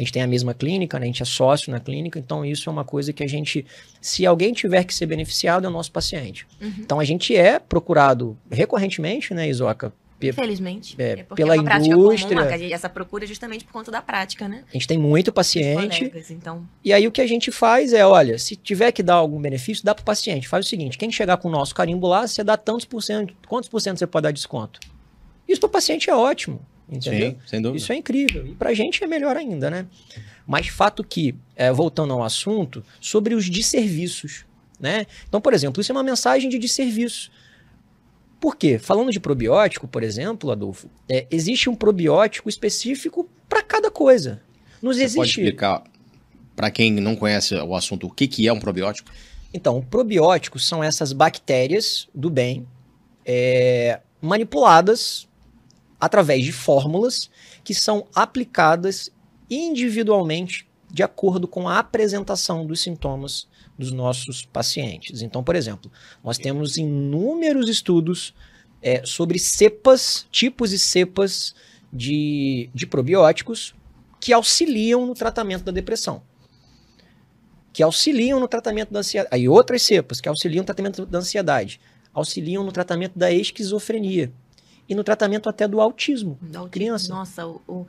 A 0.00 0.02
gente 0.02 0.12
tem 0.14 0.22
a 0.22 0.26
mesma 0.26 0.54
clínica, 0.54 0.98
né? 0.98 1.04
a 1.04 1.06
gente 1.08 1.22
é 1.22 1.26
sócio 1.26 1.70
na 1.70 1.78
clínica, 1.78 2.18
então 2.18 2.42
isso 2.42 2.70
é 2.70 2.72
uma 2.72 2.86
coisa 2.86 3.12
que 3.12 3.22
a 3.22 3.26
gente, 3.26 3.66
se 4.00 4.24
alguém 4.24 4.54
tiver 4.54 4.82
que 4.84 4.94
ser 4.94 5.04
beneficiado, 5.04 5.66
é 5.66 5.68
o 5.68 5.70
nosso 5.70 5.92
paciente. 5.92 6.46
Uhum. 6.58 6.72
Então 6.78 6.98
a 6.98 7.04
gente 7.04 7.36
é 7.36 7.58
procurado 7.58 8.34
recorrentemente, 8.50 9.34
né, 9.34 9.46
Isoca? 9.46 9.92
Infelizmente. 10.22 10.94
é, 10.98 11.16
porque 11.24 11.42
pela 11.42 11.54
é 11.54 11.58
indústria. 11.58 12.36
comum, 12.36 12.72
essa 12.72 12.88
procura 12.88 13.24
é 13.24 13.26
justamente 13.26 13.62
por 13.62 13.72
conta 13.72 13.90
da 13.90 14.00
prática, 14.00 14.48
né? 14.48 14.64
A 14.70 14.72
gente 14.72 14.86
tem 14.86 14.96
muito 14.96 15.30
paciente. 15.30 16.08
colegas, 16.08 16.30
então. 16.30 16.66
E 16.82 16.94
aí 16.94 17.06
o 17.06 17.12
que 17.12 17.20
a 17.20 17.26
gente 17.26 17.52
faz 17.52 17.92
é, 17.92 18.04
olha, 18.06 18.38
se 18.38 18.56
tiver 18.56 18.92
que 18.92 19.02
dar 19.02 19.14
algum 19.14 19.40
benefício, 19.40 19.84
dá 19.84 19.94
pro 19.94 20.04
paciente. 20.04 20.48
Faz 20.48 20.64
o 20.64 20.68
seguinte, 20.68 20.96
quem 20.96 21.12
chegar 21.12 21.36
com 21.36 21.48
o 21.48 21.50
nosso 21.50 21.74
carimbo 21.74 22.06
lá, 22.06 22.26
você 22.26 22.42
dá 22.42 22.56
tantos 22.56 22.86
por 22.86 23.02
cento, 23.02 23.34
quantos 23.46 23.68
por 23.68 23.80
cento 23.80 23.98
você 23.98 24.06
pode 24.06 24.22
dar 24.22 24.30
desconto? 24.30 24.80
Isso 25.46 25.60
pro 25.60 25.68
paciente 25.68 26.08
é 26.08 26.14
ótimo, 26.14 26.60
entendeu? 26.90 27.30
Sim, 27.30 27.38
sem 27.46 27.62
dúvida. 27.62 27.82
Isso 27.82 27.92
é 27.92 27.96
incrível. 27.96 28.46
E 28.46 28.54
pra 28.54 28.74
gente 28.74 29.02
é 29.02 29.06
melhor 29.06 29.36
ainda, 29.36 29.70
né? 29.70 29.86
Mas 30.46 30.68
fato 30.68 31.04
que, 31.04 31.34
é, 31.54 31.72
voltando 31.72 32.12
ao 32.12 32.22
assunto, 32.22 32.84
sobre 33.00 33.34
os 33.34 33.48
desserviços, 33.48 34.44
né? 34.78 35.06
Então, 35.28 35.40
por 35.40 35.54
exemplo, 35.54 35.80
isso 35.80 35.92
é 35.92 35.94
uma 35.94 36.02
mensagem 36.02 36.50
de 36.50 36.58
desserviço. 36.58 37.30
Por 38.40 38.56
quê? 38.56 38.78
Falando 38.78 39.12
de 39.12 39.20
probiótico, 39.20 39.86
por 39.86 40.02
exemplo, 40.02 40.50
Adolfo, 40.50 40.90
é, 41.08 41.26
existe 41.30 41.68
um 41.68 41.76
probiótico 41.76 42.48
específico 42.48 43.28
para 43.48 43.62
cada 43.62 43.90
coisa. 43.90 44.42
Nos 44.82 44.96
Você 44.96 45.02
pode 45.02 45.20
existe. 45.20 45.40
explicar 45.42 45.84
para 46.56 46.70
quem 46.70 46.92
não 46.92 47.14
conhece 47.14 47.54
o 47.54 47.74
assunto 47.74 48.06
o 48.06 48.10
que, 48.10 48.26
que 48.26 48.48
é 48.48 48.52
um 48.52 48.58
probiótico? 48.58 49.10
Então, 49.52 49.82
probióticos 49.82 50.66
são 50.66 50.82
essas 50.82 51.12
bactérias 51.12 52.08
do 52.14 52.30
bem 52.30 52.66
é, 53.26 54.00
manipuladas 54.20 55.28
através 56.00 56.44
de 56.44 56.52
fórmulas 56.52 57.30
que 57.62 57.74
são 57.74 58.06
aplicadas 58.14 59.10
individualmente 59.50 60.66
de 60.90 61.02
acordo 61.02 61.46
com 61.46 61.68
a 61.68 61.78
apresentação 61.78 62.66
dos 62.66 62.80
sintomas 62.80 63.46
dos 63.78 63.92
nossos 63.92 64.44
pacientes. 64.44 65.22
Então, 65.22 65.44
por 65.44 65.54
exemplo, 65.54 65.90
nós 66.22 66.38
temos 66.38 66.76
inúmeros 66.76 67.68
estudos 67.68 68.34
é, 68.82 69.04
sobre 69.04 69.38
cepas, 69.38 70.26
tipos 70.30 70.72
e 70.72 70.78
cepas 70.78 71.54
de, 71.92 72.70
de 72.74 72.86
probióticos 72.86 73.74
que 74.18 74.32
auxiliam 74.32 75.06
no 75.06 75.14
tratamento 75.14 75.64
da 75.64 75.72
depressão 75.72 76.22
que 77.72 77.82
auxiliam 77.82 78.40
no 78.40 78.48
tratamento 78.48 78.92
da 78.92 79.00
ansiedade. 79.00 79.34
Aí 79.34 79.48
outras 79.48 79.82
cepas 79.82 80.20
que 80.20 80.28
auxiliam 80.28 80.62
no 80.62 80.66
tratamento 80.66 81.06
da 81.06 81.18
ansiedade, 81.18 81.80
auxiliam 82.12 82.64
no 82.64 82.72
tratamento 82.72 83.18
da 83.18 83.32
esquizofrenia 83.32 84.32
e 84.90 84.94
no 84.94 85.04
tratamento 85.04 85.48
até 85.48 85.66
do 85.68 85.80
autismo. 85.80 86.36
do 86.42 86.46
autismo. 86.58 86.68
Criança. 86.70 87.14
Nossa, 87.14 87.46
o, 87.46 87.62
o, 87.66 87.86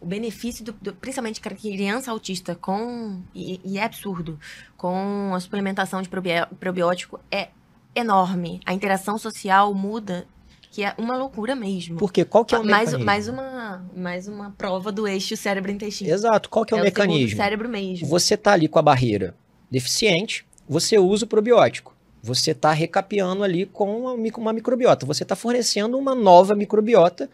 o 0.00 0.06
benefício, 0.06 0.64
do, 0.64 0.72
do- 0.72 0.94
principalmente 0.94 1.40
criança 1.40 2.10
autista, 2.10 2.54
com. 2.54 3.20
E, 3.34 3.60
e 3.64 3.76
é 3.76 3.82
absurdo, 3.84 4.38
com 4.76 5.32
a 5.34 5.40
suplementação 5.40 6.00
de 6.00 6.08
probi- 6.08 6.46
probiótico 6.60 7.18
é 7.30 7.48
enorme. 7.94 8.60
A 8.64 8.72
interação 8.72 9.18
social 9.18 9.74
muda, 9.74 10.26
que 10.70 10.84
é 10.84 10.94
uma 10.96 11.16
loucura 11.16 11.54
mesmo. 11.54 11.96
Porque 11.96 12.24
qual 12.24 12.44
que 12.44 12.54
é 12.54 12.58
o 12.58 12.64
mais, 12.64 12.92
mecanismo? 12.92 13.04
mais, 13.04 13.28
uma, 13.28 13.86
mais 13.96 14.28
uma 14.28 14.50
prova 14.52 14.90
do 14.92 15.06
eixo 15.06 15.36
cérebro-intestino. 15.36 16.10
Exato, 16.10 16.48
qual 16.48 16.64
que 16.64 16.72
é, 16.72 16.76
o 16.76 16.84
segundo 16.84 17.00
mecanismo? 17.00 17.36
cérebro 17.36 17.68
mesmo. 17.68 18.06
Você 18.06 18.36
tá 18.36 18.52
ali 18.52 18.68
com 18.68 18.78
a 18.78 18.82
barreira 18.82 19.34
deficiente, 19.70 20.46
você 20.68 20.98
usa 20.98 21.24
o 21.24 21.28
probiótico. 21.28 21.93
Você 22.24 22.52
está 22.52 22.72
recapeando 22.72 23.44
ali 23.44 23.66
com 23.66 24.00
uma, 24.00 24.16
micro- 24.16 24.40
uma 24.40 24.52
microbiota. 24.52 25.04
Você 25.04 25.24
está 25.24 25.36
fornecendo 25.36 25.98
uma 25.98 26.14
nova 26.14 26.54
microbiota, 26.54 27.28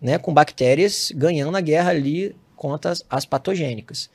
né, 0.00 0.18
com 0.18 0.32
bactérias 0.32 1.10
ganhando 1.12 1.56
a 1.56 1.60
guerra 1.60 1.90
ali 1.90 2.36
contra 2.54 2.92
as, 2.92 3.04
as 3.10 3.26
patogênicas. 3.26 4.08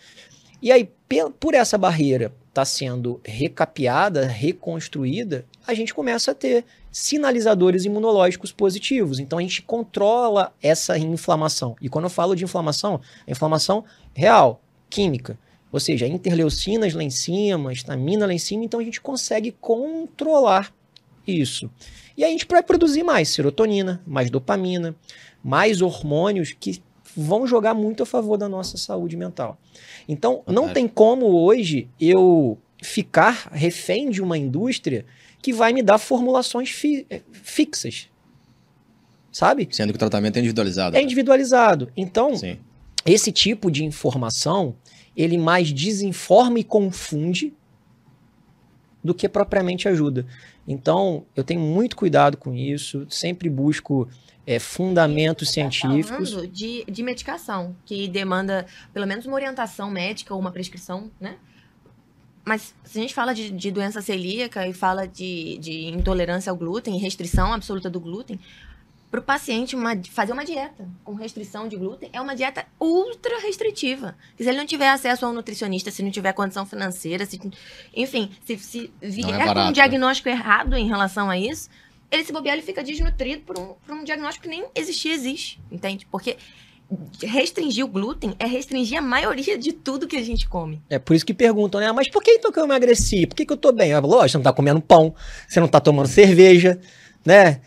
E 0.62 0.72
aí, 0.72 0.90
por 1.38 1.54
essa 1.54 1.78
barreira 1.78 2.34
estar 2.48 2.64
sendo 2.64 3.20
recapeada, 3.26 4.26
reconstruída, 4.26 5.46
a 5.68 5.74
gente 5.74 5.94
começa 5.94 6.32
a 6.32 6.36
ter 6.36 6.64
sinalizadores 6.90 7.84
imunológicos 7.84 8.54
positivos. 8.54 9.20
Então 9.20 9.38
a 9.40 9.42
gente 9.42 9.62
controla 9.64 10.54
essa 10.62 10.98
inflamação. 10.98 11.76
E 11.82 11.90
quando 11.90 12.06
eu 12.06 12.10
falo 12.10 12.36
de 12.36 12.46
inflamação, 12.46 13.02
é 13.28 13.32
inflamação 13.32 13.84
real, 14.14 14.62
química. 14.90 15.38
Ou 15.74 15.80
seja, 15.80 16.08
interleucinas 16.08 16.94
lá 16.94 17.04
em 17.04 17.10
cima, 17.10 17.74
estamina 17.74 18.26
lá 18.28 18.34
em 18.34 18.38
cima, 18.38 18.64
então 18.64 18.80
a 18.80 18.84
gente 18.84 19.02
consegue 19.02 19.52
controlar 19.60 20.72
isso. 21.28 21.70
E 22.16 22.24
a 22.24 22.28
gente 22.28 22.46
vai 22.48 22.62
produzir 22.62 23.02
mais 23.04 23.28
serotonina, 23.30 24.02
mais 24.06 24.30
dopamina, 24.30 24.96
mais 25.44 25.82
hormônios 25.82 26.54
que 26.58 26.80
vão 27.18 27.48
jogar 27.48 27.74
muito 27.74 28.04
a 28.04 28.06
favor 28.06 28.38
da 28.38 28.48
nossa 28.48 28.78
saúde 28.78 29.18
mental. 29.18 29.58
Então, 30.08 30.44
não 30.48 30.70
tem 30.70 30.88
como 30.88 31.26
hoje 31.28 31.88
eu 32.00 32.58
ficar 32.82 33.50
refém 33.52 34.10
de 34.12 34.22
uma 34.22 34.38
indústria 34.38 35.06
que 35.42 35.52
vai 35.52 35.74
me 35.74 35.82
dar 35.82 35.98
formulações 35.98 36.70
fi- 36.70 37.06
eh, 37.10 37.22
fixas. 37.32 38.10
Sabe? 39.32 39.68
Sendo 39.72 39.90
que 39.92 39.96
o 39.96 40.00
tratamento 40.00 40.38
é 40.38 40.40
individualizado. 40.40 40.96
É 40.96 41.02
individualizado. 41.02 41.92
Então, 41.98 42.36
Sim. 42.36 42.60
esse 43.06 43.32
tipo 43.32 43.72
de 43.72 43.84
informação, 43.84 44.76
ele 45.16 45.38
mais 45.38 45.72
desinforma 45.72 46.60
e 46.60 46.64
confunde 46.64 47.54
do 49.04 49.14
que 49.14 49.28
propriamente 49.28 49.88
ajuda. 49.88 50.26
Então, 50.68 51.26
eu 51.36 51.44
tenho 51.44 51.60
muito 51.60 51.96
cuidado 51.96 52.38
com 52.38 52.54
isso, 52.54 53.06
sempre 53.10 53.50
busco 53.50 54.08
é, 54.48 54.60
fundamentos 54.60 55.50
Você 55.50 55.62
tá 55.62 55.70
científicos. 55.72 56.32
falando 56.32 56.48
de, 56.48 56.86
de 56.86 57.04
medicação, 57.04 57.76
que 57.86 58.08
demanda 58.08 58.66
pelo 58.94 59.06
menos 59.06 59.26
uma 59.26 59.36
orientação 59.36 59.90
médica 59.90 60.34
ou 60.34 60.40
uma 60.40 60.52
prescrição, 60.52 61.12
né? 61.20 61.36
Mas 62.46 62.76
se 62.84 63.00
a 63.00 63.02
gente 63.02 63.14
fala 63.14 63.34
de, 63.34 63.50
de 63.50 63.72
doença 63.72 64.02
celíaca 64.02 64.68
e 64.68 64.74
fala 64.74 65.08
de, 65.08 65.58
de 65.60 65.86
intolerância 65.88 66.50
ao 66.50 66.58
glúten, 66.58 66.98
restrição 66.98 67.54
absoluta 67.54 67.90
do 67.90 68.02
glúten, 68.02 68.38
Para 69.14 69.20
o 69.20 69.24
paciente, 69.24 69.76
uma, 69.76 69.96
fazer 70.10 70.34
uma 70.34 70.44
dieta 70.44 70.90
com 71.04 71.14
restrição 71.14 71.68
de 71.68 71.76
glúten 71.76 72.10
é 72.12 72.20
uma 72.20 72.36
dieta 72.36 72.66
ultra 72.82 73.40
restritiva. 73.42 74.16
Se 74.36 74.50
ele 74.50 74.58
não 74.58 74.66
tiver 74.66 74.90
acesso 74.90 75.24
a 75.24 75.30
um 75.30 75.34
nutricionista, 75.34 75.92
se 75.92 76.02
não 76.02 76.10
tiver 76.10 76.34
condição 76.34 76.66
financeira, 76.66 77.24
se, 77.24 77.40
enfim, 77.96 78.32
se, 78.44 78.58
se 78.58 78.92
vier 79.00 79.40
é 79.40 79.46
com 79.46 79.54
né? 79.54 79.66
um 79.66 79.72
diagnóstico 79.72 80.30
errado 80.30 80.76
em 80.76 80.88
relação 80.88 81.30
a 81.30 81.38
isso, 81.38 81.70
ele 82.10 82.24
se 82.24 82.34
bobear, 82.34 82.56
ele 82.56 82.66
fica 82.66 82.84
desnutrido 82.84 83.44
por 83.44 83.60
um, 83.60 83.76
por 83.86 83.96
um 83.96 84.04
diagnóstico 84.04 84.46
que 84.46 84.50
nem 84.50 84.66
existir, 84.74 85.10
existe. 85.10 85.62
Entende? 85.72 86.08
Porque 86.10 86.36
restringir 87.22 87.86
o 87.86 87.88
glúten 87.88 88.34
é 88.40 88.48
restringir 88.48 88.98
a 88.98 89.02
maioria 89.04 89.60
de 89.60 89.74
tudo 89.74 90.08
que 90.08 90.18
a 90.18 90.24
gente 90.24 90.50
come. 90.50 90.82
É 90.90 90.98
por 90.98 91.16
isso 91.16 91.24
que 91.24 91.36
perguntam, 91.36 91.80
né? 91.80 91.86
"Ah, 91.86 91.94
Mas 91.94 92.10
por 92.10 92.24
que 92.24 92.32
então 92.32 92.52
que 92.52 92.60
eu 92.60 92.64
emagreci? 92.64 93.28
Por 93.28 93.36
que, 93.36 93.46
que 93.46 93.54
eu 93.54 93.58
tô 93.58 93.72
bem? 93.72 93.92
Eu 93.92 94.02
falo, 94.02 94.12
Lógico, 94.16 94.30
você 94.32 94.38
não 94.40 94.44
tá 94.44 94.54
comendo 94.54 94.82
pão, 94.82 95.14
você 95.48 95.60
não 95.60 95.68
tá 95.68 95.80
tomando 95.80 96.08
cerveja, 96.08 96.82
né? 97.24 97.62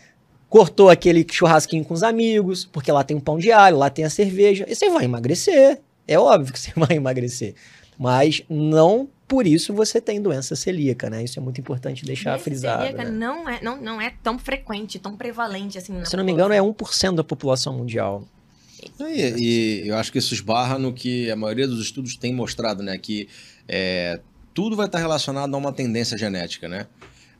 Cortou 0.49 0.89
aquele 0.89 1.25
churrasquinho 1.29 1.83
com 1.83 1.93
os 1.93 2.03
amigos, 2.03 2.65
porque 2.65 2.91
lá 2.91 3.03
tem 3.03 3.17
um 3.17 3.19
pão 3.19 3.37
de 3.37 3.51
alho, 3.51 3.77
lá 3.77 3.89
tem 3.89 4.05
a 4.05 4.09
cerveja. 4.09 4.65
E 4.67 4.75
você 4.75 4.89
vai 4.89 5.05
emagrecer. 5.05 5.81
É 6.07 6.17
óbvio 6.17 6.53
que 6.53 6.59
você 6.59 6.71
vai 6.75 6.95
emagrecer. 6.97 7.55
Mas 7.99 8.41
não 8.49 9.09
por 9.27 9.45
isso 9.45 9.73
você 9.73 9.99
tem 9.99 10.21
doença 10.21 10.55
celíaca, 10.55 11.09
né? 11.09 11.23
Isso 11.23 11.37
é 11.37 11.41
muito 11.41 11.59
importante 11.59 12.05
deixar 12.05 12.31
Doença 12.31 12.43
frisado. 12.43 12.83
celíaca 12.83 13.03
né? 13.03 13.11
não, 13.11 13.49
é, 13.49 13.61
não, 13.61 13.81
não 13.81 14.01
é 14.01 14.13
tão 14.23 14.39
frequente, 14.39 14.97
tão 14.99 15.17
prevalente 15.17 15.77
assim. 15.77 15.93
Se 16.05 16.15
eu 16.15 16.17
não 16.19 16.23
me 16.23 16.31
engano, 16.31 16.53
é 16.53 16.59
1% 16.59 17.15
da 17.15 17.23
população 17.23 17.77
mundial. 17.77 18.25
E, 19.01 19.83
e 19.83 19.87
eu 19.89 19.97
acho 19.97 20.11
que 20.11 20.17
isso 20.17 20.33
esbarra 20.33 20.79
no 20.79 20.93
que 20.93 21.29
a 21.29 21.35
maioria 21.35 21.67
dos 21.67 21.81
estudos 21.81 22.15
tem 22.15 22.33
mostrado, 22.33 22.81
né? 22.81 22.97
Que 22.97 23.27
é, 23.67 24.21
tudo 24.53 24.75
vai 24.75 24.85
estar 24.85 24.99
relacionado 24.99 25.53
a 25.53 25.57
uma 25.57 25.73
tendência 25.73 26.17
genética, 26.17 26.69
né? 26.69 26.87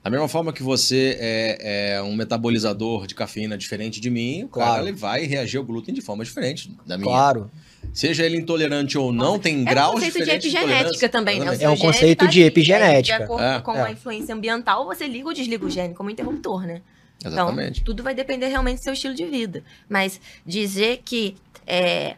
Da 0.07 0.11
mesma 0.11 0.29
forma 0.29 0.53
que 0.53 0.63
você 0.63 1.17
é, 1.19 1.95
é 1.97 2.01
um 2.01 2.15
metabolizador 2.15 3.05
de 3.05 3.13
cafeína 3.13 3.57
diferente 3.57 3.99
de 3.99 4.09
mim, 4.09 4.45
o 4.45 4.47
cara 4.47 4.65
Claro. 4.65 4.87
ele 4.87 4.93
vai 4.95 5.25
reagir 5.25 5.57
ao 5.57 5.65
glúten 5.65 5.93
de 5.93 5.99
forma 5.99 6.23
diferente 6.23 6.71
da 6.85 6.97
minha. 6.97 7.09
Claro. 7.09 7.51
Seja 7.91 8.25
ele 8.25 8.37
intolerante 8.37 8.97
ou 8.97 9.11
não, 9.11 9.37
tem 9.37 9.57
É 9.57 9.59
um 9.59 9.65
graus 9.65 9.93
conceito 9.95 10.13
de 10.13 10.19
diferentes 10.19 10.45
epigenética 10.55 11.09
também, 11.09 11.41
né? 11.41 11.57
É 11.59 11.69
um 11.69 11.75
conceito 11.75 12.19
tá 12.19 12.25
de 12.25 12.41
epigenética. 12.41 13.17
De 13.17 13.23
acordo 13.23 13.43
É. 13.43 13.59
com 13.59 13.75
É. 13.75 13.81
a 13.81 13.91
influência 13.91 14.33
ambiental, 14.33 14.85
você 14.85 15.05
liga 15.05 15.27
ou 15.27 15.33
desliga 15.33 15.65
o 15.65 15.69
gene 15.69 15.93
como 15.93 16.09
interruptor, 16.09 16.65
né? 16.65 16.81
Exatamente. 17.25 17.81
Então, 17.81 17.83
tudo 17.83 18.01
vai 18.01 18.15
depender 18.15 18.47
realmente 18.47 18.77
do 18.77 18.83
seu 18.83 18.93
estilo 18.93 19.13
de 19.13 19.25
vida. 19.25 19.61
Mas 19.89 20.21
dizer 20.45 21.01
que 21.03 21.35
é, 21.65 22.15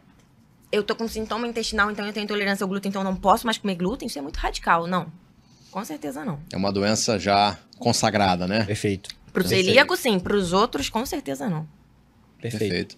eu 0.72 0.84
tô 0.84 0.96
com 0.96 1.08
sintoma 1.08 1.48
intestinal, 1.48 1.90
então 1.90 2.06
eu 2.06 2.14
tenho 2.14 2.26
intolerância 2.26 2.64
ao 2.64 2.68
glúten, 2.68 2.90
então 2.90 3.02
eu 3.02 3.06
não 3.06 3.16
posso 3.16 3.48
mais 3.48 3.58
comer 3.58 3.74
glúten, 3.74 4.08
isso 4.08 4.20
é 4.20 4.22
muito 4.22 4.38
radical. 4.38 4.86
Não. 4.86 5.12
Com 5.72 5.84
certeza 5.86 6.26
não. 6.26 6.40
É 6.52 6.58
uma 6.58 6.72
doença 6.72 7.20
já 7.20 7.58
consagrada, 7.78 8.48
né? 8.48 8.64
Perfeito. 8.66 9.10
Pro 9.32 9.44
Perfeito. 9.44 9.66
celíaco, 9.66 9.96
sim. 9.96 10.20
Pros 10.20 10.52
outros, 10.54 10.90
com 10.90 11.06
certeza 11.06 11.50
não. 11.50 11.68
Perfeito. 12.42 12.98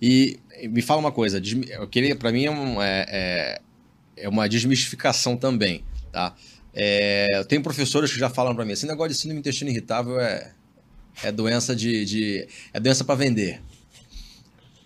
E 0.00 0.38
e 0.60 0.68
me 0.68 0.80
fala 0.80 1.00
uma 1.00 1.10
coisa, 1.10 1.42
eu 1.70 1.88
queria, 1.88 2.14
para 2.14 2.30
mim 2.30 2.44
é, 2.44 2.50
um- 2.50 2.80
é- 2.80 3.04
é- 3.08 3.60
é 4.16 4.28
uma 4.28 4.48
desmistificação 4.48 5.36
também, 5.36 5.82
tá? 6.12 6.36
É, 6.72 7.26
eu 7.38 7.44
tenho 7.44 7.60
professores 7.62 8.12
que 8.12 8.18
já 8.18 8.30
falam 8.30 8.54
para 8.54 8.64
mim, 8.64 8.72
esse 8.72 8.86
negócio 8.86 9.10
de 9.12 9.16
síndrome 9.16 9.40
do 9.40 9.40
intestino 9.40 9.70
irritável 9.70 10.20
é, 10.20 10.52
é 11.24 11.32
doença 11.32 11.74
de, 11.74 12.04
de- 12.04 12.48
é 12.72 12.78
doença 12.78 13.02
para 13.04 13.16
vender. 13.16 13.60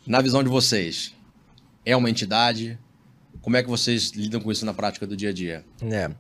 Na 0.06 0.22
visão 0.22 0.42
de 0.42 0.48
vocês, 0.48 1.14
é 1.84 1.94
uma 1.94 2.08
entidade? 2.08 2.78
Como 3.42 3.54
é 3.56 3.62
que 3.62 3.68
vocês 3.68 4.10
lidam 4.12 4.40
com 4.40 4.50
isso 4.50 4.64
na 4.64 4.72
prática 4.72 5.06
do 5.06 5.14
dia 5.16 5.28
a 5.28 5.32
dia? 5.32 5.64
É. 5.82 6.10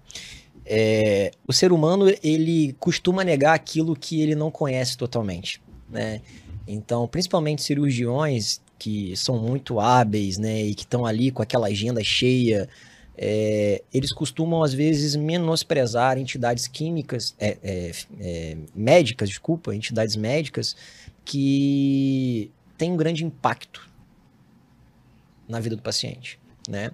É, 0.66 1.30
o 1.46 1.52
ser 1.52 1.72
humano 1.72 2.06
ele 2.22 2.74
costuma 2.80 3.22
negar 3.22 3.54
aquilo 3.54 3.94
que 3.94 4.20
ele 4.20 4.34
não 4.34 4.50
conhece 4.50 4.96
totalmente, 4.96 5.62
né? 5.88 6.20
Então, 6.66 7.06
principalmente 7.06 7.62
cirurgiões 7.62 8.60
que 8.78 9.16
são 9.16 9.38
muito 9.38 9.78
hábeis, 9.78 10.36
né, 10.36 10.62
e 10.62 10.74
que 10.74 10.82
estão 10.82 11.06
ali 11.06 11.30
com 11.30 11.40
aquela 11.40 11.68
agenda 11.68 12.02
cheia, 12.02 12.68
é, 13.16 13.82
eles 13.94 14.12
costumam 14.12 14.62
às 14.62 14.74
vezes 14.74 15.16
menosprezar 15.16 16.18
entidades 16.18 16.66
químicas, 16.66 17.34
é, 17.38 17.56
é, 17.62 17.92
é, 18.20 18.56
médicas, 18.74 19.28
desculpa, 19.28 19.74
entidades 19.74 20.16
médicas 20.16 20.76
que 21.24 22.50
têm 22.76 22.92
um 22.92 22.96
grande 22.96 23.24
impacto 23.24 23.88
na 25.48 25.60
vida 25.60 25.76
do 25.76 25.82
paciente, 25.82 26.38
né? 26.68 26.90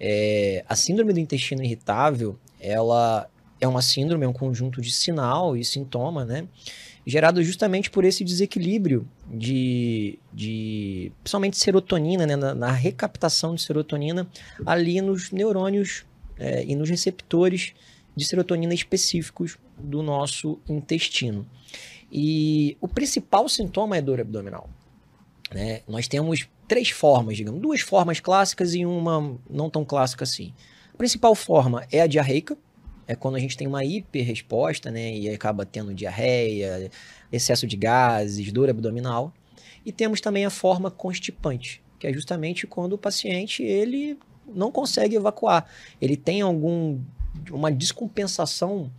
É, 0.00 0.64
a 0.68 0.74
síndrome 0.74 1.12
do 1.12 1.20
intestino 1.20 1.62
irritável, 1.62 2.36
ela 2.62 3.28
é 3.60 3.66
uma 3.66 3.82
síndrome, 3.82 4.24
é 4.24 4.28
um 4.28 4.32
conjunto 4.32 4.80
de 4.80 4.90
sinal 4.90 5.56
e 5.56 5.64
sintoma, 5.64 6.24
né? 6.24 6.46
Gerado 7.04 7.42
justamente 7.42 7.90
por 7.90 8.04
esse 8.04 8.22
desequilíbrio 8.22 9.06
de, 9.26 10.18
de 10.32 11.12
principalmente 11.22 11.56
serotonina, 11.56 12.26
né? 12.26 12.36
Na, 12.36 12.54
na 12.54 12.70
recaptação 12.70 13.54
de 13.54 13.62
serotonina 13.62 14.28
ali 14.64 15.00
nos 15.00 15.32
neurônios 15.32 16.04
é, 16.38 16.64
e 16.64 16.74
nos 16.74 16.88
receptores 16.88 17.72
de 18.14 18.24
serotonina 18.24 18.72
específicos 18.72 19.58
do 19.76 20.02
nosso 20.02 20.60
intestino. 20.68 21.46
E 22.10 22.76
o 22.80 22.86
principal 22.86 23.48
sintoma 23.48 23.96
é 23.96 24.02
dor 24.02 24.20
abdominal. 24.20 24.68
Né? 25.52 25.80
Nós 25.88 26.06
temos 26.06 26.48
três 26.68 26.90
formas, 26.90 27.36
digamos, 27.36 27.60
duas 27.60 27.80
formas 27.80 28.20
clássicas 28.20 28.74
e 28.74 28.84
uma 28.84 29.36
não 29.48 29.70
tão 29.70 29.84
clássica 29.84 30.24
assim. 30.24 30.52
A 30.92 30.96
principal 30.96 31.34
forma 31.34 31.86
é 31.90 32.00
a 32.00 32.06
diarreica, 32.06 32.56
é 33.06 33.14
quando 33.14 33.36
a 33.36 33.38
gente 33.38 33.56
tem 33.56 33.66
uma 33.66 33.84
hiperresposta, 33.84 34.90
né, 34.90 35.14
e 35.14 35.28
acaba 35.28 35.66
tendo 35.66 35.92
diarreia, 35.92 36.90
excesso 37.30 37.66
de 37.66 37.76
gases, 37.76 38.52
dor 38.52 38.70
abdominal. 38.70 39.32
E 39.84 39.90
temos 39.90 40.20
também 40.20 40.44
a 40.44 40.50
forma 40.50 40.90
constipante, 40.90 41.82
que 41.98 42.06
é 42.06 42.12
justamente 42.12 42.66
quando 42.66 42.92
o 42.92 42.98
paciente 42.98 43.62
ele 43.62 44.18
não 44.46 44.70
consegue 44.70 45.16
evacuar, 45.16 45.66
ele 46.00 46.16
tem 46.16 46.40
algum 46.40 47.00
uma 47.50 47.72
descompensação 47.72 48.90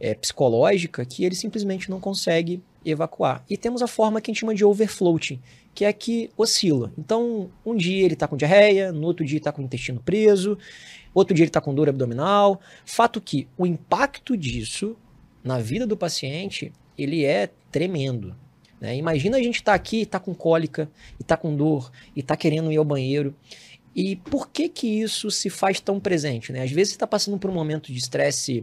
é, 0.00 0.14
psicológica 0.14 1.04
que 1.04 1.24
ele 1.24 1.34
simplesmente 1.34 1.90
não 1.90 2.00
consegue 2.00 2.62
evacuar. 2.84 3.44
E 3.48 3.56
temos 3.56 3.82
a 3.82 3.86
forma 3.86 4.20
que 4.20 4.30
a 4.30 4.32
gente 4.32 4.40
chama 4.40 4.54
de 4.54 4.64
overfloating, 4.64 5.40
que 5.74 5.84
é 5.84 5.92
que 5.92 6.30
oscila. 6.36 6.92
Então, 6.98 7.50
um 7.64 7.76
dia 7.76 8.04
ele 8.04 8.14
está 8.14 8.26
com 8.26 8.36
diarreia, 8.36 8.92
no 8.92 9.06
outro 9.06 9.24
dia 9.24 9.38
está 9.38 9.52
com 9.52 9.62
o 9.62 9.64
intestino 9.64 10.00
preso, 10.00 10.58
outro 11.14 11.34
dia 11.34 11.44
ele 11.44 11.50
está 11.50 11.60
com 11.60 11.74
dor 11.74 11.88
abdominal. 11.88 12.60
Fato 12.84 13.20
que 13.20 13.48
o 13.56 13.66
impacto 13.66 14.36
disso 14.36 14.96
na 15.42 15.58
vida 15.58 15.86
do 15.86 15.96
paciente, 15.96 16.72
ele 16.96 17.24
é 17.24 17.50
tremendo. 17.70 18.34
Né? 18.80 18.96
Imagina 18.96 19.36
a 19.36 19.42
gente 19.42 19.56
estar 19.56 19.72
tá 19.72 19.76
aqui, 19.76 20.02
está 20.02 20.18
com 20.18 20.34
cólica, 20.34 20.90
e 21.18 21.22
está 21.22 21.36
com 21.36 21.54
dor, 21.54 21.90
e 22.14 22.20
está 22.20 22.36
querendo 22.36 22.70
ir 22.72 22.76
ao 22.76 22.84
banheiro. 22.84 23.34
E 23.94 24.16
por 24.16 24.48
que 24.48 24.68
que 24.68 24.86
isso 24.86 25.30
se 25.30 25.50
faz 25.50 25.80
tão 25.80 26.00
presente? 26.00 26.52
Né? 26.52 26.62
Às 26.62 26.70
vezes 26.70 26.92
você 26.92 26.96
está 26.96 27.06
passando 27.06 27.38
por 27.38 27.50
um 27.50 27.52
momento 27.52 27.92
de 27.92 27.98
estresse 27.98 28.60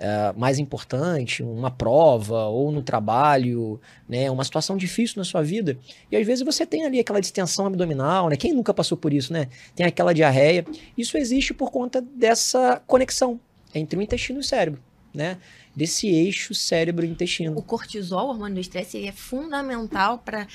uh, 0.00 0.38
mais 0.38 0.58
importante, 0.58 1.42
uma 1.42 1.70
prova, 1.70 2.46
ou 2.46 2.72
no 2.72 2.82
trabalho, 2.82 3.80
né? 4.08 4.30
uma 4.30 4.44
situação 4.44 4.76
difícil 4.76 5.18
na 5.18 5.24
sua 5.24 5.42
vida, 5.42 5.78
e 6.10 6.16
às 6.16 6.26
vezes 6.26 6.44
você 6.44 6.64
tem 6.64 6.84
ali 6.84 6.98
aquela 6.98 7.20
distensão 7.20 7.66
abdominal, 7.66 8.28
né? 8.28 8.36
quem 8.36 8.54
nunca 8.54 8.72
passou 8.72 8.96
por 8.96 9.12
isso? 9.12 9.30
né? 9.30 9.48
Tem 9.74 9.86
aquela 9.86 10.12
diarreia. 10.12 10.64
Isso 10.96 11.16
existe 11.16 11.52
por 11.52 11.70
conta 11.70 12.00
dessa 12.00 12.82
conexão 12.86 13.40
entre 13.74 13.98
o 13.98 14.02
intestino 14.02 14.38
e 14.38 14.42
o 14.42 14.44
cérebro. 14.44 14.80
Né? 15.12 15.38
Desse 15.74 16.08
eixo 16.08 16.52
cérebro-intestino. 16.52 17.56
O 17.56 17.62
cortisol, 17.62 18.26
o 18.26 18.30
hormônio 18.30 18.54
do 18.54 18.60
estresse, 18.60 18.96
ele 18.96 19.06
é 19.06 19.12
fundamental 19.12 20.18
para 20.18 20.46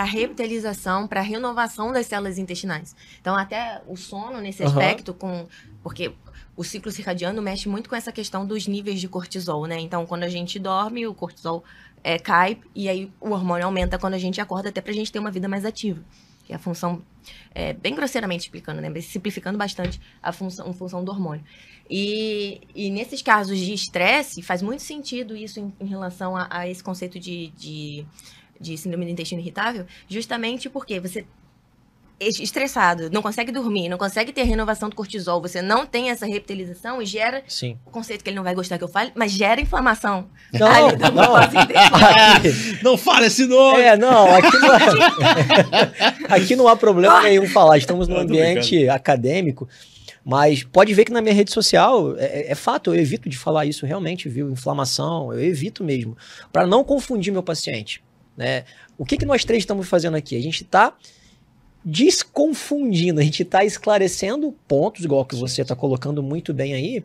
a 0.00 0.02
revitalização, 0.02 1.06
para 1.06 1.20
a 1.20 1.22
renovação 1.22 1.92
das 1.92 2.06
células 2.06 2.38
intestinais. 2.38 2.94
Então, 3.20 3.36
até 3.36 3.80
o 3.86 3.96
sono 3.96 4.40
nesse 4.40 4.64
aspecto, 4.64 5.14
com 5.14 5.46
porque 5.82 6.12
o 6.56 6.64
ciclo 6.64 6.90
circadiano 6.90 7.40
mexe 7.42 7.68
muito 7.68 7.88
com 7.88 7.96
essa 7.96 8.12
questão 8.12 8.46
dos 8.46 8.66
níveis 8.66 9.00
de 9.00 9.08
cortisol, 9.08 9.66
né? 9.66 9.78
Então, 9.78 10.06
quando 10.06 10.24
a 10.24 10.28
gente 10.28 10.58
dorme, 10.58 11.06
o 11.06 11.14
cortisol 11.14 11.64
é, 12.02 12.18
cai 12.18 12.58
e 12.74 12.88
aí 12.88 13.10
o 13.20 13.30
hormônio 13.30 13.64
aumenta 13.66 13.98
quando 13.98 14.14
a 14.14 14.18
gente 14.18 14.40
acorda, 14.40 14.68
até 14.68 14.80
para 14.80 14.92
a 14.92 14.94
gente 14.94 15.10
ter 15.10 15.18
uma 15.18 15.30
vida 15.30 15.48
mais 15.48 15.64
ativa. 15.64 16.00
Que 16.44 16.52
é 16.52 16.56
a 16.56 16.58
função, 16.58 17.02
é, 17.54 17.72
bem 17.72 17.94
grosseiramente 17.94 18.44
explicando, 18.44 18.80
né? 18.80 19.00
Simplificando 19.00 19.58
bastante 19.58 20.00
a 20.22 20.30
função, 20.30 20.68
a 20.68 20.72
função 20.72 21.04
do 21.04 21.10
hormônio. 21.10 21.44
E, 21.88 22.60
e 22.74 22.90
nesses 22.90 23.22
casos 23.22 23.58
de 23.58 23.72
estresse, 23.72 24.42
faz 24.42 24.62
muito 24.62 24.82
sentido 24.82 25.36
isso 25.36 25.58
em, 25.58 25.72
em 25.80 25.86
relação 25.86 26.36
a, 26.36 26.46
a 26.50 26.68
esse 26.68 26.82
conceito 26.82 27.18
de, 27.18 27.48
de, 27.56 28.06
de 28.60 28.76
síndrome 28.76 29.06
do 29.06 29.10
intestino 29.10 29.40
irritável, 29.40 29.86
justamente 30.08 30.68
porque 30.68 31.00
você 31.00 31.26
estressado, 32.20 33.10
não 33.10 33.20
consegue 33.20 33.50
dormir, 33.52 33.88
não 33.88 33.98
consegue 33.98 34.32
ter 34.32 34.44
renovação 34.44 34.88
do 34.88 34.94
cortisol, 34.96 35.40
você 35.42 35.60
não 35.60 35.84
tem 35.84 36.10
essa 36.10 36.24
revitalização 36.26 37.02
e 37.02 37.06
gera 37.06 37.42
Sim. 37.48 37.76
o 37.84 37.90
conceito 37.90 38.22
que 38.22 38.30
ele 38.30 38.36
não 38.36 38.44
vai 38.44 38.54
gostar 38.54 38.78
que 38.78 38.84
eu 38.84 38.88
fale, 38.88 39.10
mas 39.14 39.32
gera 39.32 39.60
inflamação. 39.60 40.28
Não, 40.52 40.88
ali 40.88 40.96
da 40.96 41.10
não. 41.10 41.36
intestinal. 41.42 41.74
Aqui- 42.36 42.78
Não 42.84 42.96
fala 42.96 43.26
esse 43.26 43.46
nome! 43.46 43.82
É, 43.82 43.96
não, 43.96 44.32
aqui 44.34 44.58
não, 44.58 44.70
há- 44.72 44.78
aqui 46.36 46.56
não 46.56 46.68
há 46.68 46.76
problema 46.76 47.22
nenhum 47.22 47.48
falar. 47.48 47.76
Estamos 47.78 48.08
num 48.08 48.16
ambiente 48.16 48.88
acadêmico, 48.88 49.68
mas 50.24 50.62
pode 50.62 50.94
ver 50.94 51.04
que 51.04 51.12
na 51.12 51.20
minha 51.20 51.34
rede 51.34 51.52
social 51.52 52.16
é, 52.16 52.52
é 52.52 52.54
fato, 52.54 52.94
eu 52.94 53.00
evito 53.00 53.28
de 53.28 53.36
falar 53.36 53.66
isso 53.66 53.84
realmente, 53.84 54.28
viu? 54.28 54.50
Inflamação, 54.50 55.32
eu 55.32 55.42
evito 55.44 55.82
mesmo, 55.84 56.16
para 56.52 56.66
não 56.66 56.84
confundir 56.84 57.32
meu 57.32 57.42
paciente. 57.42 58.02
Né? 58.36 58.64
O 58.96 59.04
que, 59.04 59.16
que 59.16 59.24
nós 59.26 59.44
três 59.44 59.62
estamos 59.62 59.88
fazendo 59.88 60.16
aqui? 60.16 60.36
A 60.36 60.42
gente 60.42 60.62
está 60.62 60.92
desconfundindo, 61.84 63.20
a 63.20 63.22
gente 63.22 63.42
está 63.42 63.64
esclarecendo 63.64 64.52
pontos, 64.66 65.04
igual 65.04 65.24
que 65.24 65.36
você 65.36 65.62
está 65.62 65.76
colocando 65.76 66.22
muito 66.22 66.54
bem 66.54 66.72
aí, 66.74 67.04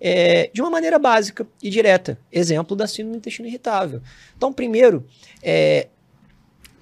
é, 0.00 0.48
de 0.52 0.60
uma 0.62 0.70
maneira 0.70 0.98
básica 0.98 1.46
e 1.62 1.68
direta. 1.68 2.18
Exemplo 2.32 2.76
da 2.76 2.86
síndrome 2.86 3.12
do 3.12 3.18
intestino 3.18 3.48
irritável. 3.48 4.00
Então, 4.36 4.52
primeiro, 4.52 5.04
é, 5.42 5.88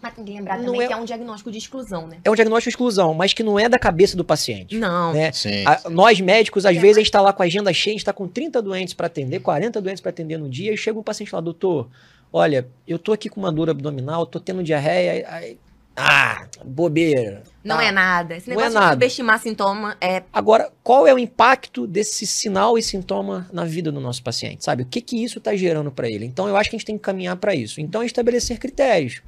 Mas 0.01 0.15
tem 0.15 0.25
que 0.25 0.33
lembrar 0.33 0.59
Não 0.59 0.67
também 0.67 0.83
é- 0.83 0.87
que 0.87 0.93
é 0.93 0.97
um 0.97 1.05
diagnóstico 1.05 1.51
de 1.51 1.59
exclusão, 1.59 2.07
né? 2.07 2.19
é 2.25 2.31
um 2.31 2.35
diagnóstico 2.37 2.71
de 2.71 2.75
exclusão, 2.75 3.15
mas 3.15 3.33
que 3.33 3.43
não 3.43 3.59
é 3.59 3.69
da 3.69 3.79
cabeça 3.81 4.17
do 4.17 4.25
paciente. 4.25 4.77
Não. 4.77 5.13
Né? 5.13 5.33
Sim. 5.33 5.65
A- 5.67 5.91
nós 5.91 6.21
médicos, 6.21 6.65
às 6.65 6.77
É, 6.77 6.81
vezes, 6.81 6.99
a 6.99 7.01
gente 7.01 7.07
está 7.09 7.21
lá 7.21 7.33
com 7.33 7.43
a 7.43 7.47
agenda 7.47 7.73
cheia, 7.73 7.93
a 7.93 7.95
gente 7.95 8.03
está 8.03 8.13
com 8.13 8.29
30 8.29 8.63
doentes 8.63 8.95
para 8.95 9.09
atender, 9.09 9.41
40 9.41 9.81
doentes 9.81 10.01
para 10.01 10.11
atender 10.11 10.39
no 10.39 10.49
dia, 10.49 10.73
e 10.73 10.77
chega 10.77 10.97
um 10.97 11.03
paciente 11.03 11.35
lá, 11.35 11.41
doutor, 11.41 11.89
olha, 12.33 12.69
eu 12.87 12.97
tô 12.97 13.13
aqui 13.13 13.29
com 13.29 13.41
uma 13.41 13.51
dor 13.51 13.69
abdominal, 13.71 14.25
tô 14.25 14.39
tendo 14.39 14.63
diarreia, 14.63 15.27
aí- 15.29 15.59
ah, 16.01 16.47
bobeira. 16.65 17.43
Não 17.65 17.77
tá. 17.77 17.85
é 17.85 17.91
nada. 17.91 18.37
Esse 18.37 18.49
Não 18.49 18.57
negócio 18.57 18.77
é 18.77 18.81
nada. 18.81 18.87
de 18.87 18.93
subestimar 18.95 19.41
sintoma 19.41 19.97
é. 20.01 20.23
Agora, 20.33 20.71
qual 20.83 21.07
é 21.07 21.13
o 21.13 21.19
impacto 21.19 21.87
desse 21.87 22.27
sinal 22.27 22.79
e 22.79 22.83
sintoma 22.83 23.49
na 23.53 23.65
vida 23.65 23.91
do 23.91 24.01
nosso 24.01 24.23
paciente, 24.23 24.65
sabe? 24.65 24.85
O 24.85 24.87
que 24.87 25.01
que 25.01 25.23
isso 25.23 25.39
está 25.39 25.57
gerando 25.57 25.91
para 25.91 26.09
ele? 26.09 26.25
Então, 26.25 26.49
eu 26.49 26.57
acho 26.57 26.71
que 26.71 26.77
a 26.77 26.79
gente 26.79 26.87
tem 26.87 26.97
que 26.97 27.03
caminhar 27.03 27.37
para 27.37 27.55
isso. 27.55 27.81
Então, 27.81 28.01
é 28.03 28.07
estabelecer 28.07 28.59
critérios. 28.59 29.23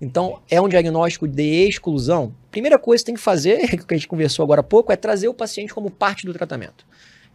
Então, 0.00 0.40
é 0.50 0.60
um 0.60 0.68
diagnóstico 0.68 1.28
de 1.28 1.66
exclusão. 1.68 2.34
Primeira 2.50 2.78
coisa 2.78 3.02
que 3.02 3.06
tem 3.06 3.14
que 3.14 3.20
fazer, 3.20 3.68
que 3.86 3.94
a 3.94 3.96
gente 3.96 4.08
conversou 4.08 4.42
agora 4.42 4.60
há 4.60 4.64
pouco, 4.64 4.90
é 4.90 4.96
trazer 4.96 5.28
o 5.28 5.34
paciente 5.34 5.74
como 5.74 5.90
parte 5.90 6.24
do 6.24 6.32
tratamento. 6.32 6.86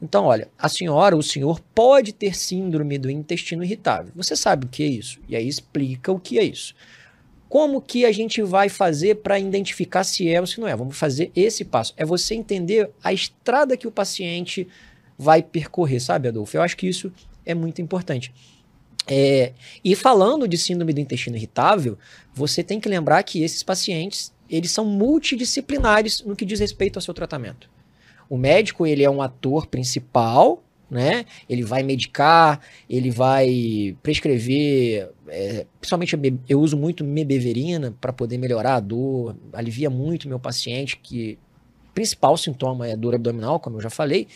Então, 0.01 0.25
olha, 0.25 0.47
a 0.57 0.69
senhora 0.69 1.15
ou 1.15 1.19
o 1.19 1.23
senhor 1.23 1.59
pode 1.75 2.13
ter 2.13 2.35
síndrome 2.35 2.97
do 2.97 3.09
intestino 3.09 3.63
irritável. 3.63 4.11
Você 4.15 4.35
sabe 4.35 4.65
o 4.65 4.69
que 4.69 4.83
é 4.83 4.87
isso? 4.87 5.19
E 5.27 5.35
aí 5.35 5.47
explica 5.47 6.11
o 6.11 6.19
que 6.19 6.39
é 6.39 6.43
isso. 6.43 6.73
Como 7.49 7.81
que 7.81 8.05
a 8.05 8.11
gente 8.11 8.43
vai 8.43 8.69
fazer 8.69 9.15
para 9.15 9.39
identificar 9.39 10.03
se 10.03 10.29
é 10.29 10.39
ou 10.39 10.45
se 10.45 10.61
não 10.61 10.67
é? 10.67 10.75
Vamos 10.75 10.97
fazer 10.97 11.31
esse 11.35 11.65
passo. 11.65 11.93
É 11.97 12.05
você 12.05 12.35
entender 12.35 12.91
a 13.03 13.11
estrada 13.11 13.75
que 13.75 13.87
o 13.87 13.91
paciente 13.91 14.67
vai 15.17 15.41
percorrer, 15.41 15.99
sabe, 15.99 16.27
Adolfo? 16.27 16.55
Eu 16.55 16.61
acho 16.61 16.77
que 16.77 16.87
isso 16.87 17.11
é 17.43 17.55
muito 17.55 17.81
importante. 17.81 18.31
É, 19.07 19.53
e 19.83 19.95
falando 19.95 20.47
de 20.47 20.55
síndrome 20.55 20.93
do 20.93 20.99
intestino 20.99 21.35
irritável, 21.35 21.97
você 22.31 22.63
tem 22.63 22.79
que 22.79 22.87
lembrar 22.87 23.23
que 23.23 23.41
esses 23.41 23.63
pacientes, 23.63 24.31
eles 24.47 24.69
são 24.69 24.85
multidisciplinares 24.85 26.21
no 26.21 26.35
que 26.35 26.45
diz 26.45 26.59
respeito 26.59 26.97
ao 26.97 27.01
seu 27.01 27.15
tratamento. 27.15 27.67
O 28.29 28.37
médico, 28.37 28.85
ele 28.85 29.03
é 29.03 29.09
um 29.09 29.23
ator 29.23 29.65
principal, 29.65 30.63
né? 30.89 31.25
Ele 31.47 31.63
vai 31.63 31.83
medicar, 31.83 32.59
ele 32.89 33.11
vai 33.11 33.95
prescrever, 34.01 35.09
é, 35.27 35.65
principalmente 35.79 36.17
eu 36.47 36.59
uso 36.59 36.75
muito 36.75 37.03
mebeverina 37.03 37.95
para 37.99 38.11
poder 38.11 38.37
melhorar 38.37 38.75
a 38.75 38.79
dor, 38.79 39.35
alivia 39.53 39.89
muito 39.89 40.27
meu 40.27 40.39
paciente, 40.39 40.97
que 40.97 41.37
o 41.89 41.93
principal 41.93 42.35
sintoma 42.37 42.87
é 42.87 42.95
dor 42.95 43.15
abdominal, 43.15 43.59
como 43.59 43.77
eu 43.77 43.81
já 43.81 43.89
falei. 43.89 44.27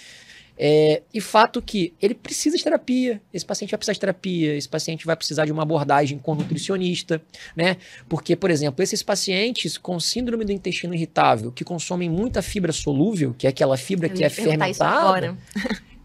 É, 0.56 1.02
e 1.12 1.20
fato 1.20 1.62
que 1.62 1.94
ele 2.00 2.14
precisa 2.14 2.56
de 2.56 2.64
terapia, 2.64 3.20
esse 3.34 3.44
paciente 3.44 3.72
vai 3.72 3.78
precisar 3.78 3.94
de 3.94 4.00
terapia, 4.00 4.56
esse 4.56 4.70
paciente 4.70 5.06
vai 5.06 5.16
precisar 5.16 5.46
de 5.46 5.52
uma 5.52 5.64
abordagem 5.64 6.20
com 6.20 6.36
nutricionista, 6.36 7.20
né? 7.56 7.78
Porque, 8.08 8.36
por 8.36 8.52
exemplo, 8.52 8.84
esses 8.84 9.02
pacientes 9.02 9.80
com 9.80 10.00
síndrome 10.00 10.46
do 10.46 10.52
intestino 10.52 10.94
irritável, 10.94 11.52
que 11.52 11.64
consomem 11.64 12.08
muita 12.08 12.44
fibra 12.44 12.72
solúvel, 12.72 13.34
que 13.36 13.48
é 13.48 13.50
aquela 13.50 13.78
fibra 13.78 14.08
Eu 14.08 14.14
que 14.14 14.24
é 14.24 14.30
fermentada. 14.30 15.36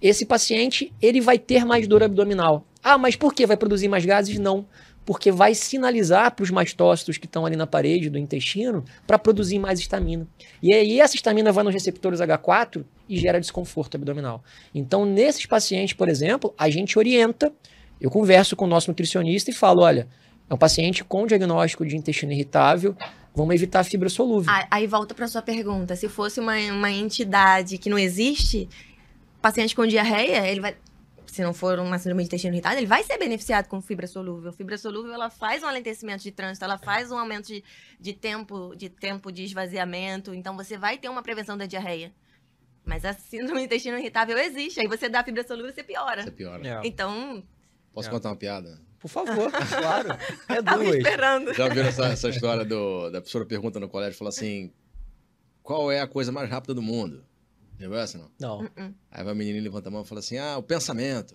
Esse 0.01 0.25
paciente 0.25 0.93
ele 1.01 1.21
vai 1.21 1.39
ter 1.39 1.65
mais 1.65 1.87
dor 1.87 2.03
abdominal. 2.03 2.65
Ah, 2.83 2.99
mas 2.99 3.17
por 3.17 3.35
que? 3.35 3.47
Vai 3.47 3.57
produzir 3.57 3.89
mais 3.89 4.05
gases? 4.05 4.39
Não. 4.39 4.67
Porque 5.05 5.33
vai 5.33 5.55
sinalizar 5.55 6.35
para 6.35 6.43
os 6.43 6.51
mastócitos 6.51 7.17
que 7.17 7.25
estão 7.27 7.47
ali 7.47 7.57
na 7.57 7.67
parede 7.67 8.11
do 8.11 8.19
intestino 8.19 8.85
para 9.07 9.19
produzir 9.19 9.59
mais 9.59 9.81
histamina. 9.81 10.27
E 10.63 10.73
aí 10.75 11.01
essa 11.01 11.17
histamina 11.17 11.51
vai 11.51 11.65
nos 11.65 11.73
receptores 11.73 12.21
H4 12.21 12.85
e 13.09 13.17
gera 13.17 13.41
desconforto 13.41 13.97
abdominal. 13.97 14.45
Então, 14.75 15.07
nesses 15.07 15.47
pacientes, 15.47 15.95
por 15.95 16.09
exemplo, 16.09 16.53
a 16.59 16.69
gente 16.69 16.99
orienta, 16.99 17.51
eu 18.01 18.11
converso 18.11 18.55
com 18.55 18.67
o 18.67 18.69
nosso 18.69 18.91
nutricionista 18.91 19.51
e 19.51 19.55
falo, 19.55 19.83
olha, 19.83 20.07
é 20.49 20.55
um 20.55 20.59
paciente 20.59 21.03
com 21.03 21.27
diagnóstico 21.27 21.87
de 21.87 21.97
intestino 21.97 22.33
irritável, 22.33 22.95
vamos 23.35 23.55
evitar 23.55 23.81
a 23.81 23.85
fibra 23.85 24.09
solúvel. 24.09 24.53
Aí- 24.71 24.87
volta 24.87 25.15
para 25.15 25.27
sua 25.27 25.43
pergunta. 25.43 25.97
Se 25.97 26.09
fosse 26.09 26.39
uma, 26.39 26.57
uma 26.71 26.91
entidade 26.91 27.79
que 27.79 27.89
não 27.91 27.99
existe, 27.99 28.69
paciente 29.41 29.75
com 29.75 29.87
diarreia, 29.87 30.47
ele 30.49 30.61
vai. 30.61 30.77
Se 31.27 31.43
não 31.43 31.53
for 31.53 31.79
uma 31.79 31.99
síndrome 31.99 32.23
de 32.23 32.29
intestino 32.29 32.55
irritado, 32.55 32.77
ele 32.79 32.87
vai 32.87 33.03
ser 33.05 33.19
beneficiado 33.19 33.69
com 33.69 33.81
fibra 33.83 34.07
solúvel. 34.07 34.51
Fibra 34.53 34.79
solúvel, 34.79 35.13
ela 35.13 35.29
faz 35.29 35.63
um 35.63 35.67
alentecimento 35.67 36.23
de 36.23 36.33
trânsito, 36.33 36.65
ela 36.65 36.79
faz 36.79 37.13
um 37.13 37.19
aumento 37.19 37.49
de, 37.49 37.63
de 38.01 38.13
tempo, 38.15 38.75
de 38.75 38.89
tempo 38.89 39.31
de 39.31 39.45
esvaziamento. 39.45 40.35
Então, 40.35 40.57
você 40.57 40.79
vai 40.79 40.97
ter 40.97 41.09
uma 41.09 41.23
prevenção 41.23 41.57
da 41.57 41.67
diarreia. 41.67 42.13
Mas 42.85 43.05
a 43.05 43.13
síndrome 43.13 43.61
de 43.61 43.67
intestino 43.67 43.99
irritável 43.99 44.39
existe. 44.39 44.81
Aí 44.81 44.87
você 44.89 45.09
dá 45.11 45.23
fibra 45.23 45.47
solúvel, 45.47 45.71
você 45.73 45.83
piora. 45.85 46.23
Você 46.23 46.31
piora. 46.31 46.67
É. 46.67 46.81
Então, 46.85 47.45
Posso 47.93 48.09
É. 48.09 48.11
contar 48.11 48.31
uma 48.31 48.37
piada? 48.37 48.81
Por 48.99 49.09
favor, 49.09 49.51
claro. 49.79 50.09
É 50.49 50.63
tava 50.63 50.83
duas. 50.83 50.97
esperando. 50.97 51.53
Já 51.55 51.69
viram 51.69 51.89
essa, 51.89 52.07
essa 52.07 52.29
história 52.31 52.65
do, 52.65 53.11
da 53.11 53.21
professora 53.21 53.45
pergunta 53.45 53.79
no 53.79 53.89
colégio? 53.89 54.19
Fala 54.19 54.31
assim: 54.31 54.73
qual 55.63 55.93
é 55.93 56.01
a 56.01 56.07
coisa 56.07 56.33
mais 56.33 56.49
rápida 56.51 56.73
do 56.75 56.83
mundo? 56.83 57.23
Já 57.79 57.89
viu 57.89 57.97
essa, 57.97 58.19
não? 58.19 58.31
Não. 58.41 58.61
Uh-uh. 58.61 58.95
Aí 59.11 59.25
vai 59.25 59.33
a 59.33 59.35
menininha 59.35 59.63
levanta 59.63 59.89
a 59.89 59.93
mão 59.93 60.03
e 60.03 60.05
fala 60.05 60.21
assim: 60.21 60.37
ah, 60.39 60.59
o 60.59 60.63
pensamento. 60.63 61.35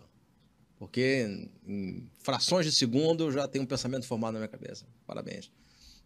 Porque 0.78 1.50
em 1.66 2.10
frações 2.20 2.66
de 2.66 2.72
segundo 2.72 3.26
eu 3.26 3.32
já 3.32 3.48
tenho 3.48 3.64
um 3.64 3.68
pensamento 3.68 4.06
formado 4.06 4.34
na 4.34 4.40
minha 4.40 4.50
cabeça. 4.50 4.86
Parabéns. 5.08 5.50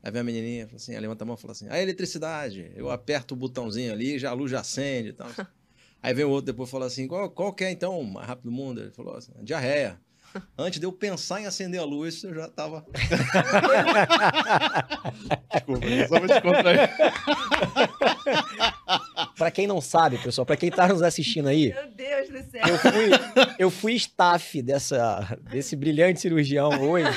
Aí 0.03 0.11
vem 0.11 0.21
a 0.21 0.23
menininha, 0.23 0.67
fala 0.67 0.77
assim, 0.77 0.91
ela 0.91 1.01
levanta 1.01 1.23
a 1.23 1.27
mão 1.27 1.35
e 1.35 1.39
fala 1.39 1.53
assim: 1.53 1.67
a 1.69 1.81
eletricidade. 1.81 2.71
Eu 2.75 2.91
aperto 2.91 3.33
o 3.33 3.37
botãozinho 3.37 3.91
ali, 3.91 4.19
já 4.19 4.29
a 4.29 4.33
luz 4.33 4.51
já 4.51 4.59
acende 4.59 5.09
e 5.09 5.13
tal. 5.13 5.29
Aí 6.01 6.13
vem 6.13 6.25
o 6.25 6.29
outro 6.29 6.45
depois 6.45 6.69
e 6.69 6.71
fala 6.71 6.85
assim: 6.85 7.07
qual, 7.07 7.29
qual 7.31 7.53
que 7.53 7.63
é 7.63 7.71
então 7.71 7.99
o 7.99 8.05
mais 8.05 8.27
rápido 8.27 8.45
do 8.45 8.51
mundo? 8.51 8.81
Ele 8.81 8.91
falou 8.91 9.15
assim: 9.15 9.31
diarreia. 9.41 9.99
Antes 10.57 10.79
de 10.79 10.85
eu 10.85 10.91
pensar 10.91 11.41
em 11.41 11.45
acender 11.45 11.79
a 11.79 11.85
luz, 11.85 12.23
eu 12.23 12.33
já 12.33 12.47
tava. 12.47 12.85
Desculpa, 15.53 15.87
só 16.07 16.19
pra 16.19 16.35
te 16.35 16.41
contrair. 16.41 16.89
Pra 19.37 19.51
quem 19.51 19.67
não 19.67 19.79
sabe, 19.79 20.17
pessoal, 20.17 20.45
pra 20.45 20.57
quem 20.57 20.71
tá 20.71 20.87
nos 20.87 21.01
assistindo 21.03 21.47
aí, 21.47 21.71
Meu 21.73 21.91
Deus 21.91 22.29
do 22.29 22.51
céu. 22.51 22.61
eu 22.65 22.77
fui, 22.79 23.09
eu 23.59 23.69
fui 23.71 23.93
staff 23.93 24.61
dessa, 24.61 25.37
desse 25.51 25.75
brilhante 25.75 26.19
cirurgião 26.21 26.69
hoje. 26.81 27.11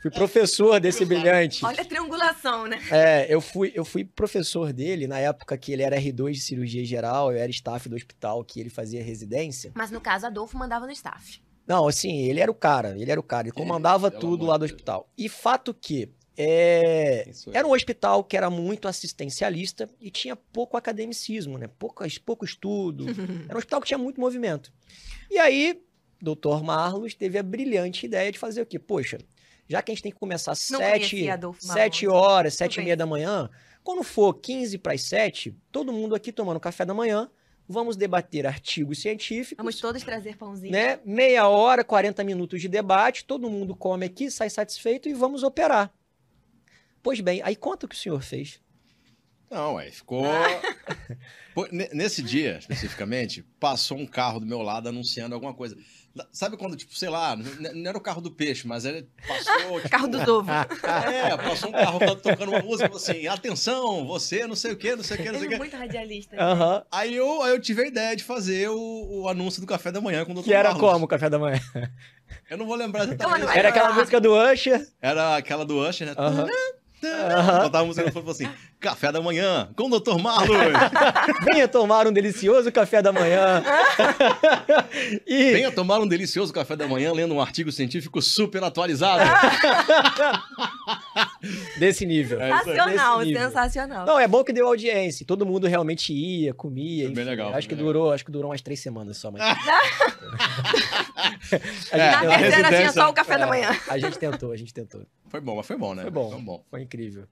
Fui 0.00 0.10
professor 0.10 0.80
desse 0.80 1.04
brilhante. 1.04 1.64
Olha 1.64 1.82
a 1.82 1.84
triangulação, 1.84 2.66
né? 2.66 2.80
É, 2.90 3.26
eu 3.28 3.40
fui, 3.42 3.72
eu 3.74 3.84
fui 3.84 4.04
professor 4.04 4.72
dele 4.72 5.06
na 5.06 5.18
época 5.18 5.56
que 5.58 5.72
ele 5.72 5.82
era 5.82 5.96
R2 6.00 6.32
de 6.32 6.40
cirurgia 6.40 6.84
geral, 6.84 7.30
eu 7.30 7.38
era 7.38 7.50
staff 7.50 7.88
do 7.88 7.96
hospital 7.96 8.42
que 8.44 8.58
ele 8.60 8.70
fazia 8.70 9.02
residência. 9.02 9.72
Mas 9.74 9.90
no 9.90 10.00
caso, 10.00 10.26
Adolfo 10.26 10.56
mandava 10.56 10.86
no 10.86 10.92
staff. 10.92 11.40
Não, 11.66 11.88
assim, 11.88 12.22
ele 12.22 12.40
era 12.40 12.50
o 12.50 12.54
cara, 12.54 12.96
ele 12.98 13.10
era 13.10 13.18
o 13.18 13.22
cara, 13.22 13.48
ele 13.48 13.56
comandava 13.56 14.10
tudo 14.10 14.46
lá 14.46 14.56
do 14.56 14.64
hospital. 14.64 15.10
E 15.18 15.28
fato 15.28 15.74
que 15.74 16.10
é, 16.38 17.30
era 17.52 17.66
um 17.66 17.72
hospital 17.72 18.22
que 18.22 18.36
era 18.36 18.50
muito 18.50 18.86
assistencialista 18.86 19.88
e 19.98 20.10
tinha 20.10 20.36
pouco 20.36 20.76
academicismo, 20.76 21.56
né? 21.56 21.66
Pouco, 21.78 22.04
pouco 22.24 22.44
estudo. 22.44 23.06
Era 23.48 23.54
um 23.54 23.58
hospital 23.58 23.80
que 23.80 23.86
tinha 23.86 23.96
muito 23.96 24.20
movimento. 24.20 24.70
E 25.30 25.38
aí, 25.38 25.80
doutor 26.20 26.62
Marlos 26.62 27.14
teve 27.14 27.38
a 27.38 27.42
brilhante 27.42 28.04
ideia 28.04 28.30
de 28.30 28.38
fazer 28.38 28.60
o 28.60 28.66
quê? 28.66 28.78
Poxa, 28.78 29.16
já 29.66 29.80
que 29.80 29.90
a 29.90 29.94
gente 29.94 30.02
tem 30.02 30.12
que 30.12 30.18
começar 30.18 30.52
às 30.52 30.58
sete, 30.58 31.26
sete 31.58 32.06
Marlos. 32.06 32.22
horas, 32.22 32.54
sete 32.54 32.80
e 32.80 32.84
meia 32.84 32.96
da 32.96 33.06
manhã, 33.06 33.48
quando 33.82 34.02
for 34.02 34.34
15 34.34 34.76
para 34.78 34.92
as 34.92 35.02
7, 35.02 35.56
todo 35.72 35.92
mundo 35.92 36.14
aqui 36.14 36.32
tomando 36.32 36.60
café 36.60 36.84
da 36.84 36.92
manhã, 36.92 37.30
vamos 37.68 37.96
debater 37.96 38.46
artigos 38.46 39.00
científicos. 39.00 39.56
Vamos 39.58 39.80
todos 39.80 40.02
trazer 40.02 40.36
pãozinho. 40.36 40.72
né? 40.72 41.00
Meia 41.04 41.48
hora, 41.48 41.82
40 41.84 42.22
minutos 42.24 42.60
de 42.60 42.68
debate, 42.68 43.24
todo 43.24 43.50
mundo 43.50 43.74
come 43.76 44.06
aqui, 44.06 44.30
sai 44.30 44.48
satisfeito 44.50 45.08
e 45.08 45.14
vamos 45.14 45.42
operar. 45.42 45.92
Pois 47.02 47.20
bem, 47.20 47.40
aí 47.42 47.54
conta 47.56 47.86
o 47.86 47.88
que 47.88 47.94
o 47.94 47.98
senhor 47.98 48.22
fez. 48.22 48.60
Não, 49.50 49.78
aí 49.78 49.90
ficou. 49.92 50.24
Pô, 51.54 51.66
ne- 51.70 51.88
Nesse 51.92 52.20
dia, 52.22 52.58
especificamente, 52.58 53.42
passou 53.60 53.96
um 53.96 54.06
carro 54.06 54.40
do 54.40 54.46
meu 54.46 54.60
lado 54.60 54.88
anunciando 54.88 55.34
alguma 55.34 55.54
coisa. 55.54 55.76
Sabe 56.32 56.56
quando, 56.56 56.76
tipo, 56.76 56.94
sei 56.96 57.08
lá, 57.08 57.36
não 57.36 57.88
era 57.88 57.96
o 57.98 58.00
carro 58.00 58.20
do 58.20 58.30
peixe, 58.30 58.66
mas 58.66 58.84
ele 58.84 59.08
passou. 59.26 59.56
Tipo, 59.80 59.88
Carro 59.90 60.08
dos 60.08 60.26
ovos. 60.28 60.50
É, 60.52 61.36
passou 61.36 61.68
um 61.70 61.72
carro 61.72 61.98
to- 61.98 62.16
tocando 62.16 62.48
uma 62.50 62.60
música, 62.60 62.88
falou 62.88 62.96
assim: 62.96 63.26
atenção, 63.26 64.06
você, 64.06 64.46
não 64.46 64.54
sei 64.56 64.72
o 64.72 64.76
quê, 64.76 64.94
não 64.96 65.02
sei 65.04 65.16
o 65.16 65.22
quê, 65.22 65.32
não 65.32 65.38
sei 65.38 65.42
o 65.42 65.44
Ele 65.44 65.46
é 65.46 65.50
quê. 65.50 65.58
muito 65.58 65.76
radialista. 65.76 66.36
Aham. 66.38 66.82
Aí 66.90 67.14
eu, 67.14 67.42
aí 67.42 67.52
eu 67.52 67.60
tive 67.60 67.82
a 67.82 67.86
ideia 67.86 68.16
de 68.16 68.24
fazer 68.24 68.68
o, 68.70 69.22
o 69.22 69.28
anúncio 69.28 69.60
do 69.60 69.66
café 69.66 69.90
da 69.92 70.00
manhã 70.00 70.24
com 70.24 70.32
o 70.32 70.34
Dr. 70.36 70.44
Que 70.44 70.52
era 70.54 70.70
Marlos. 70.70 70.90
como 70.92 71.04
o 71.04 71.08
café 71.08 71.28
da 71.30 71.38
manhã? 71.38 71.60
Eu 72.50 72.56
não 72.58 72.66
vou 72.66 72.76
lembrar 72.76 73.04
exatamente. 73.04 73.56
Era 73.56 73.68
aquela 73.68 73.92
música 73.92 74.20
do 74.20 74.34
Usher. 74.34 74.86
Era 75.00 75.36
aquela 75.36 75.64
do 75.64 75.78
Usher, 75.78 76.06
né? 76.08 76.14
Aham. 76.16 76.46
Aham. 77.04 77.62
Botava 77.62 77.84
a 77.84 77.86
música 77.86 78.08
e 78.08 78.12
falou 78.12 78.30
assim: 78.30 78.48
café 78.86 79.10
da 79.10 79.20
manhã 79.20 79.68
com 79.74 79.90
o 79.90 79.98
Dr. 79.98 80.16
Marlos. 80.16 80.56
Venha 81.44 81.66
tomar 81.66 82.06
um 82.06 82.12
delicioso 82.12 82.70
café 82.70 83.02
da 83.02 83.12
manhã. 83.12 83.60
e 85.26 85.52
Venha 85.52 85.72
tomar 85.72 85.98
um 85.98 86.06
delicioso 86.06 86.52
café 86.52 86.76
da 86.76 86.86
manhã 86.86 87.12
lendo 87.12 87.34
um 87.34 87.40
artigo 87.40 87.72
científico 87.72 88.22
super 88.22 88.62
atualizado. 88.62 89.24
Desse 91.78 92.06
nível. 92.06 92.40
É. 92.40 92.58
Sensacional, 92.58 93.18
Nesse 93.18 93.30
nível. 93.32 93.48
sensacional. 93.48 94.06
Não, 94.06 94.18
é 94.20 94.28
bom 94.28 94.44
que 94.44 94.52
deu 94.52 94.68
audiência. 94.68 95.26
Todo 95.26 95.44
mundo 95.44 95.66
realmente 95.66 96.12
ia, 96.12 96.54
comia. 96.54 97.06
Foi 97.06 97.14
bem 97.14 97.24
enfim. 97.24 97.30
legal, 97.30 97.54
Acho 97.54 97.68
que 97.68 97.74
bem 97.74 97.84
durou, 97.84 98.12
acho 98.12 98.24
que 98.24 98.30
durou 98.30 98.50
umas 98.52 98.60
três 98.62 98.78
semanas 98.78 99.16
só, 99.16 99.32
mas. 99.32 99.42
É, 101.90 102.10
Na 102.10 102.38
terceira 102.38 102.68
tinha 102.68 102.92
só 102.92 103.10
o 103.10 103.12
café 103.12 103.36
da 103.36 103.46
É, 103.46 103.48
manhã. 103.48 103.76
A 103.88 103.98
gente 103.98 104.16
tentou, 104.18 104.52
a 104.52 104.56
gente 104.56 104.72
tentou. 104.72 105.02
Foi 105.28 105.40
bom, 105.40 105.56
mas 105.56 105.66
foi 105.66 105.76
bom, 105.76 105.94
né? 105.94 106.02
Foi 106.02 106.10
bom. 106.10 106.30
Foi 106.30 106.40
bom. 106.40 106.64
Foi 106.70 106.82
incrível. 106.82 107.24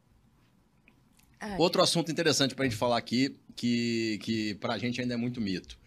Ai. 1.44 1.56
Outro 1.58 1.82
assunto 1.82 2.10
interessante 2.10 2.54
pra 2.54 2.64
gente 2.64 2.76
falar 2.76 2.96
aqui, 2.96 3.36
que, 3.54 4.18
que 4.22 4.54
pra 4.56 4.78
gente 4.78 5.00
ainda 5.00 5.14
é 5.14 5.16
muito 5.16 5.40
mito. 5.40 5.78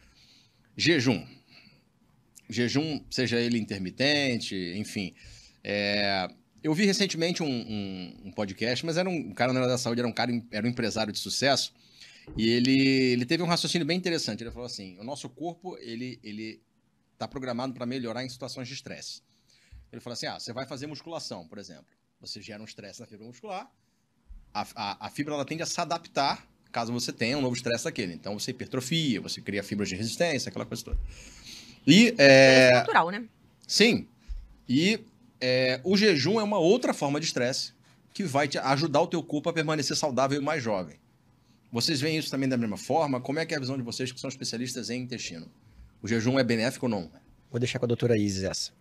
Jejum. 0.75 1.25
Jejum, 2.49 3.03
seja 3.09 3.39
ele 3.39 3.57
intermitente, 3.57 4.55
enfim. 4.77 5.13
É, 5.63 6.27
eu 6.63 6.73
vi 6.73 6.85
recentemente 6.85 7.43
um, 7.43 7.47
um- 7.49 8.21
um 8.25 8.31
podcast, 8.31 8.85
mas 8.85 8.97
era 8.97 9.09
um, 9.09 9.15
um 9.15 9.33
cara 9.33 9.51
na 9.51 9.59
área 9.59 9.71
da 9.71 9.77
saúde, 9.77 9.99
era 9.99 10.07
um 10.07 10.13
cara, 10.13 10.31
era 10.51 10.65
um 10.65 10.69
empresário 10.69 11.11
de 11.11 11.19
sucesso, 11.19 11.73
e 12.37 12.47
ele, 12.49 12.79
ele 12.79 13.25
teve 13.25 13.43
um 13.43 13.47
raciocínio 13.47 13.85
bem 13.85 13.97
interessante. 13.97 14.43
Ele 14.43 14.51
falou 14.51 14.65
assim: 14.65 14.97
o 14.99 15.03
nosso 15.03 15.27
corpo, 15.29 15.77
ele, 15.79 16.19
ele 16.23 16.61
tá 17.17 17.27
programado 17.27 17.73
para 17.73 17.85
melhorar 17.85 18.23
em 18.23 18.29
situações 18.29 18.67
de 18.67 18.73
estresse. 18.75 19.21
Ele 19.91 19.99
falou 19.99 20.13
assim: 20.13 20.27
ah, 20.27 20.39
você 20.39 20.53
vai 20.53 20.65
fazer 20.65 20.87
musculação, 20.87 21.47
por 21.47 21.57
exemplo. 21.57 21.87
Você 22.21 22.41
gera 22.41 22.61
um 22.61 22.65
estresse 22.65 22.99
na 23.01 23.05
fibra 23.07 23.25
muscular, 23.25 23.69
a, 24.61 24.67
a, 24.75 25.07
a 25.07 25.09
fibra 25.09 25.33
ela 25.33 25.45
tende 25.45 25.61
a 25.61 25.65
se 25.65 25.79
adaptar 25.79 26.47
caso 26.71 26.91
você 26.91 27.11
tenha 27.11 27.37
um 27.37 27.41
novo 27.41 27.55
estresse 27.55 27.85
daquele. 27.85 28.13
Então 28.13 28.37
você 28.37 28.51
hipertrofia, 28.51 29.21
você 29.21 29.41
cria 29.41 29.63
fibras 29.63 29.89
de 29.89 29.95
resistência, 29.95 30.49
aquela 30.49 30.65
coisa 30.65 30.83
toda. 30.83 30.97
E, 31.85 32.13
é, 32.17 32.69
É 32.69 32.71
natural, 32.73 33.09
né? 33.09 33.25
sim, 33.65 34.07
e 34.67 34.99
é, 35.39 35.79
o 35.83 35.95
jejum 35.95 36.39
é 36.39 36.43
uma 36.43 36.59
outra 36.59 36.93
forma 36.93 37.19
de 37.19 37.25
estresse 37.25 37.73
que 38.13 38.23
vai 38.23 38.47
te 38.47 38.57
ajudar 38.57 39.01
o 39.01 39.07
teu 39.07 39.23
corpo 39.23 39.49
a 39.49 39.53
permanecer 39.53 39.95
saudável 39.95 40.39
e 40.39 40.43
mais 40.43 40.61
jovem. 40.61 40.97
Vocês 41.71 42.01
veem 42.01 42.17
isso 42.17 42.31
também 42.31 42.49
da 42.49 42.57
mesma 42.57 42.77
forma? 42.77 43.21
Como 43.21 43.39
é 43.39 43.45
que 43.45 43.53
é 43.53 43.57
a 43.57 43.59
visão 43.59 43.77
de 43.77 43.83
vocês 43.83 44.11
que 44.11 44.19
são 44.19 44.29
especialistas 44.29 44.89
em 44.89 45.01
intestino? 45.01 45.47
O 46.01 46.07
jejum 46.07 46.39
é 46.39 46.43
benéfico 46.43 46.85
ou 46.85 46.89
não? 46.89 47.11
Vou 47.51 47.59
deixar 47.59 47.79
com 47.79 47.85
a 47.85 47.87
doutora 47.87 48.17
Isis 48.17 48.43
essa. 48.43 48.71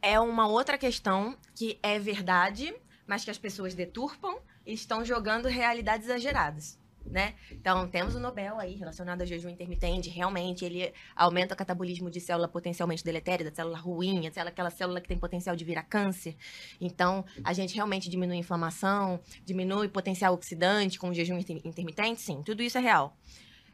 É 0.00 0.18
uma 0.18 0.46
outra 0.48 0.78
questão 0.78 1.36
que 1.54 1.78
é 1.82 1.98
verdade, 1.98 2.74
mas 3.06 3.24
que 3.24 3.30
as 3.30 3.38
pessoas 3.38 3.74
deturpam 3.74 4.38
estão 4.66 5.04
jogando 5.04 5.46
realidades 5.48 6.06
exageradas. 6.06 6.82
Né? 7.06 7.34
Então, 7.50 7.86
temos 7.86 8.14
o 8.14 8.18
Nobel 8.18 8.58
aí 8.58 8.76
relacionado 8.76 9.20
ao 9.20 9.26
jejum 9.26 9.50
intermitente. 9.50 10.08
Realmente, 10.08 10.64
ele 10.64 10.90
aumenta 11.14 11.52
o 11.52 11.56
catabolismo 11.56 12.10
de 12.10 12.18
célula 12.18 12.48
potencialmente 12.48 13.04
deletéria, 13.04 13.44
da 13.44 13.54
célula 13.54 13.76
ruim, 13.76 14.22
célula- 14.32 14.48
aquela 14.48 14.70
célula 14.70 15.02
que 15.02 15.08
tem 15.08 15.18
potencial 15.18 15.54
de 15.54 15.66
virar 15.66 15.82
câncer. 15.82 16.34
Então, 16.80 17.22
a 17.44 17.52
gente 17.52 17.74
realmente 17.74 18.08
diminui 18.08 18.36
a 18.36 18.40
inflamação, 18.40 19.20
diminui 19.44 19.86
o 19.86 19.90
potencial 19.90 20.32
oxidante 20.32 20.98
com 20.98 21.10
o 21.10 21.14
jejum 21.14 21.36
inter- 21.38 21.60
intermitente. 21.62 22.22
Sim, 22.22 22.42
tudo 22.42 22.62
isso 22.62 22.78
é 22.78 22.80
real. 22.80 23.14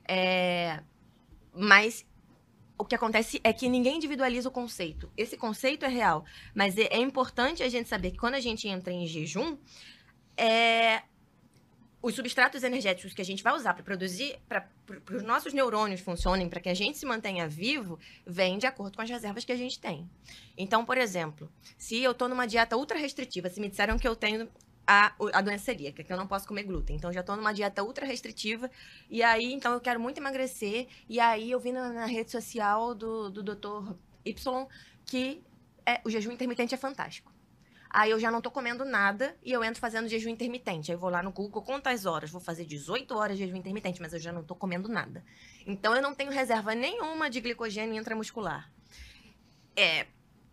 É, 0.09 0.81
Mas 1.55 2.05
o 2.77 2.85
que 2.85 2.97
acontece 2.97 3.41
é 3.45 3.53
que 3.53 3.69
ninguém 3.69 3.97
individualiza 3.99 4.49
o 4.49 4.53
conceito. 4.53 5.09
Esse 5.17 5.37
conceito 5.37 5.85
é 5.85 5.89
real, 5.89 6.25
mas 6.53 6.77
é 6.77 6.89
é 6.91 6.99
importante 6.99 7.63
a 7.63 7.69
gente 7.69 7.89
saber 7.89 8.11
que 8.11 8.19
quando 8.19 8.35
a 8.35 8.41
gente 8.41 8.67
entra 8.67 8.93
em 8.93 9.07
jejum, 9.07 9.57
é, 10.41 11.03
os 12.03 12.15
substratos 12.15 12.63
energéticos 12.63 13.13
que 13.13 13.21
a 13.21 13.25
gente 13.25 13.43
vai 13.43 13.55
usar 13.55 13.75
para 13.75 13.83
produzir, 13.83 14.39
para 14.49 14.67
os 15.15 15.23
nossos 15.23 15.53
neurônios 15.53 16.01
funcionem, 16.01 16.49
para 16.49 16.61
que 16.61 16.71
a 16.71 16.75
gente 16.75 16.97
se 16.97 17.05
mantenha 17.05 17.47
vivo, 17.47 17.99
vem 18.27 18.57
de 18.57 18.67
acordo 18.67 18.97
com 18.97 19.03
as 19.03 19.11
reservas 19.11 19.45
que 19.45 19.53
a 19.53 19.57
gente 19.57 19.79
tem. 19.79 20.09
Então, 20.57 20.85
por 20.85 20.97
exemplo, 20.97 21.53
se 21.77 22.03
eu 22.03 22.13
estou 22.13 22.27
numa 22.27 22.47
dieta 22.47 22.75
ultra 22.75 22.99
restritiva, 22.99 23.51
se 23.51 23.61
me 23.61 23.69
disseram 23.69 23.99
que 23.99 24.09
eu 24.09 24.17
tenho 24.17 24.49
a, 24.87 25.13
a 25.35 25.43
doença 25.43 25.67
celíaca, 25.67 26.03
que 26.03 26.11
eu 26.11 26.17
não 26.17 26.27
posso 26.27 26.49
comer 26.49 26.63
glúten, 26.63 26.97
então 26.97 27.13
já 27.13 27.21
estou 27.21 27.37
numa 27.37 27.53
dieta 27.53 27.85
ultra 27.85 28.07
restritiva, 28.07 28.71
e 29.11 29.23
aí, 29.23 29.53
então, 29.53 29.75
eu 29.75 29.81
quero 29.81 30.01
muito 30.01 30.17
emagrecer, 30.17 30.89
e 31.07 31.21
aí 31.21 31.51
eu 31.51 31.61
vi 31.61 31.71
na, 31.71 31.93
na 31.93 32.07
rede 32.07 32.31
social 32.31 32.95
do, 32.95 33.29
do 33.29 33.43
Dr. 33.43 33.95
Y 34.25 34.67
que 35.05 35.43
é, 35.85 36.01
o 36.05 36.11
jejum 36.11 36.33
intermitente 36.33 36.75
é 36.75 36.79
fantástico. 36.79 37.31
Aí 37.93 38.13
eu 38.13 38.21
já 38.21 38.31
não 38.31 38.41
tô 38.41 38.53
comendo 38.53 38.85
nada 38.85 39.37
e 39.43 39.51
eu 39.51 39.65
entro 39.65 39.81
fazendo 39.81 40.09
jejum 40.09 40.31
intermitente. 40.31 40.93
Aí 40.93 40.95
eu 40.95 41.01
vou 41.01 41.11
lá 41.11 41.25
no 41.25 41.33
Google, 41.33 41.61
quantas 41.61 42.07
horas? 42.07 42.31
Vou 42.31 42.41
fazer 42.41 42.65
18 42.65 43.13
horas 43.17 43.37
de 43.37 43.45
jejum 43.45 43.57
intermitente, 43.57 44.01
mas 44.01 44.13
eu 44.13 44.21
já 44.21 44.33
não 44.33 44.45
tô 44.45 44.55
comendo 44.55 44.89
nada. 44.89 45.25
Então 45.67 45.95
eu 45.95 46.01
não 46.01 46.15
tenho 46.15 46.31
reserva 46.31 46.73
nenhuma 46.73 47.29
de 47.29 47.41
glicogênio 47.41 48.01
intramuscular. 48.01 48.71
É, 49.77 50.07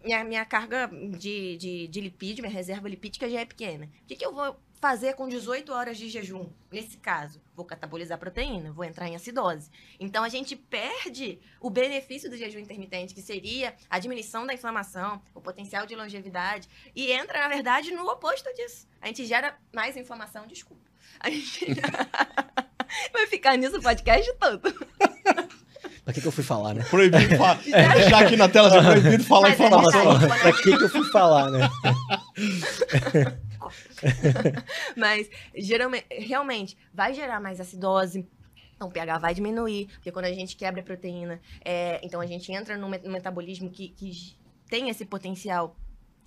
minha, 0.04 0.24
minha 0.24 0.46
carga 0.46 0.90
de, 1.18 1.58
de, 1.58 1.88
de 1.88 2.02
lipídio, 2.02 2.42
minha 2.42 2.54
reserva 2.54 2.90
lipídica 2.90 3.30
já 3.30 3.42
é 3.42 3.46
pequena. 3.46 3.86
O 3.86 4.06
que, 4.08 4.16
que 4.16 4.26
eu 4.26 4.34
vou 4.34 4.60
fazer 4.80 5.14
com 5.16 5.28
18 5.28 5.72
horas 5.74 5.98
de 5.98 6.10
jejum? 6.10 6.48
Nesse 6.72 6.98
caso, 6.98 7.42
vou 7.56 7.66
catabolizar 7.66 8.18
proteína, 8.18 8.72
vou 8.72 8.84
entrar 8.86 9.08
em 9.08 9.16
acidose. 9.16 9.70
Então 10.00 10.24
a 10.24 10.30
gente 10.30 10.56
perde 10.56 11.40
o 11.60 11.70
benefício 11.70 12.30
do 12.30 12.38
jejum 12.38 12.60
intermitente, 12.60 13.14
que 13.14 13.22
seria 13.22 13.74
a 13.90 14.00
diminuição 14.00 14.46
da 14.46 14.54
inflamação, 14.54 15.22
o 15.34 15.42
potencial 15.42 15.86
de 15.86 15.96
longevidade, 15.96 16.68
e 16.96 17.12
entra, 17.12 17.40
na 17.40 17.48
verdade, 17.48 17.92
no 17.92 18.08
oposto 18.10 18.54
disso. 18.54 18.88
A 19.02 19.08
gente 19.08 19.26
gera 19.26 19.58
mais 19.74 19.98
inflamação, 19.98 20.46
desculpa. 20.48 20.84
A 21.20 21.30
gente 21.30 21.66
vai 23.12 23.28
ficar 23.28 23.58
nisso 23.58 23.78
o 23.78 23.82
podcast 23.82 24.32
todo. 24.40 24.62
Pra 26.04 26.14
que, 26.14 26.22
que 26.22 26.28
eu 26.28 26.32
fui 26.32 26.44
falar, 26.44 26.74
né? 26.74 26.86
Proibido 26.90 27.36
falar. 27.36 27.56
Vou 27.68 27.94
deixar 28.00 28.26
aqui 28.26 28.38
na 28.38 28.48
tela, 28.48 28.70
já 28.70 28.82
proibido 28.82 29.26
falar 29.26 29.50
Mas 29.50 29.60
é 29.60 29.66
informação. 29.66 30.18
verdade. 30.18 30.42
Pra 30.42 30.54
que, 30.54 30.78
que 30.78 30.84
eu 30.84 30.90
fui 30.90 31.04
falar, 31.12 31.52
né? 31.52 31.70
Mas 34.96 35.30
geralmente, 35.56 36.06
realmente 36.12 36.78
vai 36.94 37.14
gerar 37.14 37.40
mais 37.40 37.60
acidose. 37.60 38.28
Então, 38.76 38.90
o 38.90 38.92
pH 38.92 39.18
vai 39.18 39.34
diminuir, 39.34 39.88
porque 39.88 40.12
quando 40.12 40.26
a 40.26 40.32
gente 40.34 40.56
quebra 40.56 40.82
a 40.82 40.84
proteína, 40.84 41.42
é, 41.66 42.00
então 42.04 42.22
a 42.22 42.28
gente 42.28 42.52
entra 42.52 42.78
num 42.78 42.88
met- 42.90 43.08
metabolismo 43.08 43.72
que, 43.72 43.90
que 43.90 44.38
tem 44.70 44.90
esse 44.90 45.04
potencial 45.04 45.76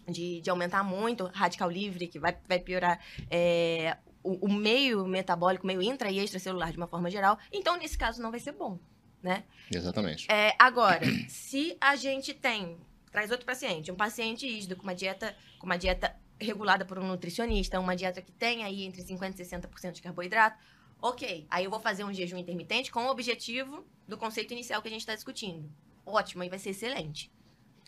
de, 0.09 0.41
de 0.41 0.51
aumentar 0.51 0.82
muito 0.82 1.26
radical 1.26 1.70
livre, 1.70 2.09
que 2.09 2.18
vai, 2.18 2.36
vai 2.49 2.59
piorar 2.59 2.99
é, 3.30 3.97
o, 4.20 4.47
o 4.47 4.53
meio 4.53 5.07
metabólico, 5.07 5.64
meio 5.64 5.80
intra 5.80 6.11
e 6.11 6.18
extracelular 6.18 6.72
de 6.72 6.76
uma 6.76 6.88
forma 6.88 7.09
geral. 7.09 7.38
Então, 7.53 7.76
nesse 7.76 7.97
caso, 7.97 8.20
não 8.20 8.32
vai 8.32 8.41
ser 8.41 8.53
bom, 8.53 8.80
né? 9.22 9.45
Exatamente. 9.72 10.26
É, 10.28 10.57
agora, 10.59 11.01
se 11.28 11.76
a 11.80 11.95
gente 11.95 12.34
tem, 12.34 12.78
traz 13.12 13.30
outro 13.30 13.47
paciente, 13.47 13.93
um 13.93 13.97
paciente 13.97 14.45
ígido 14.45 14.74
com 14.74 14.82
uma 14.82 14.95
dieta, 14.95 15.36
com 15.61 15.66
uma 15.66 15.78
dieta 15.78 16.16
regulada 16.41 16.84
por 16.84 16.99
um 16.99 17.07
nutricionista, 17.07 17.78
uma 17.78 17.95
dieta 17.95 18.22
que 18.22 18.32
tem 18.32 18.64
aí 18.64 18.84
entre 18.84 19.03
50% 19.03 19.38
e 19.38 19.45
60% 19.45 19.93
de 19.93 20.03
carboidrato, 20.03 20.59
ok. 21.01 21.47
Aí 21.51 21.64
eu 21.64 21.70
vou 21.70 21.80
fazer 21.80 22.05
um 22.05 22.12
jejum 22.12 22.38
intermitente 22.38 22.91
com 22.91 23.05
o 23.05 23.11
objetivo 23.11 23.84
do 24.07 24.16
conceito 24.16 24.53
inicial 24.53 24.82
que 24.82 24.88
a 24.88 24.91
gente 24.91 25.03
está 25.03 25.14
discutindo. 25.14 25.70
Ótimo, 26.05 26.43
aí 26.43 26.49
vai 26.49 26.59
ser 26.59 26.70
excelente. 26.70 27.30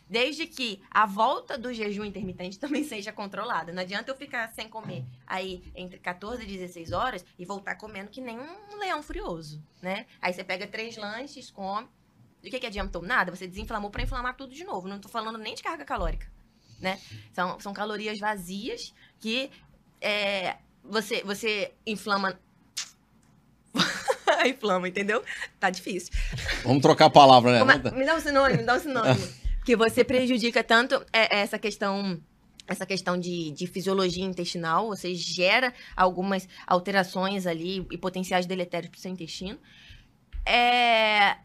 Desde 0.09 0.47
que 0.47 0.83
a 0.91 1.07
volta 1.07 1.57
do 1.57 1.73
jejum 1.73 2.05
intermitente 2.05 2.59
também 2.61 2.85
seja 2.85 3.13
controlada. 3.13 3.73
Não 3.73 3.81
adianta 3.81 4.11
eu 4.11 4.17
ficar 4.17 4.49
sem 4.53 4.69
comer 4.69 5.05
aí 5.27 5.63
entre 5.75 5.99
14 5.99 6.43
e 6.43 6.47
16 6.47 6.93
horas 6.93 7.25
e 7.39 7.45
voltar 7.45 7.77
comendo 7.77 8.11
que 8.11 8.21
nem 8.21 8.39
um 8.39 8.77
leão 8.79 9.03
furioso, 9.03 9.63
né? 9.81 10.07
Aí 10.21 10.33
você 10.33 10.45
pega 10.45 10.67
três 10.67 10.97
lanches, 10.97 11.51
come. 11.51 11.89
De 12.43 12.51
que, 12.51 12.59
que 12.59 12.67
adiantou? 12.67 13.01
Nada, 13.03 13.35
você 13.35 13.47
desinflamou 13.47 13.89
para 13.89 14.03
inflamar 14.03 14.37
tudo 14.37 14.53
de 14.53 14.65
novo. 14.65 14.89
Não 14.89 14.99
tô 14.99 15.09
falando 15.09 15.39
nem 15.39 15.55
de 15.55 15.63
carga 15.63 15.85
calórica, 15.85 16.31
né? 16.83 16.99
São, 17.33 17.59
são 17.61 17.73
calorias 17.73 18.19
vazias 18.19 18.93
que 19.21 19.51
é, 20.01 20.57
você, 20.85 21.23
você 21.25 21.73
inflama... 21.87 22.39
inflama, 24.45 24.89
entendeu? 24.89 25.23
Tá 25.59 25.71
difícil. 25.71 26.13
Vamos 26.65 26.83
trocar 26.83 27.07
a 27.07 27.11
palavra, 27.11 27.53
né? 27.53 27.59
Como 27.61 27.71
é- 27.71 27.99
Me 27.99 28.05
dá 28.05 28.17
um 28.17 28.21
sinônimo, 28.21 28.61
me 28.61 28.67
dá 28.67 28.75
um 28.75 28.81
sinônimo. 28.81 29.29
que 29.65 29.77
você 29.77 30.03
prejudica 30.03 30.65
tanto 30.65 30.95
é, 31.13 31.41
essa 31.41 31.59
questão 31.59 32.21
essa 32.67 32.87
questão 32.87 33.19
de, 33.19 33.51
de 33.51 33.67
fisiologia 33.67 34.25
intestinal, 34.25 34.87
você 34.87 35.15
gera 35.15 35.75
algumas 35.97 36.49
alterações 36.67 37.45
ali 37.47 37.87
e 37.91 37.99
potenciais 37.99 38.47
deletérios 38.47 38.91
para 38.91 38.99
o 38.99 39.01
seu 39.01 39.11
intestino. 39.11 39.59
É, 40.47 41.37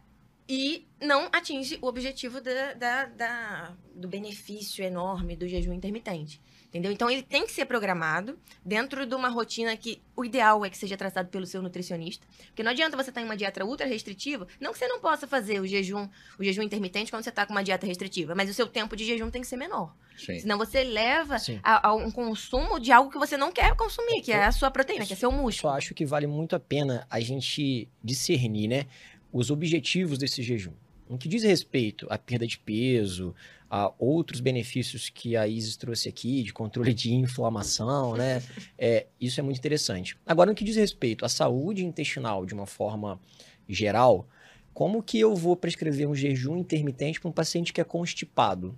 e 0.47 0.86
não 1.01 1.29
atinge 1.31 1.77
o 1.81 1.87
objetivo 1.87 2.41
da, 2.41 2.73
da- 2.73 3.05
da- 3.05 3.73
do 3.93 4.07
benefício 4.07 4.83
enorme 4.83 5.35
do 5.35 5.47
jejum 5.47 5.73
intermitente. 5.73 6.41
Entendeu? 6.67 6.91
Então 6.91 7.09
ele 7.09 7.23
tem 7.23 7.45
que 7.45 7.51
ser 7.53 7.65
programado 7.65 8.37
dentro 8.63 9.05
de 9.05 9.15
uma 9.15 9.29
rotina 9.29 9.75
que 9.77 10.01
o 10.15 10.25
ideal 10.25 10.65
é 10.65 10.69
que 10.69 10.77
seja 10.77 10.97
traçado 10.97 11.29
pelo 11.29 11.45
seu 11.45 11.61
nutricionista. 11.61 12.27
Porque 12.47 12.61
não 12.61 12.71
adianta 12.71 12.97
você 12.97 13.09
estar 13.09 13.21
em 13.21 13.23
uma 13.25 13.37
dieta 13.37 13.63
ultra 13.63 13.87
restritiva, 13.87 14.45
não 14.59 14.73
que 14.73 14.77
você 14.79 14.87
não 14.87 14.99
possa 14.99 15.25
fazer 15.25 15.61
o 15.61 15.65
jejum, 15.65 16.09
o 16.37 16.43
jejum 16.43 16.61
intermitente 16.61 17.09
quando 17.09 17.23
você 17.23 17.29
está 17.29 17.45
com 17.45 17.53
uma 17.53 17.63
dieta 17.63 17.87
restritiva, 17.87 18.35
mas 18.35 18.49
o 18.49 18.53
seu 18.53 18.67
tempo 18.67 18.97
de 18.97 19.05
jejum 19.05 19.31
tem 19.31 19.41
que 19.41 19.47
ser 19.47 19.55
menor. 19.55 19.95
Sim. 20.17 20.39
Senão 20.41 20.57
você 20.57 20.83
leva 20.83 21.37
a, 21.63 21.87
a 21.87 21.93
um 21.95 22.11
consumo 22.11 22.79
de 22.81 22.91
algo 22.91 23.09
que 23.09 23.17
você 23.17 23.37
não 23.37 23.51
quer 23.51 23.73
consumir, 23.75 24.21
que 24.21 24.33
é 24.33 24.43
a 24.43 24.51
sua 24.51 24.69
proteína, 24.69 25.05
que 25.05 25.13
é 25.13 25.15
seu 25.15 25.31
Só 25.31 25.37
músculo. 25.37 25.73
acho 25.73 25.93
que 25.93 26.05
vale 26.05 26.27
muito 26.27 26.53
a 26.55 26.59
pena 26.59 27.07
a 27.09 27.19
gente 27.21 27.87
discernir, 28.03 28.67
né? 28.67 28.85
Os 29.31 29.49
objetivos 29.49 30.17
desse 30.17 30.43
jejum. 30.43 30.73
No 31.09 31.17
que 31.17 31.27
diz 31.27 31.43
respeito 31.43 32.07
à 32.09 32.17
perda 32.17 32.45
de 32.45 32.57
peso, 32.57 33.33
a 33.69 33.91
outros 33.99 34.39
benefícios 34.39 35.09
que 35.09 35.35
a 35.35 35.47
Isis 35.47 35.75
trouxe 35.75 36.07
aqui, 36.07 36.43
de 36.43 36.53
controle 36.53 36.93
de 36.93 37.13
inflamação, 37.13 38.15
né? 38.15 38.41
É, 38.79 39.07
isso 39.19 39.39
é 39.39 39.43
muito 39.43 39.57
interessante. 39.57 40.15
Agora, 40.25 40.51
no 40.51 40.55
que 40.55 40.63
diz 40.63 40.75
respeito 40.75 41.25
à 41.25 41.29
saúde 41.29 41.83
intestinal 41.83 42.45
de 42.45 42.53
uma 42.53 42.67
forma 42.67 43.19
geral, 43.67 44.27
como 44.73 45.01
que 45.01 45.19
eu 45.19 45.35
vou 45.35 45.55
prescrever 45.55 46.07
um 46.07 46.13
jejum 46.13 46.55
intermitente 46.57 47.19
para 47.19 47.29
um 47.29 47.33
paciente 47.33 47.73
que 47.73 47.81
é 47.81 47.83
constipado? 47.83 48.77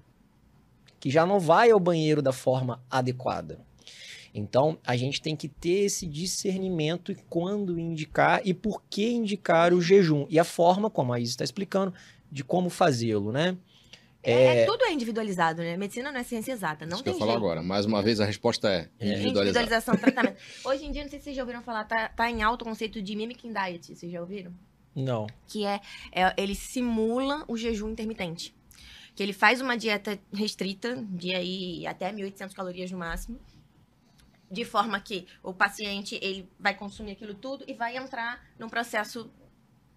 Que 1.00 1.10
já 1.10 1.26
não 1.26 1.40
vai 1.40 1.70
ao 1.70 1.80
banheiro 1.80 2.22
da 2.22 2.32
forma 2.32 2.82
adequada. 2.90 3.60
Então, 4.34 4.78
a 4.86 4.96
gente 4.96 5.22
tem 5.22 5.36
que 5.36 5.48
ter 5.48 5.86
esse 5.86 6.06
discernimento 6.06 7.12
e 7.12 7.16
quando 7.30 7.80
indicar 7.80 8.42
e 8.46 8.54
por 8.54 8.82
que 8.90 9.10
indicar 9.10 9.74
o 9.74 9.82
jejum. 9.82 10.26
E 10.30 10.40
a 10.40 10.44
forma, 10.44 10.90
como 10.90 11.12
a 11.12 11.20
Isa 11.20 11.32
está 11.32 11.44
explicando, 11.44 11.94
de 12.32 12.44
como 12.44 12.70
fazê-lo, 12.70 13.32
né? 13.32 13.58
É, 14.22 14.64
é, 14.64 14.66
tudo 14.66 14.84
é 14.84 14.92
individualizado, 14.92 15.62
né? 15.62 15.78
Medicina 15.78 16.12
não 16.12 16.20
é 16.20 16.24
ciência 16.24 16.52
exata, 16.52 16.86
não 16.86 16.96
Isso 16.96 17.04
tem 17.04 17.14
que 17.14 17.16
eu 17.16 17.20
falo 17.20 17.32
jeito. 17.32 17.46
agora. 17.46 17.64
Mais 17.64 17.86
uma 17.86 18.02
vez, 18.02 18.20
a 18.20 18.26
resposta 18.26 18.68
é 18.68 18.90
individualizada. 19.00 19.28
Individualização 19.28 19.96
do 19.96 20.02
tratamento. 20.02 20.38
Hoje 20.66 20.86
em 20.86 20.92
dia, 20.92 21.04
não 21.04 21.10
sei 21.10 21.20
se 21.20 21.26
vocês 21.26 21.36
já 21.36 21.42
ouviram 21.42 21.62
falar, 21.62 21.86
tá, 21.86 22.10
tá 22.10 22.30
em 22.30 22.44
alto 22.44 22.64
o 22.64 22.66
conceito 22.66 23.02
de 23.02 23.16
mimicking 23.16 23.54
diet, 23.54 23.96
vocês 23.96 24.12
já 24.12 24.20
ouviram? 24.20 24.54
Não. 24.94 25.28
Que 25.48 25.66
é, 25.66 25.80
é 26.12 26.34
ele 26.38 26.54
simula 26.54 27.46
o 27.48 27.56
jejum 27.56 27.90
intermitente. 27.90 28.54
Que 29.16 29.24
ele 29.24 29.34
faz 29.34 29.62
uma 29.62 29.78
dieta 29.78 30.20
restrita, 30.34 31.02
de 31.10 31.34
aí 31.34 31.88
até 31.88 32.12
1.800 32.12 32.54
calorias 32.54 32.92
no 32.92 32.98
máximo, 32.98 33.40
de 34.52 34.66
forma 34.66 35.00
que 35.00 35.28
o 35.44 35.54
paciente 35.54 36.20
ele 36.22 36.50
vai 36.60 36.76
consumir 36.76 37.12
aquilo 37.12 37.34
tudo 37.34 37.64
e 37.68 37.74
vai 37.74 37.96
entrar 37.96 38.44
num 38.58 38.68
processo 38.68 39.32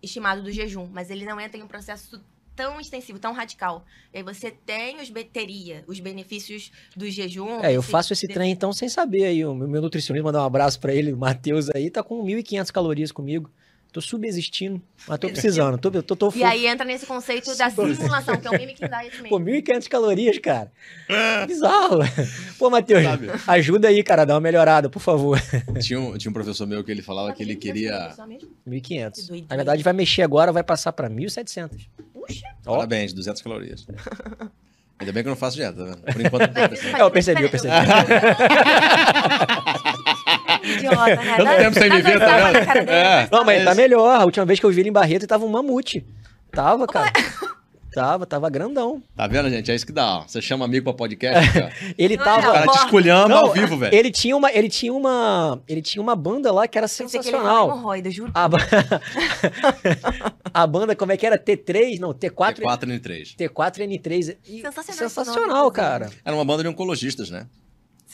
estimado 0.02 0.42
do 0.42 0.50
jejum, 0.50 0.88
mas 0.92 1.10
ele 1.10 1.24
não 1.24 1.40
entra 1.40 1.58
em 1.58 1.62
um 1.62 1.68
processo 1.68 2.22
tão 2.54 2.80
extensivo, 2.80 3.18
tão 3.18 3.32
radical. 3.32 3.84
E 4.12 4.18
aí 4.18 4.22
você 4.22 4.50
tem 4.50 5.00
os 5.00 5.10
teria 5.32 5.84
os 5.86 6.00
benefícios 6.00 6.70
do 6.96 7.08
jejum. 7.08 7.60
É, 7.62 7.72
eu 7.72 7.82
faço 7.82 8.12
esse 8.12 8.28
trem 8.28 8.50
então 8.50 8.72
sem 8.72 8.88
saber 8.88 9.24
aí. 9.24 9.44
O 9.44 9.54
meu 9.54 9.80
nutricionista, 9.80 10.24
mandar 10.24 10.42
um 10.42 10.46
abraço 10.46 10.78
pra 10.78 10.94
ele, 10.94 11.12
o 11.12 11.16
Matheus 11.16 11.70
aí, 11.74 11.90
tá 11.90 12.02
com 12.02 12.24
1.500 12.24 12.70
calorias 12.70 13.12
comigo. 13.12 13.50
Tô 13.92 14.00
subexistindo, 14.00 14.80
mas 15.06 15.18
tô 15.18 15.28
precisando. 15.30 15.76
Tô, 15.76 15.90
tô, 16.02 16.16
tô, 16.16 16.32
E 16.34 16.42
aí 16.42 16.66
entra 16.66 16.84
nesse 16.84 17.04
conceito 17.04 17.54
da 17.56 17.68
simulação, 17.68 18.40
que 18.40 18.46
é 18.46 18.50
o 18.50 18.52
mimicking 18.54 18.88
diet 18.88 19.22
mesmo. 19.22 19.28
Pô, 19.28 19.38
1.500 19.38 19.88
calorias, 19.88 20.38
cara. 20.38 20.72
Bizarro. 21.46 21.98
Pô, 22.58 22.70
Matheus, 22.70 23.02
Sabe? 23.04 23.28
ajuda 23.46 23.88
aí, 23.88 24.02
cara, 24.02 24.24
dá 24.24 24.32
uma 24.34 24.40
melhorada, 24.40 24.88
por 24.88 25.00
favor. 25.00 25.38
Tinha 25.80 26.00
um, 26.00 26.16
tinha 26.16 26.30
um 26.30 26.32
professor 26.34 26.66
meu 26.66 26.82
que 26.82 26.90
ele 26.90 27.02
falava 27.02 27.32
que 27.34 27.42
ele 27.42 27.54
queria. 27.54 28.12
Só 28.16 28.26
mesmo? 28.26 28.48
1.500. 28.66 28.80
Que 28.80 29.22
doideira. 29.22 29.46
Na 29.50 29.56
verdade, 29.56 29.82
vai 29.82 29.92
mexer 29.92 30.22
agora, 30.22 30.50
vai 30.50 30.62
passar 30.62 30.92
pra 30.94 31.10
1.700. 31.10 31.70
Puxa, 32.14 32.46
Ó. 32.64 32.76
Parabéns, 32.76 33.12
200 33.12 33.42
calorias. 33.42 33.86
Ainda 34.98 35.12
bem 35.12 35.22
que 35.24 35.28
eu 35.28 35.32
não 35.32 35.36
faço 35.36 35.56
dieta, 35.56 35.76
tá 35.76 35.84
vendo? 35.84 36.00
Por 36.00 36.20
enquanto 36.20 36.54
não 36.54 36.68
tô. 36.68 36.96
É, 36.96 37.02
eu 37.02 37.10
percebi, 37.10 37.42
eu 37.42 37.50
percebi. 37.50 37.74
Idiota, 40.86 41.16
né? 41.16 41.36
Tanto 41.36 41.56
tempo 41.56 41.78
sem 41.78 41.90
me 41.90 42.02
ver, 42.02 42.18
tá 42.18 42.52
dele, 42.74 42.90
É. 42.90 43.28
Não, 43.30 43.44
mas 43.44 43.60
É 43.62 43.64
tá 43.64 43.74
melhor. 43.74 44.20
A 44.20 44.24
última 44.24 44.44
vez 44.46 44.58
que 44.60 44.66
eu 44.66 44.70
vi 44.70 44.80
ele 44.80 44.88
em 44.88 44.92
Barreto, 44.92 45.22
ele 45.22 45.26
tava 45.26 45.44
um 45.44 45.48
mamute. 45.48 46.04
Tava, 46.50 46.86
cara. 46.86 47.10
Tava, 47.94 48.24
tava 48.24 48.48
grandão. 48.48 49.02
Tá 49.14 49.26
vendo, 49.26 49.50
gente? 49.50 49.70
É 49.70 49.74
isso 49.74 49.84
que 49.84 49.92
dá. 49.92 50.20
ó. 50.20 50.22
Você 50.26 50.40
chama 50.40 50.64
amigo 50.64 50.84
pra 50.84 50.94
podcast, 50.94 51.46
cara. 51.52 51.70
Ele 51.98 52.14
O 52.14 52.18
tava. 52.18 52.40
cara 52.52 52.66
te 52.66 52.78
esculhamba 52.78 53.34
ao 53.34 53.52
vivo, 53.52 53.76
velho. 53.76 53.94
Ele 53.94 54.10
tinha 54.10 54.34
uma, 54.34 54.50
ele 54.50 54.70
tinha 54.70 54.94
uma, 54.94 55.60
ele 55.68 55.82
tinha 55.82 56.00
uma 56.02 56.16
banda 56.16 56.50
lá 56.50 56.66
que 56.66 56.78
era 56.78 56.88
Pensei 56.88 57.06
que 57.06 57.16
ele 57.16 57.22
sensacional. 57.24 57.68
hemorroida, 57.70 58.10
juro. 58.10 58.30
A, 58.34 58.48
ba- 58.48 58.58
a 60.54 60.66
banda 60.66 60.96
como 60.96 61.12
é 61.12 61.16
que 61.16 61.26
era? 61.26 61.38
T3, 61.38 61.98
não, 61.98 62.14
T4, 62.14 62.60
T4 62.60 62.80
N3. 62.86 63.36
T4N3. 63.36 64.36
E- 64.46 64.60
Sensacional 64.62 64.94
Sensacional, 65.10 65.70
cara. 65.70 66.10
Era 66.24 66.34
uma 66.34 66.44
banda 66.44 66.62
de 66.62 66.68
oncologistas, 66.70 67.30
né? 67.30 67.46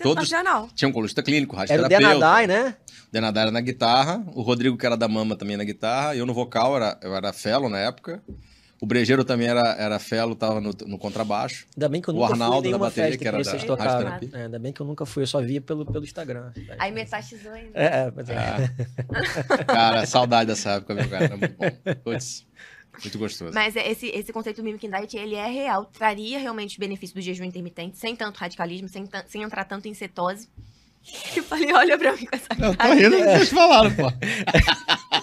Todos- 0.02 0.28
Sensacional. 0.28 0.68
Tinha 0.74 0.88
um 0.88 0.90
oncologista 0.90 1.22
clínico, 1.22 1.54
Era 1.56 1.64
o 1.64 1.82
radioterapeuta. 1.82 2.14
Denadai, 2.14 2.46
né? 2.46 2.76
Denadai 3.10 3.42
era 3.44 3.50
na 3.50 3.60
guitarra, 3.60 4.22
o 4.34 4.42
Rodrigo, 4.42 4.76
que 4.76 4.84
era 4.84 4.96
da 4.96 5.08
Mama, 5.08 5.36
também 5.36 5.56
na 5.56 5.64
guitarra, 5.64 6.14
eu 6.14 6.26
no 6.26 6.34
vocal, 6.34 6.76
era, 6.76 6.98
eu 7.02 7.14
era 7.14 7.32
fellow 7.32 7.68
na 7.70 7.78
época. 7.78 8.22
O 8.80 8.86
Brejeiro 8.86 9.24
também 9.24 9.48
era, 9.48 9.74
era 9.76 9.98
fellow, 9.98 10.36
tava 10.36 10.60
no, 10.60 10.70
no 10.86 10.98
contrabaixo. 10.98 11.66
Ainda 11.76 11.88
bem 11.88 12.00
que 12.00 12.08
eu 12.08 12.14
O 12.14 12.18
nunca 12.18 12.32
Arnaldo 12.32 12.60
fui 12.60 12.68
em 12.68 12.72
da 12.72 12.78
bateria, 12.78 13.10
que 13.10 13.18
que, 13.18 13.26
era 13.28 13.42
da 13.42 13.52
tocaram. 13.58 14.18
É, 14.32 14.44
ainda 14.44 14.58
bem 14.58 14.72
que 14.72 14.80
eu 14.80 14.86
nunca 14.86 15.04
fui, 15.04 15.24
eu 15.24 15.26
só 15.26 15.40
via 15.40 15.60
pelo, 15.60 15.84
pelo 15.84 16.04
Instagram. 16.04 16.52
Aí 16.78 16.92
metastizou 16.92 17.50
ainda. 17.50 17.70
É, 17.74 17.84
é, 17.86 18.12
mas 18.14 18.28
é. 18.28 18.36
Ah. 18.36 19.64
Cara, 19.66 20.06
saudade 20.06 20.46
dessa 20.48 20.72
época, 20.74 20.94
meu 20.94 21.08
cara, 21.08 21.24
era 21.24 21.36
muito 21.36 21.56
bom. 21.56 21.66
Putz, 22.04 22.46
muito 23.02 23.18
gostoso. 23.18 23.52
Mas 23.54 23.76
é, 23.76 23.90
esse, 23.90 24.06
esse 24.08 24.32
conceito 24.32 24.56
do 24.58 24.64
mimicking 24.64 24.90
diet, 24.90 25.16
ele 25.16 25.34
é 25.34 25.46
real. 25.46 25.84
Traria 25.86 26.38
realmente 26.38 26.72
os 26.72 26.76
benefícios 26.78 27.12
do 27.12 27.20
jejum 27.20 27.44
intermitente, 27.44 27.96
sem 27.98 28.14
tanto 28.16 28.38
radicalismo, 28.38 28.88
sem, 28.88 29.08
sem 29.26 29.42
entrar 29.42 29.64
tanto 29.64 29.88
em 29.88 29.94
cetose. 29.94 30.48
Eu 31.36 31.42
falei, 31.42 31.72
olha 31.72 31.96
pra 31.96 32.12
mim 32.12 32.26
com 32.26 32.36
essa 32.36 32.48
Eu 32.58 32.72
tô 32.72 32.76
cara. 32.76 32.94
rindo 32.94 33.10
do 33.10 33.16
que 33.16 33.24
vocês 33.24 33.50
falaram, 33.50 33.90
pô. 33.94 34.12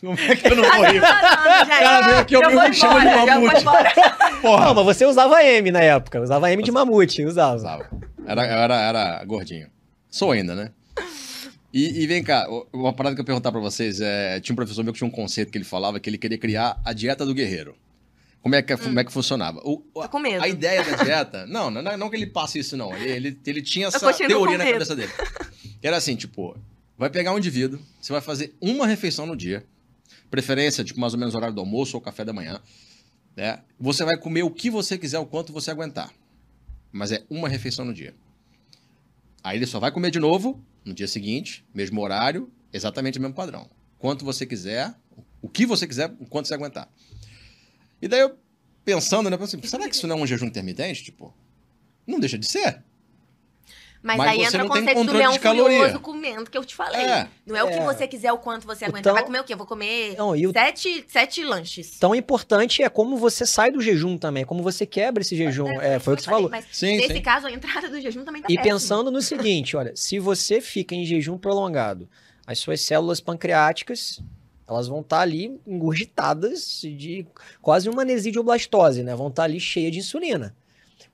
Como 0.00 0.18
é 0.18 0.34
que 0.34 0.48
eu 0.48 0.56
não 0.56 0.64
vou 0.64 0.84
rir? 0.84 1.00
Cara, 1.00 1.66
cara 1.66 2.06
veio 2.08 2.18
aqui, 2.18 2.34
eu 2.34 2.40
me 2.40 2.74
chamo 2.74 2.98
de 2.98 3.06
mamute. 3.06 3.64
Porra. 4.42 4.64
Não, 4.64 4.74
mas 4.74 4.84
você 4.96 5.06
usava 5.06 5.44
M 5.44 5.70
na 5.70 5.80
época. 5.80 6.20
Usava 6.20 6.50
M 6.50 6.60
de 6.60 6.72
mamute, 6.72 7.24
usava. 7.24 7.54
Usava. 7.54 7.88
Era, 8.26 8.44
eu 8.44 8.58
era, 8.58 8.80
era 8.80 9.24
gordinho. 9.24 9.68
Sou 10.10 10.32
ainda, 10.32 10.56
né? 10.56 10.72
E, 11.72 12.02
e 12.02 12.06
vem 12.06 12.22
cá, 12.22 12.46
uma 12.72 12.92
parada 12.92 13.14
que 13.14 13.20
eu 13.20 13.22
ia 13.22 13.26
perguntar 13.26 13.50
pra 13.50 13.60
vocês 13.60 14.00
é. 14.00 14.38
Tinha 14.40 14.52
um 14.52 14.56
professor 14.56 14.82
meu 14.84 14.92
que 14.92 14.98
tinha 14.98 15.08
um 15.08 15.10
conceito 15.10 15.50
que 15.50 15.56
ele 15.58 15.64
falava 15.64 15.98
que 15.98 16.08
ele 16.10 16.18
queria 16.18 16.36
criar 16.38 16.80
a 16.84 16.92
dieta 16.92 17.24
do 17.24 17.32
guerreiro. 17.34 17.74
Como 18.42 18.54
é 18.56 18.60
que, 18.62 18.76
como 18.76 18.98
é 18.98 19.04
que 19.04 19.12
funcionava? 19.12 19.60
O- 19.64 19.78
Tô 19.94 20.08
com 20.08 20.18
medo. 20.18 20.42
a 20.42 20.48
ideia 20.48 20.84
da 20.84 21.02
dieta. 21.02 21.46
Não, 21.48 21.70
não, 21.70 21.80
não 21.96 22.10
que 22.10 22.16
ele 22.16 22.26
passe 22.26 22.58
isso, 22.58 22.76
não. 22.76 22.94
Ele, 22.96 23.38
ele, 23.46 23.62
tinha 23.62 23.86
essa 23.86 24.12
teoria 24.12 24.58
na 24.58 24.64
cabeça 24.72 24.96
dele. 24.96 25.12
Que 25.80 25.86
era 25.86 25.96
assim, 25.96 26.16
tipo, 26.16 26.56
vai 26.98 27.08
pegar 27.08 27.32
um 27.32 27.38
indivíduo, 27.38 27.78
você 28.00 28.12
vai 28.12 28.20
fazer 28.20 28.52
uma 28.60 28.84
refeição 28.86 29.26
no 29.26 29.36
dia, 29.36 29.64
preferência, 30.28 30.82
tipo, 30.82 30.98
mais 30.98 31.12
ou 31.14 31.20
menos 31.20 31.34
horário 31.36 31.54
do 31.54 31.60
almoço 31.60 31.96
ou 31.96 32.00
café 32.00 32.24
da 32.24 32.32
manhã, 32.32 32.60
né? 33.36 33.60
Você 33.78 34.04
vai 34.04 34.16
comer 34.16 34.42
o 34.42 34.50
que 34.50 34.68
você 34.70 34.98
quiser, 34.98 35.20
o 35.20 35.26
quanto 35.26 35.52
você 35.52 35.70
aguentar. 35.70 36.10
Mas 36.90 37.12
é 37.12 37.22
uma 37.30 37.48
refeição 37.48 37.84
no 37.84 37.94
dia. 37.94 38.12
Aí 39.42 39.58
ele 39.58 39.66
só 39.66 39.80
vai 39.80 39.90
comer 39.90 40.10
de 40.10 40.18
novo 40.18 40.62
no 40.84 40.94
dia 40.94 41.08
seguinte, 41.08 41.64
mesmo 41.74 42.00
horário, 42.00 42.50
exatamente 42.72 43.18
o 43.18 43.20
mesmo 43.22 43.34
padrão. 43.34 43.68
Quanto 43.98 44.24
você 44.24 44.46
quiser, 44.46 44.94
o 45.40 45.48
que 45.48 45.66
você 45.66 45.86
quiser, 45.86 46.14
o 46.18 46.26
quanto 46.26 46.48
você 46.48 46.54
aguentar. 46.54 46.88
E 48.00 48.08
daí 48.08 48.20
eu 48.20 48.36
pensando, 48.84 49.30
né, 49.30 49.36
pensando, 49.36 49.66
será 49.66 49.88
que 49.88 49.94
isso 49.94 50.06
não 50.06 50.18
é 50.18 50.22
um 50.22 50.26
jejum 50.26 50.46
intermitente? 50.46 51.04
Tipo, 51.04 51.34
não 52.06 52.18
deixa 52.18 52.38
de 52.38 52.46
ser. 52.46 52.82
Mas, 54.02 54.16
Mas 54.18 54.30
aí 54.30 54.38
você 54.38 54.44
entra 54.46 54.64
o 54.64 54.68
conceito 54.68 55.04
do 55.04 55.12
leão 55.12 55.32
furioso 55.38 56.00
comendo, 56.00 56.50
que 56.50 56.58
eu 56.58 56.64
te 56.64 56.74
falei. 56.74 57.00
É. 57.02 57.28
Não 57.46 57.54
é 57.56 57.62
o 57.62 57.68
que 57.68 57.74
É. 57.74 57.84
você 57.84 58.08
quiser, 58.08 58.32
o 58.32 58.38
quanto 58.38 58.66
você 58.66 58.84
aguenta. 58.84 58.98
Então- 59.00 59.14
Vai 59.14 59.22
comer 59.22 59.40
o 59.40 59.44
quê? 59.44 59.52
Eu 59.52 59.56
vou 59.58 59.66
comer 59.66 60.16
Não, 60.18 60.34
e 60.34 60.44
o 60.46 60.52
sete, 60.52 61.04
sete 61.06 61.44
lanches. 61.44 61.98
tão 62.00 62.12
importante 62.12 62.82
é 62.82 62.88
como 62.88 63.16
você 63.16 63.46
sai 63.46 63.70
do 63.70 63.80
jejum 63.80 64.18
também, 64.18 64.44
como 64.44 64.60
você 64.60 64.84
quebra 64.84 65.22
esse 65.22 65.36
jejum. 65.36 65.68
É, 65.80 66.00
foi 66.00 66.14
o 66.14 66.16
que 66.16 66.24
você 66.24 66.30
falou. 66.30 66.50
Mas 66.50 66.64
Sim, 66.72 66.96
nesse 66.96 67.14
sim. 67.14 67.20
caso, 67.22 67.46
a 67.46 67.52
entrada 67.52 67.88
do 67.88 68.00
jejum 68.00 68.24
também 68.24 68.42
tá 68.42 68.48
E 68.50 68.56
péssima. 68.56 68.74
pensando 68.74 69.10
no 69.10 69.22
seguinte, 69.22 69.76
olha, 69.76 69.92
se 69.94 70.18
você 70.18 70.60
fica 70.60 70.96
em 70.96 71.04
jejum 71.04 71.38
prolongado, 71.38 72.08
as 72.44 72.58
suas 72.58 72.80
células 72.80 73.20
pancreáticas, 73.20 74.20
elas 74.68 74.88
vão 74.88 75.00
estar 75.00 75.20
ali 75.20 75.60
engurgitadas 75.64 76.80
de 76.82 77.24
quase 77.60 77.88
uma 77.88 78.04
nesidioblastose, 78.04 79.02
né? 79.02 79.14
Vão 79.14 79.28
estar 79.28 79.44
ali 79.44 79.60
cheia 79.60 79.90
de 79.90 79.98
insulina. 80.00 80.54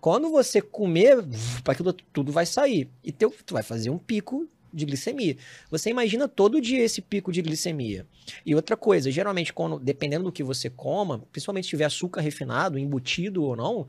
Quando 0.01 0.31
você 0.31 0.63
comer, 0.63 1.25
aquilo 1.65 1.93
tudo 1.93 2.31
vai 2.31 2.47
sair. 2.47 2.89
E 3.03 3.11
teu, 3.11 3.35
tu 3.45 3.55
vai 3.55 3.63
fazer 3.63 3.91
um 3.91 3.99
pico 3.99 4.49
de 4.73 4.85
glicemia. 4.85 5.37
Você 5.71 5.91
imagina 5.91 6.29
todo 6.29 6.61
dia 6.61 6.83
esse 6.85 7.01
pico 7.01 7.33
de 7.33 7.43
glicemia. 7.43 8.07
E 8.45 8.55
outra 8.55 8.77
coisa, 8.77 9.11
geralmente, 9.11 9.53
quando, 9.53 9.79
dependendo 9.79 10.25
do 10.25 10.33
que 10.33 10.43
você 10.43 10.71
coma, 10.71 11.23
principalmente 11.33 11.65
se 11.65 11.71
tiver 11.71 11.85
açúcar 11.85 12.21
refinado, 12.21 12.79
embutido 12.79 13.43
ou 13.43 13.57
não, 13.57 13.87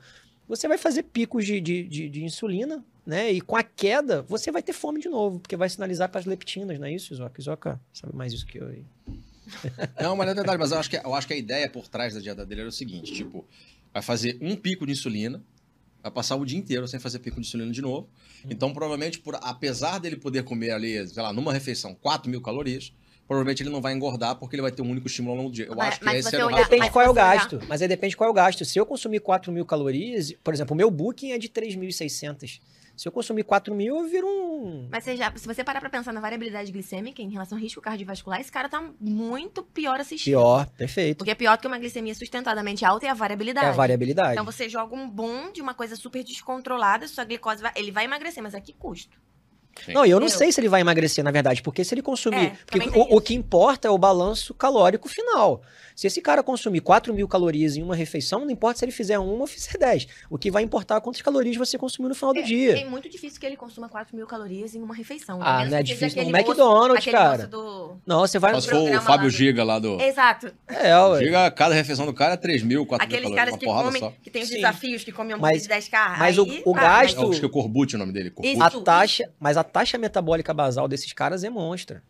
você 0.47 0.67
vai 0.67 0.77
fazer 0.77 1.03
picos 1.03 1.45
de, 1.45 1.61
de, 1.61 1.83
de, 1.83 2.09
de 2.09 2.23
insulina, 2.23 2.83
né? 3.05 3.31
E 3.31 3.41
com 3.41 3.55
a 3.55 3.63
queda, 3.63 4.23
você 4.23 4.51
vai 4.51 4.63
ter 4.63 4.73
fome 4.73 4.99
de 4.99 5.09
novo, 5.09 5.39
porque 5.39 5.55
vai 5.55 5.69
sinalizar 5.69 6.09
para 6.09 6.19
as 6.19 6.25
leptinas, 6.25 6.79
não 6.79 6.87
é 6.87 6.93
isso, 6.93 7.13
Isoca? 7.13 7.39
Isoca 7.39 7.81
sabe 7.93 8.15
mais 8.15 8.33
isso 8.33 8.45
que 8.45 8.57
eu 8.57 8.67
aí. 8.67 8.83
Não, 9.99 10.15
mas 10.15 10.29
é 10.29 10.33
verdade, 10.35 10.59
mas 10.59 10.71
eu 10.71 10.77
acho, 10.77 10.89
que, 10.91 10.97
eu 10.97 11.15
acho 11.15 11.25
que 11.25 11.33
a 11.33 11.37
ideia 11.37 11.67
por 11.67 11.87
trás 11.87 12.13
da 12.13 12.19
dieta 12.19 12.45
dele 12.45 12.61
era 12.61 12.69
o 12.69 12.71
seguinte, 12.71 13.11
tipo, 13.11 13.43
vai 13.91 14.03
fazer 14.03 14.37
um 14.39 14.55
pico 14.55 14.85
de 14.85 14.91
insulina, 14.91 15.43
vai 16.01 16.11
passar 16.11 16.35
o 16.35 16.45
dia 16.45 16.57
inteiro 16.57 16.87
sem 16.87 16.99
fazer 16.99 17.19
pico 17.19 17.39
de 17.39 17.47
insulina 17.47 17.71
de 17.71 17.81
novo. 17.81 18.09
Então, 18.49 18.73
provavelmente, 18.73 19.19
por, 19.19 19.35
apesar 19.41 19.99
dele 19.99 20.15
poder 20.15 20.43
comer 20.43 20.71
ali, 20.71 21.07
sei 21.07 21.21
lá, 21.21 21.33
numa 21.33 21.51
refeição, 21.53 21.93
4 21.93 22.29
mil 22.29 22.41
calorias, 22.41 22.93
provavelmente 23.27 23.61
ele 23.63 23.69
não 23.69 23.81
vai 23.81 23.93
engordar 23.93 24.35
porque 24.37 24.55
ele 24.55 24.61
vai 24.61 24.71
ter 24.71 24.81
um 24.81 24.89
único 24.89 25.07
estímulo 25.07 25.33
ao 25.33 25.37
longo 25.37 25.49
do 25.49 25.55
dia. 25.55 25.65
Eu 25.65 25.75
Mas- 25.75 25.87
acho 25.89 25.99
que 25.99 26.05
mas 26.05 26.25
esse 26.25 26.35
o 26.35 26.45
olhar-. 26.47 26.63
Depende 26.69 26.89
qual 26.89 27.05
é 27.05 27.09
o 27.09 27.11
olhar- 27.11 27.35
gasto, 27.35 27.59
mas 27.67 27.81
aí 27.81 27.87
depende 27.87 28.15
qual 28.17 28.27
é 28.27 28.31
o 28.31 28.33
gasto. 28.33 28.63
Se 28.65 28.79
eu 28.79 28.85
consumir 28.85 29.19
4 29.19 29.51
mil 29.51 29.65
calorias, 29.65 30.33
por 30.43 30.53
exemplo, 30.53 30.73
o 30.73 30.77
meu 30.77 30.89
booking 30.89 31.31
é 31.31 31.37
de 31.37 31.49
3.600. 31.49 32.59
Se 32.99 33.07
eu 33.07 33.13
consumir 33.13 33.45
4 33.45 33.73
mil, 33.73 33.95
eu 33.95 34.09
viro 34.09 34.27
um. 34.27 34.89
Mas 34.91 35.05
você 35.05 35.15
já, 35.15 35.31
se 35.33 35.47
você 35.47 35.63
parar 35.63 35.79
pra 35.79 35.89
pensar 35.89 36.11
na 36.11 36.19
variabilidade 36.19 36.69
glicêmica 36.69 37.21
em 37.21 37.29
relação 37.29 37.57
ao 37.57 37.61
risco 37.61 37.79
cardiovascular, 37.79 38.41
esse 38.41 38.51
cara 38.51 38.67
tá 38.67 38.83
muito 38.99 39.63
pior 39.63 40.01
assistido. 40.01 40.33
Pior, 40.33 40.67
perfeito. 40.71 41.19
Porque 41.19 41.31
é 41.31 41.35
pior 41.35 41.55
do 41.55 41.61
que 41.61 41.67
uma 41.67 41.79
glicemia 41.79 42.13
sustentadamente 42.13 42.83
alta 42.83 43.07
é 43.07 43.09
a 43.09 43.13
variabilidade. 43.13 43.67
É 43.67 43.69
a 43.69 43.71
variabilidade. 43.71 44.33
Então 44.33 44.43
você 44.43 44.67
joga 44.67 44.93
um 44.93 45.09
bom 45.09 45.49
de 45.49 45.61
uma 45.61 45.73
coisa 45.73 45.95
super 45.95 46.21
descontrolada, 46.25 47.07
sua 47.07 47.23
glicose 47.23 47.61
vai, 47.61 47.71
ele 47.77 47.89
vai 47.89 48.03
emagrecer, 48.03 48.43
mas 48.43 48.53
a 48.53 48.59
que 48.59 48.73
custo? 48.73 49.17
Sim. 49.85 49.93
Não, 49.93 50.05
e 50.05 50.09
eu 50.09 50.19
não 50.19 50.27
Entendeu? 50.27 50.37
sei 50.37 50.51
se 50.51 50.59
ele 50.59 50.67
vai 50.67 50.81
emagrecer, 50.81 51.23
na 51.23 51.31
verdade, 51.31 51.61
porque 51.61 51.85
se 51.85 51.93
ele 51.93 52.01
consumir. 52.01 52.47
É, 52.47 52.57
porque 52.67 52.89
o, 52.99 53.15
o 53.15 53.21
que 53.21 53.33
importa 53.33 53.87
é 53.87 53.91
o 53.91 53.97
balanço 53.97 54.53
calórico 54.53 55.07
final. 55.07 55.61
Se 55.99 56.07
esse 56.07 56.21
cara 56.21 56.41
consumir 56.41 56.79
4 56.79 57.13
mil 57.13 57.27
calorias 57.27 57.75
em 57.75 57.83
uma 57.83 57.93
refeição, 57.93 58.39
não 58.45 58.49
importa 58.51 58.79
se 58.79 58.85
ele 58.85 58.91
fizer 58.93 59.19
uma 59.19 59.41
ou 59.41 59.45
fizer 59.45 59.77
10. 59.77 60.07
O 60.29 60.37
que 60.37 60.49
vai 60.49 60.63
importar 60.63 60.95
é 60.95 61.01
quantas 61.01 61.21
calorias 61.21 61.57
você 61.57 61.77
consumiu 61.77 62.07
no 62.07 62.15
final 62.15 62.33
do 62.33 62.41
dia. 62.41 62.79
É 62.79 62.85
muito 62.85 63.09
difícil 63.09 63.37
que 63.37 63.45
ele 63.45 63.57
consuma 63.57 63.89
4 63.89 64.15
mil 64.15 64.25
calorias 64.25 64.73
em 64.73 64.81
uma 64.81 64.95
refeição. 64.95 65.41
Ah, 65.41 65.55
A 65.55 65.57
menos 65.57 65.71
não 65.71 65.77
é 65.79 65.83
difícil 65.83 66.23
no 66.23 66.29
moço- 66.31 66.37
McDonald's, 66.41 66.97
aquele 66.99 67.17
cara. 67.17 67.37
moço 67.39 67.47
do... 67.49 67.97
Não, 68.07 68.19
você 68.21 68.39
vai 68.39 68.53
no. 68.53 68.61
se 68.61 68.69
for 68.69 68.77
o 68.77 69.01
Fábio 69.01 69.09
lá 69.09 69.17
do- 69.17 69.29
Giga 69.29 69.63
lá 69.65 69.77
do. 69.77 69.99
Exato. 70.01 70.53
É, 70.69 70.97
ué. 70.97 71.19
Giga, 71.19 71.51
cada 71.51 71.75
refeição 71.75 72.05
do 72.05 72.13
cara 72.13 72.35
é 72.35 72.37
3 72.37 72.63
mil, 72.63 72.85
4 72.85 73.05
mil 73.05 73.17
Aqueles 73.17 73.35
calorias, 73.35 73.37
caras 73.37 73.53
uma 73.55 73.59
que 73.59 73.65
comem, 73.65 73.99
só. 74.01 74.13
que 74.23 74.29
tem 74.29 74.41
os 74.43 74.47
Sim. 74.47 74.55
desafios, 74.55 75.03
que 75.03 75.11
comem 75.11 75.35
um 75.35 75.39
Mas- 75.39 75.63
de 75.63 75.67
10k. 75.67 76.15
mas 76.17 76.37
o- 76.37 76.45
aí- 76.45 76.63
o 76.65 76.73
ah, 76.77 76.79
gasto- 76.79 77.21
É 77.21 77.25
o 77.25 77.29
acho 77.31 77.41
que 77.41 77.45
é 77.45 77.49
Corbucci 77.49 77.95
o 77.95 77.99
nome 77.99 78.13
dele. 78.13 78.29
Corbucci. 78.29 78.53
Isso. 78.53 78.63
A 78.63 78.69
taxa, 78.81 79.29
mas 79.37 79.57
a 79.57 79.65
taxa 79.65 79.97
metabólica 79.97 80.53
basal 80.53 80.87
desses 80.87 81.11
caras 81.11 81.43
é 81.43 81.49
monstra. 81.49 82.01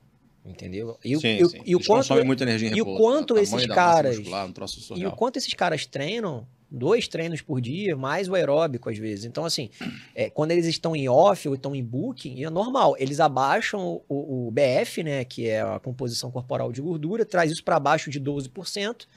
Entendeu? 0.46 0.98
E, 1.04 1.16
sim, 1.20 1.38
e 1.38 1.44
o- 1.44 1.50
sim. 1.50 1.58
e 1.66 1.76
o 1.76 1.78
Eles 1.78 1.88
quanto, 1.88 2.26
muita 2.26 2.44
energia 2.44 2.70
e 2.76 2.82
o 2.82 2.86
quanto 2.98 3.38
esses 3.38 3.66
caras- 3.68 4.18
muscular, 4.18 4.48
um 4.48 4.52
E 4.98 5.06
o 5.06 5.12
quanto 5.12 5.38
esses 5.38 5.54
caras 5.54 5.86
treinam, 5.86 6.48
dois 6.72 7.08
treinos 7.08 7.42
por 7.42 7.60
dia, 7.60 7.96
mais 7.98 8.28
o 8.30 8.36
aeróbico 8.36 8.90
às 8.90 8.98
vezes. 8.98 9.26
Então, 9.26 9.44
assim, 9.44 9.70
é, 10.16 10.30
quando 10.30 10.52
eles 10.52 10.66
estão 10.66 10.96
em 10.96 11.10
off 11.10 11.48
ou 11.48 11.56
estão 11.56 11.76
em 11.76 11.84
booking, 11.84 12.44
é 12.44 12.50
normal. 12.50 12.96
Eles 12.98 13.20
abaixam 13.20 14.02
o, 14.08 14.48
o 14.48 14.52
BF, 14.52 15.04
né, 15.04 15.26
que 15.26 15.48
é 15.48 15.62
a 15.62 15.80
composição 15.80 16.32
corporal 16.32 16.72
de 16.72 16.82
gordura, 16.82 17.26
traz 17.26 17.52
isso 17.52 17.64
para 17.64 17.80
baixo 17.80 18.10
de 18.10 18.20
12% 18.20 19.08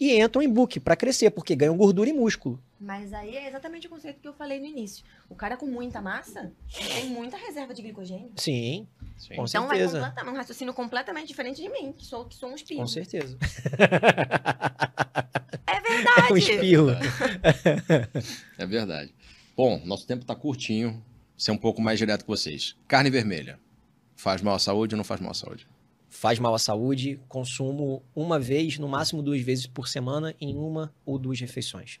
e 0.00 0.18
entram 0.20 0.40
em 0.42 0.48
book 0.48 0.78
para 0.80 0.94
crescer, 0.96 1.30
porque 1.30 1.56
ganham 1.56 1.76
gordura 1.76 2.08
e 2.08 2.12
músculo. 2.12 2.62
Mas 2.80 3.12
aí 3.12 3.36
é 3.36 3.48
exatamente 3.48 3.86
o 3.88 3.90
conceito 3.90 4.20
que 4.20 4.28
eu 4.28 4.32
falei 4.32 4.60
no 4.60 4.66
início. 4.66 5.04
O 5.28 5.34
cara 5.34 5.56
com 5.56 5.66
muita 5.66 6.00
massa 6.00 6.52
tem 6.92 7.06
muita 7.06 7.36
reserva 7.36 7.74
de 7.74 7.82
glicogênio. 7.82 8.30
Sim, 8.36 8.86
Sim. 9.16 9.34
com 9.34 9.44
então 9.44 9.66
vai 9.66 9.78
certeza. 9.78 9.98
completamente, 9.98 10.32
um 10.32 10.36
raciocínio 10.36 10.74
completamente 10.74 11.26
diferente 11.26 11.60
de 11.60 11.68
mim, 11.68 11.92
que 11.92 12.04
sou, 12.06 12.24
que 12.24 12.36
sou 12.36 12.50
um 12.50 12.54
espirro. 12.54 12.80
Com 12.80 12.86
certeza. 12.86 13.36
É 15.66 15.80
verdade. 15.80 16.32
um 16.32 16.36
espirro. 16.36 16.88
É 18.56 18.66
verdade. 18.66 19.14
Bom, 19.56 19.80
nosso 19.84 20.06
tempo 20.06 20.24
tá 20.24 20.34
curtinho. 20.34 21.02
Ser 21.36 21.52
um 21.52 21.56
pouco 21.56 21.80
mais 21.80 21.98
direto 21.98 22.24
com 22.24 22.32
vocês. 22.34 22.76
Carne 22.88 23.10
vermelha. 23.10 23.60
Faz 24.16 24.42
mal 24.42 24.54
à 24.54 24.58
saúde 24.58 24.94
ou 24.94 24.96
não 24.96 25.04
faz 25.04 25.20
mal 25.20 25.30
à 25.30 25.34
saúde? 25.34 25.68
Faz 26.08 26.38
mal 26.38 26.54
à 26.54 26.58
saúde, 26.58 27.20
consumo 27.28 28.02
uma 28.14 28.40
vez, 28.40 28.78
no 28.78 28.88
máximo 28.88 29.22
duas 29.22 29.40
vezes 29.42 29.66
por 29.66 29.86
semana, 29.86 30.34
em 30.40 30.56
uma 30.56 30.92
ou 31.04 31.18
duas 31.18 31.38
refeições. 31.38 32.00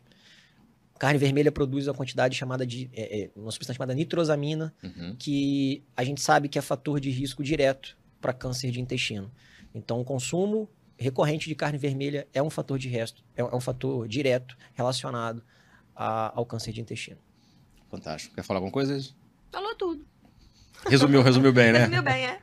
Carne 0.98 1.18
vermelha 1.18 1.50
produz 1.52 1.86
uma 1.86 1.94
quantidade 1.94 2.36
chamada 2.36 2.66
de. 2.66 2.90
é, 2.92 3.22
é, 3.24 3.30
uma 3.36 3.50
substância 3.50 3.74
chamada 3.78 3.94
nitrosamina, 3.94 4.74
Uhum. 4.82 5.14
que 5.18 5.82
a 5.96 6.02
gente 6.04 6.20
sabe 6.20 6.48
que 6.48 6.58
é 6.58 6.62
fator 6.62 6.98
de 7.00 7.10
risco 7.10 7.42
direto 7.42 7.96
para 8.20 8.32
câncer 8.32 8.70
de 8.70 8.80
intestino. 8.80 9.30
Então, 9.74 10.00
o 10.00 10.04
consumo 10.04 10.68
recorrente 10.96 11.48
de 11.48 11.54
carne 11.54 11.78
vermelha 11.78 12.26
é 12.34 12.42
um 12.42 12.50
fator 12.50 12.78
de 12.78 12.88
resto, 12.88 13.22
é 13.36 13.42
é 13.42 13.54
um 13.54 13.60
fator 13.60 14.08
direto 14.08 14.56
relacionado 14.74 15.42
a- 15.94 16.32
ao 16.34 16.44
câncer 16.44 16.72
de 16.72 16.80
intestino. 16.80 17.18
Fantástico. 17.90 18.34
Quer 18.34 18.42
falar 18.42 18.58
alguma 18.58 18.72
coisa? 18.72 18.98
Falou 19.52 19.74
tudo. 19.76 20.04
Resumiu, 20.86 21.22
resumiu 21.22 21.52
bem, 21.52 21.72
né? 21.72 21.78
Resumiu 21.80 22.02
bem, 22.02 22.26
é? 22.26 22.40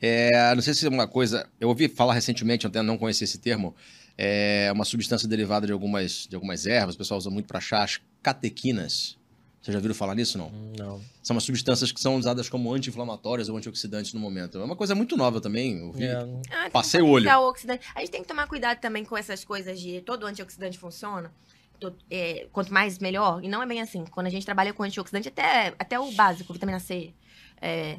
É, 0.00 0.54
não 0.54 0.62
sei 0.62 0.74
se 0.74 0.86
é 0.86 0.88
uma 0.88 1.08
coisa. 1.08 1.48
Eu 1.58 1.68
ouvi 1.68 1.88
falar 1.88 2.14
recentemente, 2.14 2.64
eu 2.64 2.68
até 2.68 2.82
não 2.82 2.96
conhecia 2.96 3.24
esse 3.24 3.38
termo. 3.38 3.74
É 4.20 4.70
uma 4.72 4.84
substância 4.84 5.28
derivada 5.28 5.64
de 5.66 5.72
algumas, 5.72 6.26
de 6.28 6.34
algumas 6.34 6.66
ervas, 6.66 6.96
o 6.96 6.98
pessoal 6.98 7.18
usa 7.18 7.30
muito 7.30 7.46
para 7.46 7.60
chá, 7.60 7.84
as 7.84 8.00
catequinas. 8.20 9.16
Vocês 9.62 9.74
já 9.74 9.80
viram 9.80 9.94
falar 9.94 10.14
nisso, 10.14 10.36
não? 10.38 10.50
Não. 10.78 11.00
São 11.22 11.34
umas 11.36 11.44
substâncias 11.44 11.92
que 11.92 12.00
são 12.00 12.16
usadas 12.16 12.48
como 12.48 12.72
anti-inflamatórias 12.72 13.48
ou 13.48 13.56
antioxidantes 13.56 14.12
no 14.12 14.20
momento. 14.20 14.58
É 14.58 14.64
uma 14.64 14.76
coisa 14.76 14.94
muito 14.94 15.16
nova 15.16 15.40
também. 15.40 15.78
Eu 15.78 15.92
vi. 15.92 16.04
É, 16.04 16.14
Ah, 16.50 16.70
Passei 16.70 17.00
o 17.00 17.06
olho. 17.08 17.28
oxidante. 17.40 17.86
A 17.94 18.00
gente 18.00 18.10
tem 18.10 18.22
que 18.22 18.28
tomar 18.28 18.46
cuidado 18.46 18.80
também 18.80 19.04
com 19.04 19.16
essas 19.16 19.44
coisas 19.44 19.78
de 19.80 20.00
todo 20.02 20.26
antioxidante 20.26 20.78
funciona. 20.78 21.32
é, 22.10 22.48
quanto 22.52 22.72
mais, 22.72 22.98
melhor. 22.98 23.42
E 23.44 23.48
não 23.48 23.62
é 23.62 23.66
bem 23.66 23.80
assim. 23.80 24.04
Quando 24.06 24.26
a 24.26 24.30
gente 24.30 24.44
trabalha 24.44 24.72
com 24.72 24.82
antioxidante, 24.82 25.28
até, 25.28 25.74
até 25.78 25.98
o 26.00 26.10
básico, 26.12 26.52
vitamina 26.52 26.80
C, 26.80 27.12
é, 27.60 27.98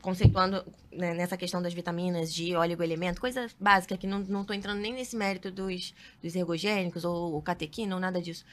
conceituando 0.00 0.64
né, 0.92 1.14
nessa 1.14 1.36
questão 1.36 1.60
das 1.62 1.72
vitaminas, 1.74 2.32
de 2.32 2.56
oligoelemento, 2.56 3.20
coisa 3.20 3.48
básica, 3.58 3.96
que 3.96 4.06
não, 4.06 4.20
não 4.20 4.44
tô 4.44 4.52
entrando 4.52 4.80
nem 4.80 4.92
nesse 4.92 5.16
mérito 5.16 5.50
dos, 5.50 5.94
dos 6.22 6.34
ergogênicos 6.34 7.04
ou, 7.04 7.34
ou 7.34 7.42
catequina 7.42 7.94
ou 7.94 8.00
nada 8.00 8.20
disso. 8.20 8.44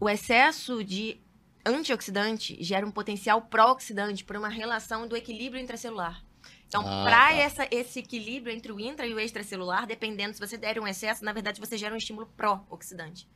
O 0.00 0.08
excesso 0.08 0.84
de 0.84 1.20
antioxidante 1.64 2.56
gera 2.62 2.86
um 2.86 2.90
potencial 2.90 3.42
pró-oxidante 3.42 4.24
por 4.24 4.36
uma 4.36 4.48
relação 4.48 5.06
do 5.06 5.16
equilíbrio 5.16 5.62
intracelular. 5.62 6.22
Então, 6.66 6.82
Ah, 6.86 7.02
para 7.02 7.50
tá. 7.50 7.68
esse 7.70 7.98
equilíbrio 7.98 8.54
entre 8.54 8.70
o 8.70 8.78
intra 8.78 9.06
e 9.06 9.14
o 9.14 9.18
extracelular, 9.18 9.86
dependendo 9.86 10.34
se 10.34 10.40
você 10.40 10.56
der 10.56 10.78
um 10.78 10.86
excesso, 10.86 11.24
na 11.24 11.32
verdade 11.32 11.60
você 11.60 11.76
gera 11.76 11.94
um 11.94 11.98
estímulo 11.98 12.26
pró-oxidante. 12.36 13.26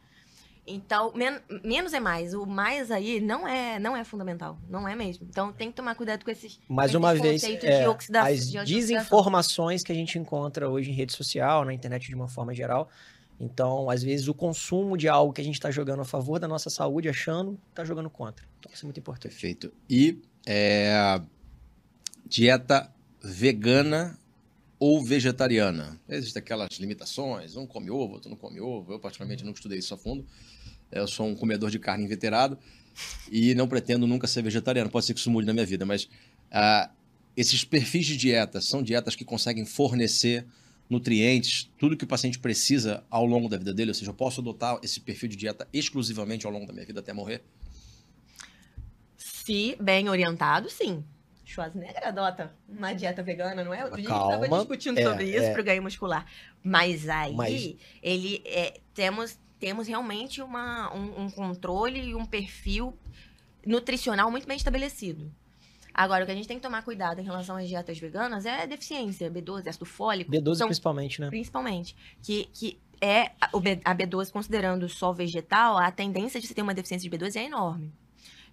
Então, 0.64 1.12
men- 1.14 1.40
menos 1.64 1.92
é 1.92 1.98
mais. 1.98 2.34
O 2.34 2.46
mais 2.46 2.90
aí 2.90 3.20
não 3.20 3.46
é, 3.48 3.78
não 3.80 3.96
é 3.96 4.04
fundamental. 4.04 4.56
Não 4.68 4.86
é 4.86 4.94
mesmo. 4.94 5.26
Então, 5.28 5.52
tem 5.52 5.70
que 5.70 5.74
tomar 5.76 5.94
cuidado 5.96 6.24
com 6.24 6.30
esses. 6.30 6.60
Mais 6.68 6.92
com 6.92 6.98
uma 6.98 7.12
esse 7.14 7.22
vez, 7.22 7.42
é, 7.64 7.82
de 7.82 7.88
oxida- 7.88 8.22
as 8.22 8.48
de 8.50 8.58
desinformações 8.62 9.82
que 9.82 9.90
a 9.90 9.94
gente 9.94 10.18
encontra 10.18 10.70
hoje 10.70 10.90
em 10.90 10.94
rede 10.94 11.12
social, 11.12 11.64
na 11.64 11.74
internet 11.74 12.06
de 12.06 12.14
uma 12.14 12.28
forma 12.28 12.54
geral. 12.54 12.88
Então, 13.40 13.90
às 13.90 14.04
vezes, 14.04 14.28
o 14.28 14.34
consumo 14.34 14.96
de 14.96 15.08
algo 15.08 15.32
que 15.32 15.40
a 15.40 15.44
gente 15.44 15.54
está 15.54 15.68
jogando 15.70 16.00
a 16.02 16.04
favor 16.04 16.38
da 16.38 16.46
nossa 16.46 16.70
saúde, 16.70 17.08
achando, 17.08 17.58
está 17.70 17.84
jogando 17.84 18.08
contra. 18.08 18.46
Então, 18.60 18.70
isso 18.72 18.84
é 18.84 18.86
muito 18.86 19.00
importante. 19.00 19.32
Perfeito. 19.32 19.72
E 19.90 20.22
é, 20.46 21.20
dieta 22.24 22.88
vegana 23.20 24.16
ou 24.82 25.00
vegetariana? 25.00 25.96
Existem 26.08 26.40
aquelas 26.40 26.70
limitações, 26.80 27.54
um 27.54 27.64
come 27.64 27.88
ovo, 27.88 28.14
outro 28.14 28.28
não 28.28 28.36
come 28.36 28.60
ovo. 28.60 28.94
Eu, 28.94 28.98
particularmente, 28.98 29.44
nunca 29.44 29.60
estudei 29.60 29.78
isso 29.78 29.94
a 29.94 29.96
fundo. 29.96 30.26
Eu 30.90 31.06
sou 31.06 31.24
um 31.28 31.36
comedor 31.36 31.70
de 31.70 31.78
carne 31.78 32.04
inveterado 32.04 32.58
e 33.30 33.54
não 33.54 33.68
pretendo 33.68 34.08
nunca 34.08 34.26
ser 34.26 34.42
vegetariano. 34.42 34.90
Pode 34.90 35.06
ser 35.06 35.14
que 35.14 35.20
isso 35.20 35.30
mude 35.30 35.46
na 35.46 35.52
minha 35.52 35.64
vida, 35.64 35.86
mas 35.86 36.08
ah, 36.50 36.90
esses 37.36 37.62
perfis 37.64 38.06
de 38.06 38.16
dieta 38.16 38.60
são 38.60 38.82
dietas 38.82 39.14
que 39.14 39.24
conseguem 39.24 39.64
fornecer 39.64 40.44
nutrientes, 40.90 41.70
tudo 41.78 41.96
que 41.96 42.02
o 42.02 42.08
paciente 42.08 42.40
precisa 42.40 43.04
ao 43.08 43.24
longo 43.24 43.48
da 43.48 43.56
vida 43.58 43.72
dele. 43.72 43.92
Ou 43.92 43.94
seja, 43.94 44.10
eu 44.10 44.14
posso 44.14 44.40
adotar 44.40 44.80
esse 44.82 44.98
perfil 44.98 45.28
de 45.28 45.36
dieta 45.36 45.68
exclusivamente 45.72 46.44
ao 46.44 46.50
longo 46.50 46.66
da 46.66 46.72
minha 46.72 46.84
vida 46.84 46.98
até 46.98 47.12
morrer? 47.12 47.40
Se 49.16 49.76
bem 49.80 50.08
orientado, 50.08 50.68
sim. 50.68 51.04
Schwarzenegger 51.52 52.06
adota 52.06 52.52
uma 52.68 52.92
dieta 52.94 53.22
vegana, 53.22 53.62
não 53.62 53.72
é? 53.74 53.84
Outro 53.84 54.00
dia 54.00 54.08
a 54.10 54.12
gente 54.12 54.18
Calma. 54.28 54.44
estava 54.44 54.58
discutindo 54.60 54.98
É, 54.98 55.02
sobre 55.04 55.24
isso 55.24 55.44
é. 55.44 55.52
para 55.52 55.60
o 55.60 55.64
ganho 55.64 55.82
muscular. 55.82 56.26
Mas 56.62 57.08
aí, 57.08 57.34
Mas- 57.34 57.76
ele 58.02 58.42
é, 58.44 58.80
temos, 58.94 59.38
temos 59.60 59.86
realmente 59.86 60.40
uma, 60.42 60.92
um, 60.94 61.22
um 61.24 61.30
controle 61.30 62.00
e 62.00 62.14
um 62.14 62.24
perfil 62.26 62.96
nutricional 63.66 64.30
muito 64.30 64.46
bem 64.46 64.56
estabelecido. 64.56 65.30
Agora, 65.94 66.22
o 66.22 66.26
que 66.26 66.32
a 66.32 66.34
gente 66.34 66.48
tem 66.48 66.56
que 66.56 66.62
tomar 66.62 66.82
cuidado 66.82 67.20
em 67.20 67.24
relação 67.24 67.56
às 67.56 67.68
dietas 67.68 67.98
veganas 67.98 68.46
é 68.46 68.62
a 68.62 68.66
deficiência, 68.66 69.30
B12, 69.30 69.68
ácido 69.68 69.84
fólico. 69.84 70.30
B12 70.32 70.54
são 70.56 70.66
principalmente, 70.68 71.20
né? 71.20 71.28
principalmente, 71.28 71.94
que, 72.22 72.48
que 72.54 72.80
é 72.98 73.32
a 73.84 73.94
B12 73.94 74.30
considerando 74.32 74.88
só 74.88 75.12
vegetal, 75.12 75.76
a 75.76 75.90
tendência 75.90 76.40
de 76.40 76.46
você 76.46 76.54
ter 76.54 76.62
uma 76.62 76.72
deficiência 76.72 77.08
de 77.10 77.14
B12 77.18 77.36
é 77.36 77.44
enorme. 77.44 77.92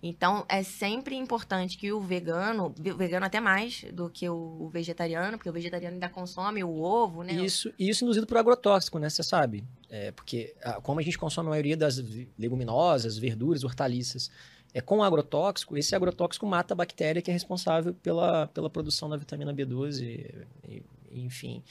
Então, 0.02 0.46
é 0.48 0.64
sempre 0.64 1.16
importante 1.16 1.78
que 1.78 1.92
o 1.92 2.00
vegano, 2.00 2.68
o 2.68 2.96
vegano 2.98 3.26
até 3.26 3.40
mais 3.42 3.84
do 3.92 4.10
que 4.10 4.30
o 4.30 4.70
vegetariano, 4.70 5.38
porque 5.38 5.50
o 5.50 5.54
vegetariano 5.54 5.96
ainda 5.96 6.08
consome 6.08 6.64
o 6.64 6.82
ovo, 6.82 7.22
né? 7.24 7.34
Isso, 7.34 7.74
isso 7.78 8.06
induzido 8.06 8.26
por 8.26 8.38
agrotóxico, 8.38 8.98
né? 8.98 9.10
Você 9.10 9.24
sabe. 9.24 9.64
É, 9.90 10.12
porque 10.12 10.56
como 10.84 11.00
a 11.00 11.04
gente 11.04 11.18
consome 11.18 11.48
a 11.48 11.50
maioria 11.50 11.76
das 11.76 11.98
leguminosas, 12.38 13.18
verduras, 13.18 13.64
hortaliças, 13.66 14.32
é 14.74 14.80
com 14.80 15.04
agrotóxico, 15.04 15.76
esse 15.78 15.94
agrotóxico 15.96 16.46
mata 16.46 16.74
a 16.74 16.78
bactéria 16.78 17.22
que 17.22 17.30
é 17.30 17.34
responsável 17.34 17.94
pela, 17.94 18.48
pela 18.48 18.70
produção 18.70 19.10
da 19.10 19.18
vitamina 19.18 19.54
B12, 19.54 20.02
e- 20.04 20.46
e- 20.76 20.84
enfim. 21.12 21.62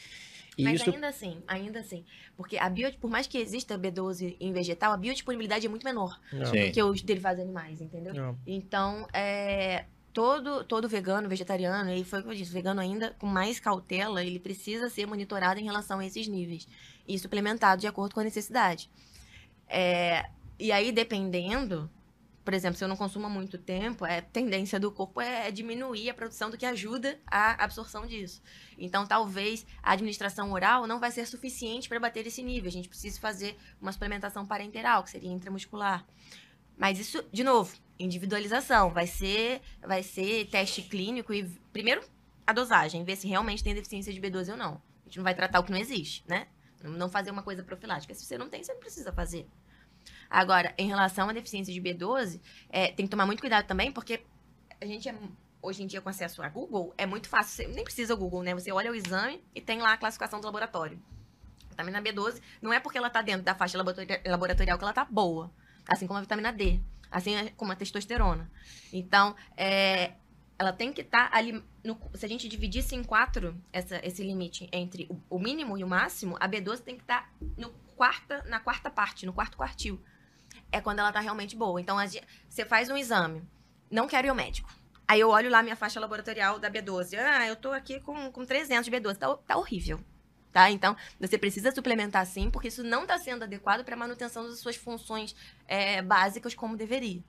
E 0.59 0.65
Mas 0.65 0.81
isso 0.81 0.91
ainda 0.91 1.07
assim, 1.07 1.41
ainda 1.47 1.79
assim. 1.79 2.05
Porque 2.37 2.59
a 2.59 2.69
bio, 2.69 2.93
por 2.99 3.09
mais 3.09 3.29
que 3.29 3.39
exista 3.39 3.79
B12 3.79 4.37
em 4.41 4.53
vegetal, 4.53 4.93
a 4.93 4.97
biodisponibilidade 4.97 5.65
é 5.65 5.69
muito 5.69 5.85
menor 5.85 6.21
Sim. 6.31 6.67
do 6.67 6.73
que 6.73 6.83
os 6.83 7.01
derivados 7.01 7.41
animais, 7.41 7.81
entendeu? 7.81 8.13
não. 8.13 8.37
Então, 8.45 9.07
é, 9.13 9.85
todo, 10.13 10.65
todo 10.65 10.89
vegano, 10.89 11.29
vegetariano, 11.29 11.93
e 11.93 12.03
foi 12.03 12.19
o 12.19 12.23
que 12.25 12.31
eu 12.31 12.35
disse, 12.35 12.53
vegano 12.53 12.81
ainda 12.81 13.15
com 13.21 13.27
mais 13.27 13.61
cautela, 13.61 14.25
ele 14.25 14.41
precisa 14.41 14.91
ser 14.91 15.07
monitorado 15.07 15.61
em 15.61 15.65
relação 15.65 16.01
a 16.01 16.07
esses 16.07 16.27
níveis. 16.27 16.67
E 17.07 17.17
suplementado 17.17 17.81
de 17.81 17.87
acordo 17.87 18.15
com 18.15 18.21
a 18.21 18.25
necessidade. 18.25 18.91
É, 19.69 20.29
e 20.59 20.73
aí, 20.73 20.91
dependendo, 20.91 21.89
por 22.49 22.55
exemplo, 22.55 22.78
se 22.78 22.82
eu 22.82 22.88
não 22.88 22.96
consumo 22.96 23.26
há 23.26 23.28
muito 23.28 23.59
tempo, 23.59 24.07
é 24.07 24.22
tendência 24.22 24.80
do 24.80 24.90
corpo 24.90 25.20
é 25.20 25.51
diminuir 25.51 26.09
a 26.09 26.14
produção 26.14 26.49
do 26.49 26.57
que 26.57 26.64
ajuda 26.64 27.20
a 27.26 27.62
absorção 27.62 28.07
disso. 28.07 28.40
Então, 28.78 29.07
talvez 29.07 29.66
a 29.82 29.92
administração 29.92 30.51
oral 30.51 30.86
não 30.86 30.99
vai 30.99 31.11
ser 31.11 31.26
suficiente 31.26 31.90
para 31.90 32.01
bater 32.01 32.26
esse 32.26 32.42
nível. 32.42 32.66
A 32.66 32.72
gente 32.72 32.88
precisa 32.88 33.20
fazer 33.20 33.55
uma 33.78 33.92
suplementação 33.92 34.46
parenteral, 34.46 35.05
que 35.05 35.11
seria 35.11 35.30
intramuscular. 35.30 36.07
Mas 36.74 36.99
isso, 36.99 37.22
de 37.30 37.44
novo, 37.44 37.76
individualização. 37.99 38.94
Vai 38.94 39.07
ser, 39.07 39.61
vai 39.82 40.03
ser 40.03 40.46
teste 40.46 40.80
clínico 40.80 41.34
e, 41.34 41.44
primeiro, 41.70 42.01
a 42.46 42.55
dosagem, 42.55 43.05
ver 43.05 43.16
se 43.16 43.28
realmente 43.28 43.62
tem 43.62 43.74
deficiência 43.74 44.11
de 44.11 44.18
B12 44.22 44.53
ou 44.53 44.57
não. 44.57 44.80
A 45.03 45.05
gente 45.05 45.18
não 45.18 45.24
vai 45.24 45.34
tratar 45.34 45.61
o 45.61 45.64
que 45.64 45.70
não 45.70 45.78
existe, 45.78 46.24
né? 46.26 46.46
Não 46.82 47.11
fazer 47.11 47.30
uma 47.30 47.42
coisa 47.42 47.62
profilática. 47.62 48.14
Se 48.14 48.24
você 48.24 48.38
não 48.38 48.49
tem, 48.49 48.64
você 48.64 48.72
não 48.72 48.80
precisa 48.80 49.12
fazer. 49.12 49.46
Agora, 50.31 50.74
em 50.76 50.87
relação 50.87 51.29
à 51.29 51.33
deficiência 51.33 51.72
de 51.72 51.81
B12, 51.81 52.41
é, 52.68 52.89
tem 52.93 53.07
que 53.07 53.11
tomar 53.11 53.26
muito 53.26 53.41
cuidado 53.41 53.66
também, 53.66 53.91
porque 53.91 54.22
a 54.81 54.85
gente 54.85 55.09
é, 55.09 55.14
hoje 55.62 55.83
em 55.83 55.87
dia, 55.87 56.01
com 56.01 56.09
acesso 56.09 56.43
a 56.43 56.49
Google, 56.49 56.95
é 56.97 57.07
muito 57.07 57.29
fácil. 57.29 57.64
Você 57.64 57.72
nem 57.72 57.85
precisa 57.85 58.14
o 58.14 58.16
Google, 58.16 58.43
né? 58.43 58.55
Você 58.55 58.70
olha 58.72 58.91
o 58.91 58.95
exame 58.95 59.43
e 59.55 59.61
tem 59.61 59.81
lá 59.81 59.93
a 59.93 59.97
classificação 59.97 60.41
do 60.41 60.45
laboratório. 60.45 61.01
A 61.64 61.68
vitamina 61.70 62.03
B12 62.03 62.41
não 62.61 62.72
é 62.72 62.81
porque 62.81 62.99
ela 62.99 63.09
está 63.09 63.22
dentro 63.22 63.43
da 63.43 63.55
faixa 63.55 63.79
laboratorial 63.79 64.79
que 64.79 64.85
ela 64.85 64.91
está 64.91 65.05
boa, 65.05 65.51
assim 65.87 66.07
como 66.07 66.18
a 66.18 66.22
vitamina 66.22 66.53
D, 66.53 66.81
assim 67.11 67.33
como 67.57 67.72
a 67.72 67.76
testosterona. 67.76 68.51
Então, 68.93 69.35
é, 69.57 70.12
ela 70.59 70.72
tem 70.72 70.93
que 70.93 71.03
estar 71.03 71.31
tá 71.31 71.37
ali. 71.37 71.64
No, 71.85 71.99
se 72.14 72.26
a 72.26 72.29
gente 72.29 72.49
dividisse 72.49 72.95
em 72.95 73.05
quatro 73.05 73.57
essa, 73.72 74.01
esse 74.05 74.22
limite 74.22 74.68
entre 74.72 75.07
o, 75.09 75.37
o, 75.37 75.39
mínimo 75.39 75.79
e 75.79 75.85
o 75.85 75.89
máximo, 75.89 76.37
a 76.41 76.49
B12 76.49 76.81
tem 76.81 76.97
que 76.97 77.03
estar 77.03 77.33
tá 77.47 78.43
na 78.47 78.61
quarta 78.61 78.91
parte, 78.91 79.24
no 79.24 79.33
quarto 79.33 79.57
quartil 79.57 80.01
é 80.71 80.81
quando 80.81 80.99
ela 81.01 81.12
tá 81.12 81.21
realmente 81.21 81.57
boa. 81.57 81.81
Então, 81.81 81.97
você 82.49 82.64
faz 82.64 82.89
um 82.91 82.97
exame, 82.97 83.43
não 83.91 84.07
quero 84.07 84.27
ir 84.27 84.31
ao 84.31 84.37
médico. 84.37 84.71
Aí 85.07 85.21
eu 85.21 85.31
olho 85.31 85.49
lá 85.49 85.62
minha 85.62 85.77
faixa 85.77 85.99
laboratorial 85.99 86.59
da 86.59 86.71
B12. 86.71 87.19
Ah, 87.19 87.47
eu 87.47 87.57
tô 87.57 87.73
aqui 87.73 87.99
com, 88.01 88.31
com 88.31 88.45
300 88.45 88.85
de 88.85 88.91
B12. 88.91 89.16
Tá, 89.16 89.35
tá 89.37 89.57
horrível. 89.57 89.99
Tá? 90.53 90.71
Então, 90.71 90.97
você 91.19 91.39
precisa 91.39 91.71
suplementar 91.73 92.27
sim, 92.27 92.51
porque 92.51 92.69
isso 92.69 92.83
não 92.83 93.03
está 93.03 93.19
sendo 93.19 93.45
adequado 93.45 93.85
para 93.85 93.95
a 93.95 93.99
manutenção 93.99 94.45
das 94.47 94.59
suas 94.59 94.77
funções 94.77 95.35
é, 95.66 96.03
básicas 96.03 96.55
como 96.55 96.77
deveria. 96.77 97.23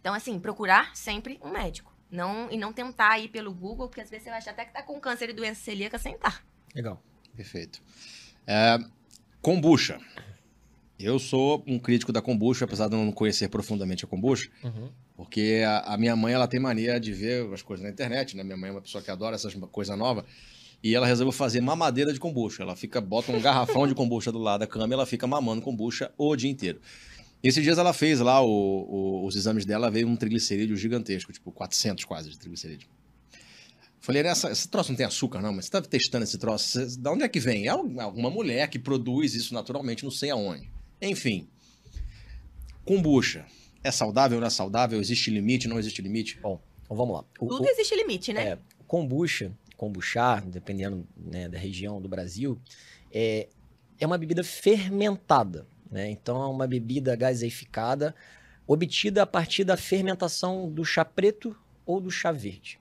Então, 0.00 0.14
assim, 0.14 0.38
procurar 0.40 0.96
sempre 0.96 1.38
um 1.42 1.50
médico. 1.50 1.92
Não, 2.10 2.50
e 2.50 2.56
não 2.56 2.72
tentar 2.72 3.18
ir 3.18 3.28
pelo 3.28 3.52
Google, 3.52 3.88
porque 3.88 4.00
às 4.00 4.08
vezes 4.08 4.24
você 4.24 4.30
vai 4.30 4.38
achar 4.38 4.52
até 4.52 4.64
que 4.64 4.72
tá 4.72 4.82
com 4.82 4.98
câncer 4.98 5.28
e 5.28 5.34
doença 5.34 5.60
celíaca 5.62 5.98
sem 5.98 6.14
estar. 6.14 6.42
Legal. 6.74 7.02
Perfeito. 7.36 7.82
É, 8.46 8.78
kombucha. 9.42 10.00
Eu 10.98 11.18
sou 11.18 11.62
um 11.66 11.78
crítico 11.78 12.12
da 12.12 12.20
kombucha, 12.20 12.64
apesar 12.64 12.88
de 12.88 12.96
não 12.96 13.12
conhecer 13.12 13.48
profundamente 13.48 14.04
a 14.04 14.08
kombucha, 14.08 14.50
uhum. 14.64 14.90
porque 15.16 15.62
a, 15.64 15.94
a, 15.94 15.96
minha 15.96 16.16
mãe 16.16 16.34
ela 16.34 16.48
tem 16.48 16.58
mania 16.58 16.98
de 16.98 17.12
ver 17.12 17.52
as 17.52 17.62
coisas 17.62 17.84
na 17.84 17.90
internet, 17.90 18.36
né? 18.36 18.42
Minha 18.42 18.56
mãe 18.56 18.70
é 18.70 18.72
uma 18.72 18.80
pessoa 18.80 19.02
que 19.02 19.10
adora 19.10 19.36
essas 19.36 19.54
coisas 19.70 19.96
novas. 19.96 20.24
E 20.82 20.94
ela 20.94 21.06
resolveu 21.06 21.32
fazer 21.32 21.60
mamadeira 21.60 22.12
de 22.12 22.18
kombucha. 22.18 22.62
Ela 22.62 22.74
fica, 22.74 23.00
bota 23.00 23.30
um 23.30 23.40
garrafão 23.40 23.86
de 23.86 23.94
kombucha 23.94 24.32
do 24.32 24.38
lado 24.38 24.60
da 24.60 24.66
cama 24.66 24.88
e 24.88 24.94
ela 24.94 25.06
fica 25.06 25.26
mamando 25.26 25.62
kombucha 25.62 26.12
o 26.18 26.34
dia 26.34 26.50
inteiro. 26.50 26.80
Esses 27.42 27.62
dias 27.62 27.78
ela 27.78 27.92
fez 27.92 28.18
lá 28.18 28.40
o, 28.42 28.48
o, 28.48 29.26
os 29.26 29.36
exames 29.36 29.64
dela, 29.64 29.90
veio 29.90 30.08
um 30.08 30.16
triglicerídeo 30.16 30.76
gigantesco, 30.76 31.32
tipo 31.32 31.52
400 31.52 32.04
quase 32.04 32.30
de 32.30 32.38
triglicerídeo. 32.38 32.88
Falei, 34.00 34.22
essa, 34.22 34.50
esse 34.50 34.68
troço 34.68 34.90
não 34.90 34.96
tem 34.96 35.06
açúcar, 35.06 35.40
não, 35.40 35.52
mas 35.52 35.66
você 35.66 35.68
está 35.68 35.82
testando 35.82 36.24
esse 36.24 36.38
troço. 36.38 36.68
Você, 36.68 36.96
de 36.96 37.08
onde 37.08 37.22
é 37.22 37.28
que 37.28 37.38
vem? 37.38 37.66
É 37.66 37.70
alguma 37.70 38.30
mulher 38.30 38.68
que 38.68 38.78
produz 38.78 39.34
isso 39.34 39.54
naturalmente, 39.54 40.02
não 40.02 40.10
sei 40.10 40.30
aonde. 40.30 40.68
Enfim. 41.00 41.48
Kombucha. 42.84 43.46
É 43.82 43.90
saudável, 43.90 44.40
não 44.40 44.46
é 44.46 44.50
saudável? 44.50 45.00
Existe 45.00 45.30
limite, 45.30 45.68
não 45.68 45.78
existe 45.78 46.02
limite? 46.02 46.38
Bom, 46.40 46.60
então 46.82 46.96
vamos 46.96 47.14
lá. 47.14 47.24
O, 47.38 47.46
Tudo 47.46 47.64
o, 47.64 47.68
existe 47.68 47.94
limite, 47.94 48.32
né? 48.32 48.48
É, 48.48 48.58
kombucha, 48.86 49.52
kombuchar, 49.76 50.44
dependendo 50.46 51.06
né, 51.16 51.48
da 51.48 51.58
região 51.58 52.00
do 52.00 52.08
Brasil, 52.08 52.60
é, 53.12 53.48
é 53.98 54.06
uma 54.06 54.18
bebida 54.18 54.42
fermentada. 54.42 55.66
Né? 55.90 56.10
Então, 56.10 56.42
é 56.42 56.46
uma 56.46 56.66
bebida 56.66 57.14
gaseificada 57.14 58.14
obtida 58.66 59.22
a 59.22 59.26
partir 59.26 59.64
da 59.64 59.76
fermentação 59.76 60.70
do 60.70 60.84
chá 60.84 61.04
preto 61.04 61.56
ou 61.86 62.00
do 62.00 62.10
chá 62.10 62.30
verde. 62.30 62.78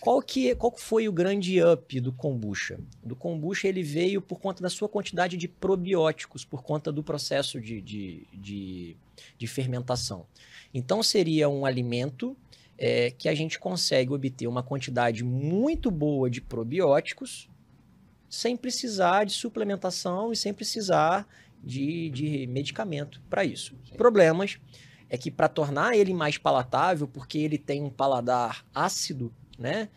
Qual 0.00 0.20
que, 0.20 0.54
qual 0.54 0.76
foi 0.76 1.08
o 1.08 1.12
grande 1.12 1.62
up 1.62 1.98
do 2.00 2.12
kombucha? 2.12 2.78
Do 3.02 3.16
kombucha 3.16 3.68
ele 3.68 3.82
veio 3.82 4.20
por 4.20 4.38
conta 4.38 4.62
da 4.62 4.68
sua 4.68 4.88
quantidade 4.88 5.36
de 5.36 5.48
probióticos, 5.48 6.44
por 6.44 6.62
conta 6.62 6.92
do 6.92 7.02
processo 7.02 7.60
de, 7.60 7.80
de, 7.80 8.26
de, 8.32 8.96
de 9.38 9.46
fermentação. 9.46 10.26
Então 10.74 11.02
seria 11.02 11.48
um 11.48 11.64
alimento 11.64 12.36
é, 12.76 13.10
que 13.10 13.28
a 13.28 13.34
gente 13.34 13.58
consegue 13.58 14.12
obter 14.12 14.46
uma 14.46 14.62
quantidade 14.62 15.24
muito 15.24 15.90
boa 15.90 16.28
de 16.30 16.40
probióticos 16.40 17.48
sem 18.28 18.56
precisar 18.56 19.24
de 19.24 19.32
suplementação 19.32 20.30
e 20.30 20.36
sem 20.36 20.52
precisar 20.52 21.26
de, 21.64 22.10
de 22.10 22.46
medicamento 22.46 23.20
para 23.28 23.44
isso. 23.44 23.74
Sim. 23.88 23.96
Problemas 23.96 24.58
é 25.10 25.16
que 25.16 25.30
para 25.30 25.48
tornar 25.48 25.96
ele 25.96 26.12
mais 26.12 26.36
palatável, 26.36 27.08
porque 27.08 27.38
ele 27.38 27.56
tem 27.56 27.82
um 27.82 27.90
paladar 27.90 28.64
ácido, 28.74 29.32
né? 29.58 29.88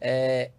É, 0.00 0.52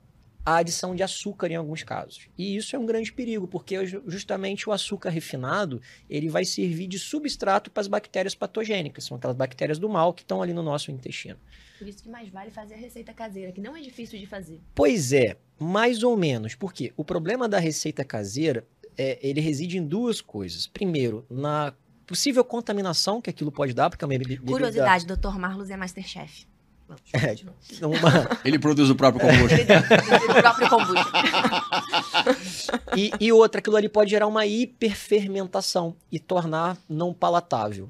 a 0.45 0.57
adição 0.57 0.95
de 0.95 1.03
açúcar 1.03 1.51
em 1.51 1.55
alguns 1.55 1.83
casos. 1.83 2.27
E 2.37 2.55
isso 2.55 2.75
é 2.75 2.79
um 2.79 2.85
grande 2.85 3.11
perigo, 3.11 3.47
porque 3.47 3.85
justamente 4.07 4.67
o 4.67 4.71
açúcar 4.71 5.09
refinado, 5.09 5.81
ele 6.09 6.27
vai 6.27 6.43
servir 6.43 6.87
de 6.87 6.97
substrato 6.97 7.69
para 7.69 7.81
as 7.81 7.87
bactérias 7.87 8.33
patogênicas, 8.33 9.03
são 9.05 9.17
aquelas 9.17 9.35
bactérias 9.35 9.77
do 9.77 9.87
mal 9.87 10.13
que 10.13 10.23
estão 10.23 10.41
ali 10.41 10.53
no 10.53 10.63
nosso 10.63 10.91
intestino. 10.91 11.37
Por 11.77 11.87
isso 11.87 12.01
que 12.01 12.09
mais 12.09 12.29
vale 12.29 12.49
fazer 12.51 12.73
a 12.73 12.77
receita 12.77 13.13
caseira, 13.13 13.51
que 13.51 13.61
não 13.61 13.75
é 13.75 13.81
difícil 13.81 14.19
de 14.19 14.25
fazer. 14.25 14.59
Pois 14.73 15.13
é, 15.13 15.37
mais 15.59 16.03
ou 16.03 16.17
menos, 16.17 16.55
porque 16.55 16.93
o 16.97 17.05
problema 17.05 17.47
da 17.47 17.59
receita 17.59 18.03
caseira, 18.03 18.65
é, 18.97 19.19
ele 19.21 19.39
reside 19.39 19.77
em 19.77 19.85
duas 19.85 20.19
coisas. 20.19 20.65
Primeiro, 20.65 21.25
na 21.29 21.73
possível 22.07 22.43
contaminação 22.43 23.21
que 23.21 23.29
aquilo 23.29 23.51
pode 23.51 23.73
dar, 23.73 23.89
porque 23.89 24.03
é 24.03 24.07
uma 24.07 24.17
bebida... 24.17 24.41
Curiosidade, 24.43 25.05
Dr. 25.05 25.37
Marlos 25.37 25.69
é 25.69 25.77
Masterchef. 25.77 26.47
É, 27.13 27.85
uma... 27.85 28.29
Ele 28.43 28.57
produz 28.57 28.89
o 28.89 28.95
próprio 28.95 29.27
kombucha. 29.27 29.55
Ele 29.55 29.65
produz 29.65 30.23
o 30.23 30.41
próprio 30.41 30.69
kombucha. 30.69 31.09
e, 32.97 33.11
e 33.19 33.31
outra, 33.31 33.59
aquilo 33.59 33.75
ali 33.75 33.89
pode 33.89 34.09
gerar 34.09 34.27
uma 34.27 34.45
hiperfermentação 34.45 35.95
e 36.11 36.19
tornar 36.19 36.77
não 36.87 37.13
palatável. 37.13 37.89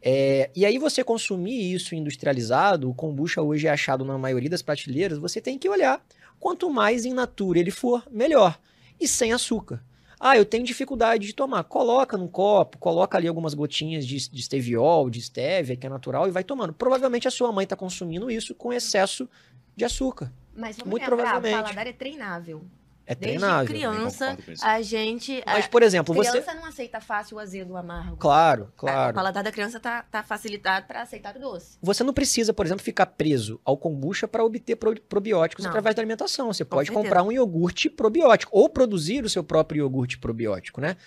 É, 0.00 0.50
e 0.54 0.64
aí 0.64 0.78
você 0.78 1.02
consumir 1.02 1.74
isso 1.74 1.94
industrializado, 1.94 2.88
o 2.88 2.94
kombucha 2.94 3.42
hoje 3.42 3.66
é 3.66 3.70
achado 3.70 4.04
na 4.04 4.16
maioria 4.16 4.50
das 4.50 4.62
prateleiras, 4.62 5.18
você 5.18 5.40
tem 5.40 5.58
que 5.58 5.68
olhar. 5.68 6.00
Quanto 6.38 6.70
mais 6.70 7.04
in 7.04 7.14
natura 7.14 7.58
ele 7.58 7.70
for, 7.70 8.06
melhor. 8.10 8.58
E 9.00 9.08
sem 9.08 9.32
açúcar. 9.32 9.82
Ah, 10.20 10.36
eu 10.36 10.44
tenho 10.44 10.64
dificuldade 10.64 11.26
de 11.26 11.32
tomar. 11.32 11.64
Coloca 11.64 12.16
num 12.16 12.26
copo, 12.28 12.78
coloca 12.78 13.16
ali 13.16 13.28
algumas 13.28 13.54
gotinhas 13.54 14.06
de, 14.06 14.28
de 14.28 14.42
steviol, 14.42 15.08
de 15.08 15.20
stevia, 15.20 15.76
que 15.76 15.86
é 15.86 15.90
natural, 15.90 16.26
e 16.26 16.30
vai 16.30 16.42
tomando. 16.42 16.72
Provavelmente 16.72 17.28
a 17.28 17.30
sua 17.30 17.52
mãe 17.52 17.64
está 17.64 17.76
consumindo 17.76 18.30
isso 18.30 18.54
com 18.54 18.72
excesso 18.72 19.28
de 19.76 19.84
açúcar. 19.84 20.32
Mas 20.54 20.76
vamos 20.76 20.90
Muito 20.90 21.02
lembrar, 21.02 21.16
provavelmente. 21.16 21.54
o 21.54 21.62
paladar 21.62 21.86
é 21.86 21.92
treinável. 21.92 22.62
É 23.10 23.14
treinável. 23.14 23.66
Desde 23.66 23.72
criança, 23.72 24.38
a 24.62 24.82
gente... 24.82 25.42
Mas, 25.46 25.66
por 25.66 25.82
exemplo, 25.82 26.14
criança 26.14 26.32
você... 26.32 26.42
criança 26.42 26.60
não 26.60 26.68
aceita 26.68 27.00
fácil 27.00 27.38
o 27.38 27.40
azedo, 27.40 27.72
o 27.72 27.76
amargo. 27.78 28.18
Claro, 28.18 28.70
claro. 28.76 29.12
O 29.12 29.14
paladar 29.14 29.42
da 29.42 29.50
criança 29.50 29.80
tá, 29.80 30.02
tá 30.02 30.22
facilitado 30.22 30.86
para 30.86 31.00
aceitar 31.00 31.34
o 31.34 31.40
doce. 31.40 31.78
Você 31.80 32.04
não 32.04 32.12
precisa, 32.12 32.52
por 32.52 32.66
exemplo, 32.66 32.84
ficar 32.84 33.06
preso 33.06 33.58
ao 33.64 33.78
kombucha 33.78 34.28
para 34.28 34.44
obter 34.44 34.76
probióticos 34.76 35.64
não. 35.64 35.70
através 35.70 35.96
da 35.96 36.02
alimentação. 36.02 36.52
Você 36.52 36.66
pode 36.66 36.92
comprar 36.92 37.22
um 37.22 37.32
iogurte 37.32 37.88
probiótico 37.88 38.52
ou 38.54 38.68
produzir 38.68 39.24
o 39.24 39.30
seu 39.30 39.42
próprio 39.42 39.84
iogurte 39.84 40.18
probiótico, 40.18 40.78
né? 40.78 40.98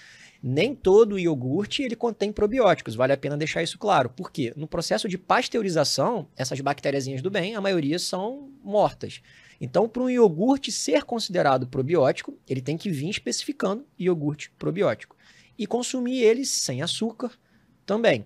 Nem 0.42 0.74
todo 0.74 1.20
iogurte 1.20 1.84
ele 1.84 1.96
contém 1.96 2.32
probióticos, 2.34 2.96
vale 2.96 3.14
a 3.14 3.18
pena 3.18 3.38
deixar 3.38 3.62
isso 3.62 3.78
claro. 3.78 4.10
Por 4.10 4.32
quê? 4.32 4.52
No 4.56 4.68
processo 4.68 5.08
de 5.08 5.16
pasteurização, 5.16 6.28
essas 6.36 6.60
bactériazinhas 6.62 7.22
do 7.22 7.30
bem, 7.30 7.56
a 7.56 7.62
maioria 7.62 8.00
são 8.00 8.50
mortas. 8.64 9.22
Então, 9.64 9.88
para 9.88 10.02
um 10.02 10.10
iogurte 10.10 10.72
ser 10.72 11.04
considerado 11.04 11.68
probiótico, 11.68 12.36
ele 12.50 12.64
tem 12.64 12.76
que 12.76 12.90
vir 12.90 13.10
especificando 13.10 13.86
iogurte 13.98 14.50
probiótico. 14.58 15.16
E 15.56 15.68
consumir 15.68 16.24
ele 16.24 16.44
sem 16.44 16.82
açúcar 16.82 17.32
também. 17.86 18.26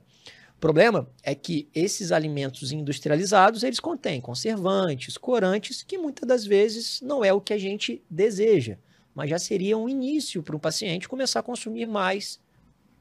O 0.56 0.60
problema 0.62 1.10
é 1.22 1.36
que 1.36 1.68
esses 1.76 2.14
alimentos 2.14 2.72
industrializados, 2.72 3.64
eles 3.64 3.82
contêm 3.82 4.22
conservantes, 4.22 5.18
corantes, 5.18 5.84
que 5.84 5.98
muitas 5.98 6.26
das 6.26 6.46
vezes 6.46 7.02
não 7.02 7.26
é 7.26 7.34
o 7.34 7.42
que 7.42 7.52
a 7.52 7.58
gente 7.58 8.02
deseja, 8.10 8.78
mas 9.14 9.30
já 9.30 9.38
seria 9.38 9.78
um 9.78 9.90
início 9.90 10.42
para 10.42 10.56
o 10.56 10.60
paciente 10.60 11.10
começar 11.10 11.42
a 11.42 11.44
consumir 11.44 11.86
mais 11.86 12.40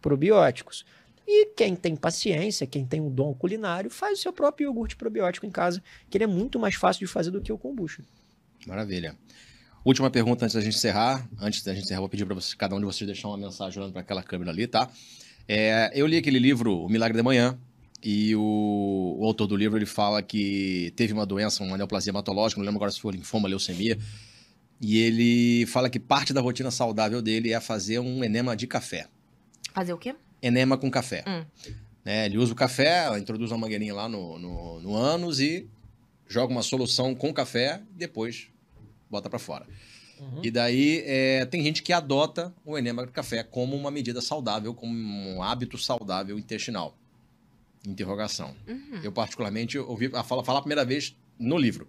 probióticos. 0.03 0.85
E 1.24 1.47
quem 1.55 1.76
tem 1.76 1.95
paciência, 1.95 2.66
quem 2.66 2.85
tem 2.85 3.01
um 3.01 3.09
dom 3.09 3.32
culinário, 3.32 3.89
faz 3.89 4.18
o 4.18 4.22
seu 4.22 4.32
próprio 4.32 4.66
iogurte 4.66 4.97
probiótico 4.97 5.47
em 5.47 5.51
casa, 5.51 5.80
que 6.11 6.16
ele 6.16 6.24
é 6.24 6.26
muito 6.26 6.59
mais 6.59 6.74
fácil 6.74 7.07
de 7.07 7.12
fazer 7.12 7.30
do 7.30 7.41
que 7.41 7.53
o 7.53 7.57
kombucha. 7.57 8.03
Maravilha. 8.67 9.17
Última 9.85 10.11
pergunta 10.11 10.45
antes 10.47 10.55
da 10.55 10.62
gente 10.62 10.77
encerrar. 10.77 11.29
Antes 11.39 11.62
da 11.62 11.75
gente 11.75 11.85
encerrar, 11.85 12.01
vou 12.01 12.09
pedir 12.09 12.25
para 12.25 12.37
cada 12.57 12.75
um 12.75 12.79
de 12.79 12.87
vocês 12.87 13.07
deixar 13.07 13.29
uma 13.29 13.37
mensagem 13.37 13.79
olhando 13.79 13.93
para 13.93 14.01
aquela 14.01 14.23
câmera 14.23 14.51
ali, 14.51 14.67
tá? 14.67 14.91
É, 15.47 15.91
eu 15.95 16.07
li 16.07 16.17
aquele 16.17 16.39
livro, 16.39 16.85
O 16.85 16.89
Milagre 16.89 17.17
da 17.17 17.23
Manhã, 17.23 17.59
E 18.03 18.35
o, 18.35 19.17
o 19.19 19.25
autor 19.25 19.47
do 19.47 19.57
livro 19.57 19.79
ele 19.79 19.87
fala 19.87 20.23
que 20.23 20.93
teve 20.97 21.12
uma 21.12 21.25
doença, 21.25 21.62
uma 21.62 21.77
neoplasia 21.77 22.11
hematológica, 22.11 22.59
não 22.59 22.65
lembro 22.65 22.79
agora 22.79 22.91
se 22.91 23.01
foi 23.01 23.12
linfoma, 23.12 23.49
leucemia. 23.49 23.99
E 24.81 24.99
ele 24.99 25.67
fala 25.67 25.89
que 25.91 26.01
parte 26.01 26.33
da 26.33 26.41
rotina 26.41 26.71
saudável 26.71 27.23
dele 27.23 27.53
é 27.53 27.61
fazer 27.61 27.99
um 27.99 28.25
enema 28.25 28.57
de 28.57 28.67
café. 28.67 29.07
Fazer 29.73 29.93
o 29.93 29.99
quê? 29.99 30.15
Enema 30.43 30.77
com 30.77 30.91
café. 30.91 31.25
Hum. 31.27 31.45
Né, 32.05 32.27
ele 32.27 32.39
usa 32.39 32.53
o 32.53 32.57
café, 32.57 33.19
introduz 33.19 33.51
uma 33.51 33.59
mangueirinha 33.59 33.95
lá 33.95 34.09
no, 34.09 34.39
no, 34.39 34.81
no 34.81 34.95
ânus 34.95 35.41
e 35.41 35.67
joga 36.29 36.53
uma 36.53 36.62
solução 36.62 37.15
com 37.15 37.33
café 37.33 37.83
depois 37.93 38.49
bota 39.15 39.31
para 39.31 39.39
fora. 39.39 39.67
Uhum. 40.21 40.41
E 40.43 40.51
daí 40.51 41.03
é, 41.07 41.45
tem 41.47 41.62
gente 41.62 41.83
que 41.83 41.93
adota 41.93 42.53
o 42.65 42.77
enema 42.79 43.07
de 43.07 43.12
café 43.12 43.43
como 43.43 43.77
uma 43.77 43.91
medida 43.91 44.21
saudável, 44.21 44.75
como 44.75 44.93
um 44.93 45.43
hábito 45.43 45.79
saudável 45.79 46.39
intestinal. 46.39 46.97
Interrogação. 47.87 48.55
Uhum. 48.67 49.01
Eu, 49.03 49.12
particularmente, 49.12 49.79
ouvi 49.79 50.11
a 50.15 50.23
fala, 50.23 50.43
falar 50.43 50.59
a 50.61 50.62
primeira 50.62 50.85
vez 50.85 51.17
no 51.39 51.59
livro. 51.59 51.89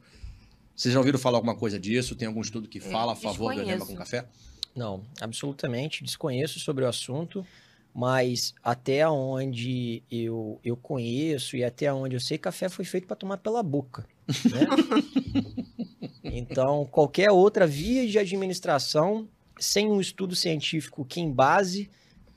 Vocês 0.76 0.94
já 0.94 1.00
ouviram 1.00 1.18
falar 1.18 1.38
alguma 1.38 1.56
coisa 1.56 1.80
disso? 1.80 2.16
Tem 2.16 2.28
algum 2.28 2.42
estudo 2.42 2.68
que 2.68 2.80
fala 2.80 3.14
a 3.14 3.16
favor 3.16 3.54
do 3.54 3.62
enema 3.62 3.86
com 3.86 3.96
café? 3.96 4.26
Não, 4.76 5.04
absolutamente. 5.22 6.04
Desconheço 6.04 6.60
sobre 6.60 6.84
o 6.84 6.88
assunto, 6.88 7.46
mas 7.94 8.54
até 8.62 9.08
onde 9.08 10.04
eu, 10.12 10.60
eu 10.66 10.76
conheço 10.76 11.56
e 11.56 11.64
até 11.64 11.92
onde 11.94 12.16
eu 12.16 12.20
sei, 12.20 12.38
café 12.38 12.68
foi 12.68 12.84
feito 12.84 13.08
para 13.08 13.16
tomar 13.16 13.38
pela 13.38 13.64
boca. 13.64 14.06
Né? 14.28 15.66
então, 16.38 16.86
qualquer 16.86 17.32
outra 17.32 17.66
via 17.68 18.08
de 18.08 18.18
administração, 18.20 19.28
sem 19.60 19.88
um 19.90 20.00
estudo 20.02 20.36
científico 20.36 21.06
que 21.06 21.20
embase, 21.22 21.90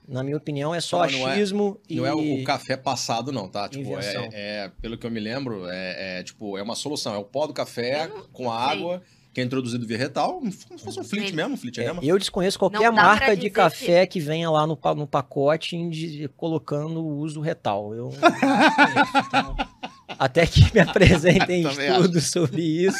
na 0.06 0.22
minha 0.22 0.36
opinião, 0.36 0.74
é 0.74 0.80
só 0.80 1.06
não 1.06 1.28
é- 1.28 1.32
achismo 1.32 1.78
e. 1.88 1.96
Não 1.96 2.06
é 2.06 2.14
o 2.14 2.42
café 2.44 2.76
passado, 2.76 3.30
não, 3.32 3.48
tá? 3.48 3.68
Tipo, 3.68 3.98
é, 3.98 4.28
é- 4.32 4.70
pelo 4.80 4.96
que 4.96 5.06
eu 5.06 5.10
me 5.10 5.20
lembro, 5.20 5.66
é, 5.68 6.20
é, 6.20 6.22
tipo, 6.22 6.56
é 6.56 6.62
uma 6.62 6.74
solução. 6.74 7.14
É 7.14 7.18
o 7.18 7.24
pó 7.24 7.46
do 7.46 7.52
café 7.52 8.04
Eu 8.04 8.08
não- 8.08 8.22
com 8.32 8.42
não 8.44 8.50
a 8.52 8.58
água, 8.58 9.02
que 9.34 9.40
é 9.42 9.44
introduzido 9.44 9.86
via 9.86 9.98
retal, 9.98 10.34
como 10.40 10.50
se 10.50 10.66
fosse 10.78 10.98
um 10.98 11.04
flit 11.04 11.26
sei. 11.26 11.36
mesmo, 11.36 11.54
um 11.54 11.56
flit 11.56 11.78
É, 11.80 11.92
eu 12.02 12.18
desconheço 12.18 12.58
qualquer 12.58 12.90
Não 12.90 12.92
marca 12.92 13.36
de 13.36 13.50
café 13.50 14.06
que... 14.06 14.18
venha 14.18 14.50
lá 14.50 14.66
no, 14.66 14.78
no 14.96 15.06
pacote 15.06 15.76
de- 15.90 16.28
colocando 16.36 17.00
o 17.04 17.18
uso 17.18 17.40
retal. 17.40 17.94
Eu 17.94 18.08
não 18.18 18.20
conheço, 18.20 19.26
então, 19.28 19.56
até 20.18 20.46
que 20.46 20.72
me 20.74 20.80
apresentem 20.80 21.62
estudos 21.68 22.26
sobre 22.26 22.60
isso. 22.62 22.98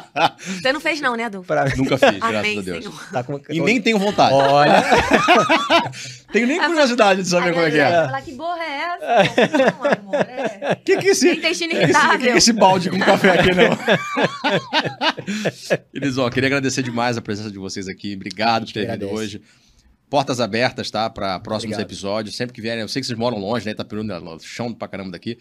Você 0.60 0.72
não 0.72 0.80
fez 0.80 1.00
não, 1.00 1.14
né, 1.16 1.28
Du? 1.28 1.42
Pra... 1.42 1.64
Nunca 1.76 1.98
fiz, 1.98 2.18
graças 2.18 2.36
Amém, 2.36 2.58
a 2.58 2.62
Deus. 2.62 2.86
Tá 3.12 3.22
com... 3.22 3.40
E 3.50 3.60
nem 3.60 3.80
tenho 3.80 3.98
vontade. 3.98 4.34
Olha, 4.34 4.82
Tenho 6.32 6.46
nem 6.48 6.60
curiosidade 6.60 7.22
de 7.22 7.28
saber 7.28 7.52
como 7.52 7.64
é 7.66 7.70
que 7.70 7.78
é. 7.78 7.90
falar, 8.06 8.22
que 8.22 8.32
borra 8.32 8.62
é 8.64 8.80
essa? 8.80 9.58
Não, 9.58 9.92
amor, 10.02 10.16
é. 10.16 10.72
O 10.72 10.76
que 10.84 10.96
que 10.96 11.08
é 11.08 11.10
esse... 11.10 11.30
Intestino 11.30 11.70
que 11.70 11.76
que 11.78 11.84
é 11.84 11.90
esse- 11.90 12.00
que 12.00 12.00
que 12.00 12.12
é 12.12 12.14
irritável. 12.16 12.36
esse 12.36 12.52
balde 12.52 12.90
com 12.90 12.98
café 12.98 13.38
aqui, 13.38 13.50
não? 13.54 13.78
Eles, 15.92 16.18
ó, 16.18 16.28
queria 16.30 16.48
agradecer 16.48 16.82
demais 16.82 17.16
a 17.16 17.22
presença 17.22 17.50
de 17.50 17.58
vocês 17.58 17.88
aqui. 17.88 18.14
Obrigado 18.14 18.64
por 18.66 18.72
ter 18.72 18.90
vindo 18.90 19.08
hoje. 19.10 19.40
Portas 20.10 20.40
abertas, 20.40 20.90
tá? 20.90 21.08
Para 21.10 21.38
próximos 21.40 21.74
Obrigado. 21.74 21.90
episódios. 21.90 22.36
Sempre 22.36 22.54
que 22.54 22.60
vierem, 22.60 22.82
eu 22.82 22.88
sei 22.88 23.00
que 23.00 23.06
vocês 23.06 23.18
moram 23.18 23.38
longe, 23.38 23.64
né? 23.66 23.72
Itaperuna, 23.72 24.20
no 24.20 24.38
chão 24.40 24.72
pra 24.72 24.86
caramba 24.86 25.12
daqui. 25.12 25.38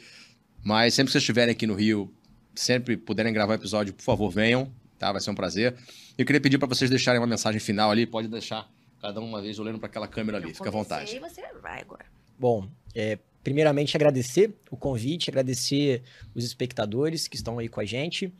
Mas 0.63 0.93
sempre 0.93 1.07
que 1.07 1.11
vocês 1.13 1.21
estiverem 1.21 1.51
aqui 1.51 1.67
no 1.67 1.73
Rio, 1.73 2.11
sempre 2.55 2.95
puderem 2.95 3.33
gravar 3.33 3.55
episódio, 3.55 3.93
por 3.93 4.03
favor, 4.03 4.29
venham, 4.29 4.71
tá? 4.97 5.11
Vai 5.11 5.19
ser 5.19 5.29
um 5.29 5.35
prazer. 5.35 5.75
Eu 6.17 6.25
queria 6.25 6.39
pedir 6.39 6.57
para 6.57 6.67
vocês 6.67 6.89
deixarem 6.89 7.19
uma 7.19 7.27
mensagem 7.27 7.59
final 7.59 7.91
ali. 7.91 8.05
Pode 8.05 8.27
deixar 8.27 8.71
cada 9.01 9.19
um 9.19 9.25
uma 9.25 9.41
vez 9.41 9.59
olhando 9.59 9.79
para 9.79 9.87
aquela 9.87 10.07
câmera 10.07 10.37
ali. 10.37 10.49
Eu 10.49 10.55
Fica 10.55 10.69
à 10.69 10.71
vontade. 10.71 11.19
você 11.19 11.41
vai 11.61 11.81
agora. 11.81 12.05
bom, 12.39 12.67
é, 12.95 13.19
primeiramente 13.43 13.97
agradecer 13.97 14.55
o 14.71 14.77
convite, 14.77 15.29
agradecer 15.29 16.01
os 16.33 16.45
espectadores 16.45 17.27
que 17.27 17.35
estão 17.35 17.59
aí 17.59 17.67
com 17.67 17.81
a 17.81 17.85
gente 17.85 18.33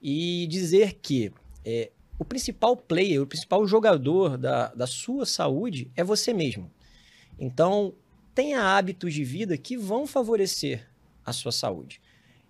e 0.00 0.46
dizer 0.48 0.94
que 0.94 1.30
é, 1.64 1.90
o 2.18 2.24
principal 2.24 2.76
player, 2.76 3.20
o 3.20 3.26
principal 3.26 3.66
jogador 3.66 4.38
da, 4.38 4.68
da 4.68 4.86
sua 4.86 5.26
saúde 5.26 5.90
é 5.94 6.02
você 6.02 6.32
mesmo. 6.32 6.70
Então, 7.38 7.94
tenha 8.34 8.62
hábitos 8.62 9.12
de 9.12 9.22
vida 9.22 9.58
que 9.58 9.76
vão 9.76 10.06
favorecer 10.06 10.86
a 11.26 11.32
sua 11.32 11.52
saúde. 11.52 12.00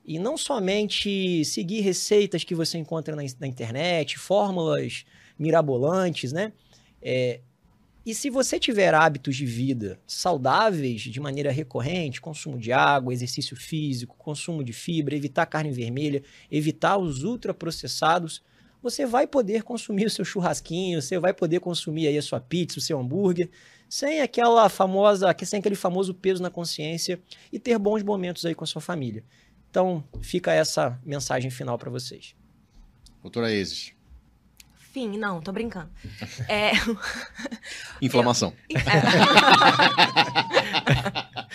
E 0.05 0.19
não 0.19 0.37
somente 0.37 1.45
seguir 1.45 1.81
receitas 1.81 2.45
que 2.45 2.55
você 2.55 2.79
encontra 2.79 3.17
na, 3.17 3.23
na 3.41 3.47
internet, 3.47 4.19
fórmulas 4.19 5.05
mirabolantes, 5.37 6.33
né? 6.33 6.53
É, 7.03 7.41
e 8.07 8.15
se 8.15 8.31
você 8.31 8.57
tiver 8.61 8.95
hábitos 8.95 9.35
de 9.35 9.45
vida 9.45 9.99
saudáveis 10.07 11.01
de 11.01 11.19
maneira 11.19 11.51
recorrente, 11.51 12.21
consumo 12.21 12.57
de 12.57 12.71
água, 12.71 13.13
exercício 13.13 13.57
físico, 13.57 14.15
consumo 14.17 14.63
de 14.63 14.73
fibra, 14.73 15.17
evitar 15.17 15.45
carne 15.47 15.73
vermelha, 15.73 16.23
evitar 16.49 16.99
os 16.99 17.25
ultraprocessados, 17.25 18.45
você 18.81 19.05
vai 19.05 19.27
poder 19.27 19.65
consumir 19.65 20.07
o 20.07 20.11
seu 20.11 20.25
churrasquinho, 20.25 21.03
você 21.03 21.19
vai 21.19 21.35
poder 21.35 21.59
consumir 21.59 22.07
aí 22.07 22.17
a 22.17 22.23
sua 22.23 22.39
pizza, 22.39 22.79
o 22.79 22.83
seu 22.83 23.01
hambúrguer, 23.01 23.51
sem 23.89 24.21
aquela 24.21 24.69
famosa, 24.69 25.35
sem 25.45 25.61
aquele 25.61 25.77
famoso 25.77 26.15
peso 26.15 26.43
na 26.43 26.51
consciência 26.51 27.21
e 27.53 27.59
ter 27.59 27.79
bons 27.79 28.03
momentos 28.03 28.45
aí 28.45 28.55
com 28.55 28.65
a 28.65 28.67
sua 28.67 28.81
família. 28.81 29.25
Então, 29.71 30.03
fica 30.21 30.53
essa 30.53 30.99
mensagem 31.05 31.51
final 31.51 31.79
para 31.79 31.91
vocês. 31.91 32.35
Doutora 33.23 33.53
Isis, 33.53 33.97
Fim, 34.97 35.19
não, 35.19 35.43
tô 35.43 35.53
brincando. 35.53 35.91
É, 36.49 36.73
inflamação. 38.01 38.55
eu, 38.71 38.81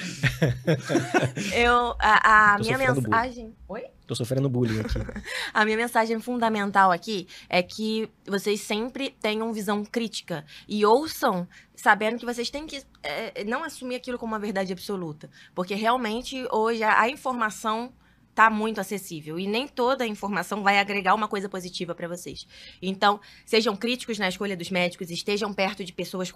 a, 1.99 2.53
a 2.53 2.57
Tô 2.57 2.63
minha 2.63 2.77
sofrendo 2.77 3.01
bullying. 3.01 3.09
mensagem. 3.09 3.55
Oi? 3.67 3.83
Tô 4.07 4.15
sofrendo 4.15 4.49
bullying 4.49 4.79
aqui. 4.81 4.99
A 5.53 5.63
minha 5.63 5.77
mensagem 5.77 6.19
fundamental 6.19 6.91
aqui 6.91 7.27
é 7.47 7.63
que 7.63 8.09
vocês 8.27 8.59
sempre 8.61 9.15
tenham 9.21 9.53
visão 9.53 9.85
crítica 9.85 10.45
e 10.67 10.85
ouçam 10.85 11.47
sabendo 11.75 12.19
que 12.19 12.25
vocês 12.25 12.49
têm 12.49 12.67
que 12.67 12.83
é, 13.03 13.43
não 13.45 13.63
assumir 13.63 13.95
aquilo 13.95 14.17
como 14.17 14.33
uma 14.33 14.39
verdade 14.39 14.73
absoluta. 14.73 15.29
Porque 15.55 15.75
realmente 15.75 16.45
hoje 16.51 16.83
a, 16.83 17.01
a 17.01 17.09
informação 17.09 17.93
tá 18.33 18.49
muito 18.49 18.79
acessível 18.79 19.37
e 19.39 19.47
nem 19.47 19.67
toda 19.67 20.03
a 20.03 20.07
informação 20.07 20.63
vai 20.63 20.79
agregar 20.79 21.13
uma 21.13 21.27
coisa 21.27 21.49
positiva 21.49 21.93
para 21.93 22.07
vocês. 22.07 22.47
Então, 22.81 23.19
sejam 23.45 23.75
críticos 23.75 24.17
na 24.17 24.27
escolha 24.27 24.55
dos 24.55 24.69
médicos, 24.69 25.09
estejam 25.09 25.53
perto 25.53 25.83
de 25.83 25.93
pessoas 25.93 26.31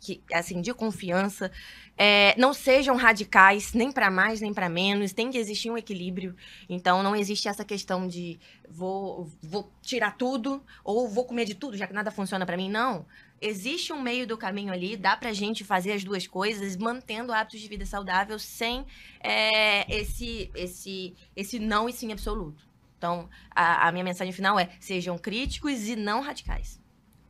que, 0.00 0.22
assim, 0.32 0.60
de 0.60 0.72
confiança, 0.74 1.50
é, 1.96 2.34
não 2.38 2.52
sejam 2.52 2.96
radicais 2.96 3.72
nem 3.72 3.90
para 3.90 4.10
mais 4.10 4.40
nem 4.40 4.52
para 4.52 4.68
menos, 4.68 5.12
tem 5.12 5.30
que 5.30 5.38
existir 5.38 5.70
um 5.70 5.76
equilíbrio. 5.76 6.34
Então, 6.68 7.02
não 7.02 7.16
existe 7.16 7.48
essa 7.48 7.64
questão 7.64 8.06
de 8.06 8.38
vou, 8.68 9.28
vou 9.42 9.72
tirar 9.82 10.16
tudo 10.16 10.62
ou 10.84 11.08
vou 11.08 11.24
comer 11.24 11.44
de 11.44 11.54
tudo, 11.54 11.76
já 11.76 11.86
que 11.86 11.92
nada 11.92 12.10
funciona 12.10 12.46
para 12.46 12.56
mim. 12.56 12.70
Não. 12.70 13.06
Existe 13.40 13.92
um 13.92 14.02
meio 14.02 14.26
do 14.26 14.36
caminho 14.36 14.72
ali, 14.72 14.96
dá 14.96 15.16
pra 15.16 15.32
gente 15.32 15.64
fazer 15.64 15.92
as 15.92 16.04
duas 16.04 16.26
coisas, 16.26 16.76
mantendo 16.76 17.32
hábitos 17.32 17.60
de 17.60 17.68
vida 17.68 17.86
saudável 17.86 18.38
sem 18.38 18.84
é, 19.18 19.90
esse, 19.94 20.50
esse, 20.54 21.14
esse 21.34 21.58
não 21.58 21.88
e 21.88 21.92
sim 21.92 22.12
absoluto. 22.12 22.68
Então, 22.98 23.30
a, 23.50 23.88
a 23.88 23.92
minha 23.92 24.04
mensagem 24.04 24.32
final 24.32 24.60
é: 24.60 24.68
sejam 24.78 25.16
críticos 25.16 25.88
e 25.88 25.96
não 25.96 26.20
radicais. 26.20 26.78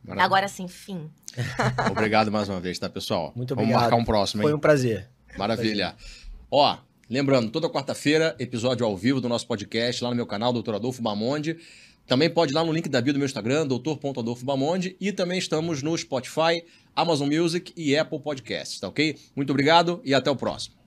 Maravilha. 0.03 0.25
Agora 0.25 0.47
sim, 0.49 0.67
fim. 0.67 1.09
Obrigado 1.89 2.29
mais 2.29 2.49
uma 2.49 2.59
vez, 2.59 2.77
tá, 2.77 2.89
pessoal? 2.89 3.31
Muito 3.33 3.55
Vamos 3.55 3.69
obrigado. 3.69 3.81
marcar 3.81 3.95
um 3.95 4.03
próximo, 4.03 4.41
hein? 4.41 4.49
Foi 4.49 4.53
um 4.53 4.59
prazer. 4.59 5.09
Maravilha. 5.37 5.95
Ó, 6.49 6.77
lembrando, 7.09 7.49
toda 7.49 7.69
quarta-feira, 7.69 8.35
episódio 8.37 8.85
ao 8.85 8.97
vivo 8.97 9.21
do 9.21 9.29
nosso 9.29 9.47
podcast 9.47 10.03
lá 10.03 10.09
no 10.09 10.15
meu 10.15 10.25
canal, 10.25 10.51
Dr. 10.51 10.75
Adolfo 10.75 11.01
Bamonde. 11.01 11.57
Também 12.11 12.29
pode 12.29 12.51
ir 12.51 12.55
lá 12.55 12.65
no 12.65 12.73
link 12.73 12.89
da 12.89 12.99
bio 12.99 13.13
do 13.13 13.19
meu 13.19 13.25
Instagram, 13.25 13.65
doutor.adolfo 13.65 14.43
Bamonde. 14.43 14.97
E 14.99 15.13
também 15.13 15.39
estamos 15.39 15.81
no 15.81 15.97
Spotify, 15.97 16.61
Amazon 16.93 17.29
Music 17.33 17.71
e 17.73 17.95
Apple 17.95 18.19
Podcasts, 18.19 18.81
tá 18.81 18.89
ok? 18.89 19.17
Muito 19.33 19.51
obrigado 19.51 20.01
e 20.03 20.13
até 20.13 20.29
o 20.29 20.35
próximo. 20.35 20.80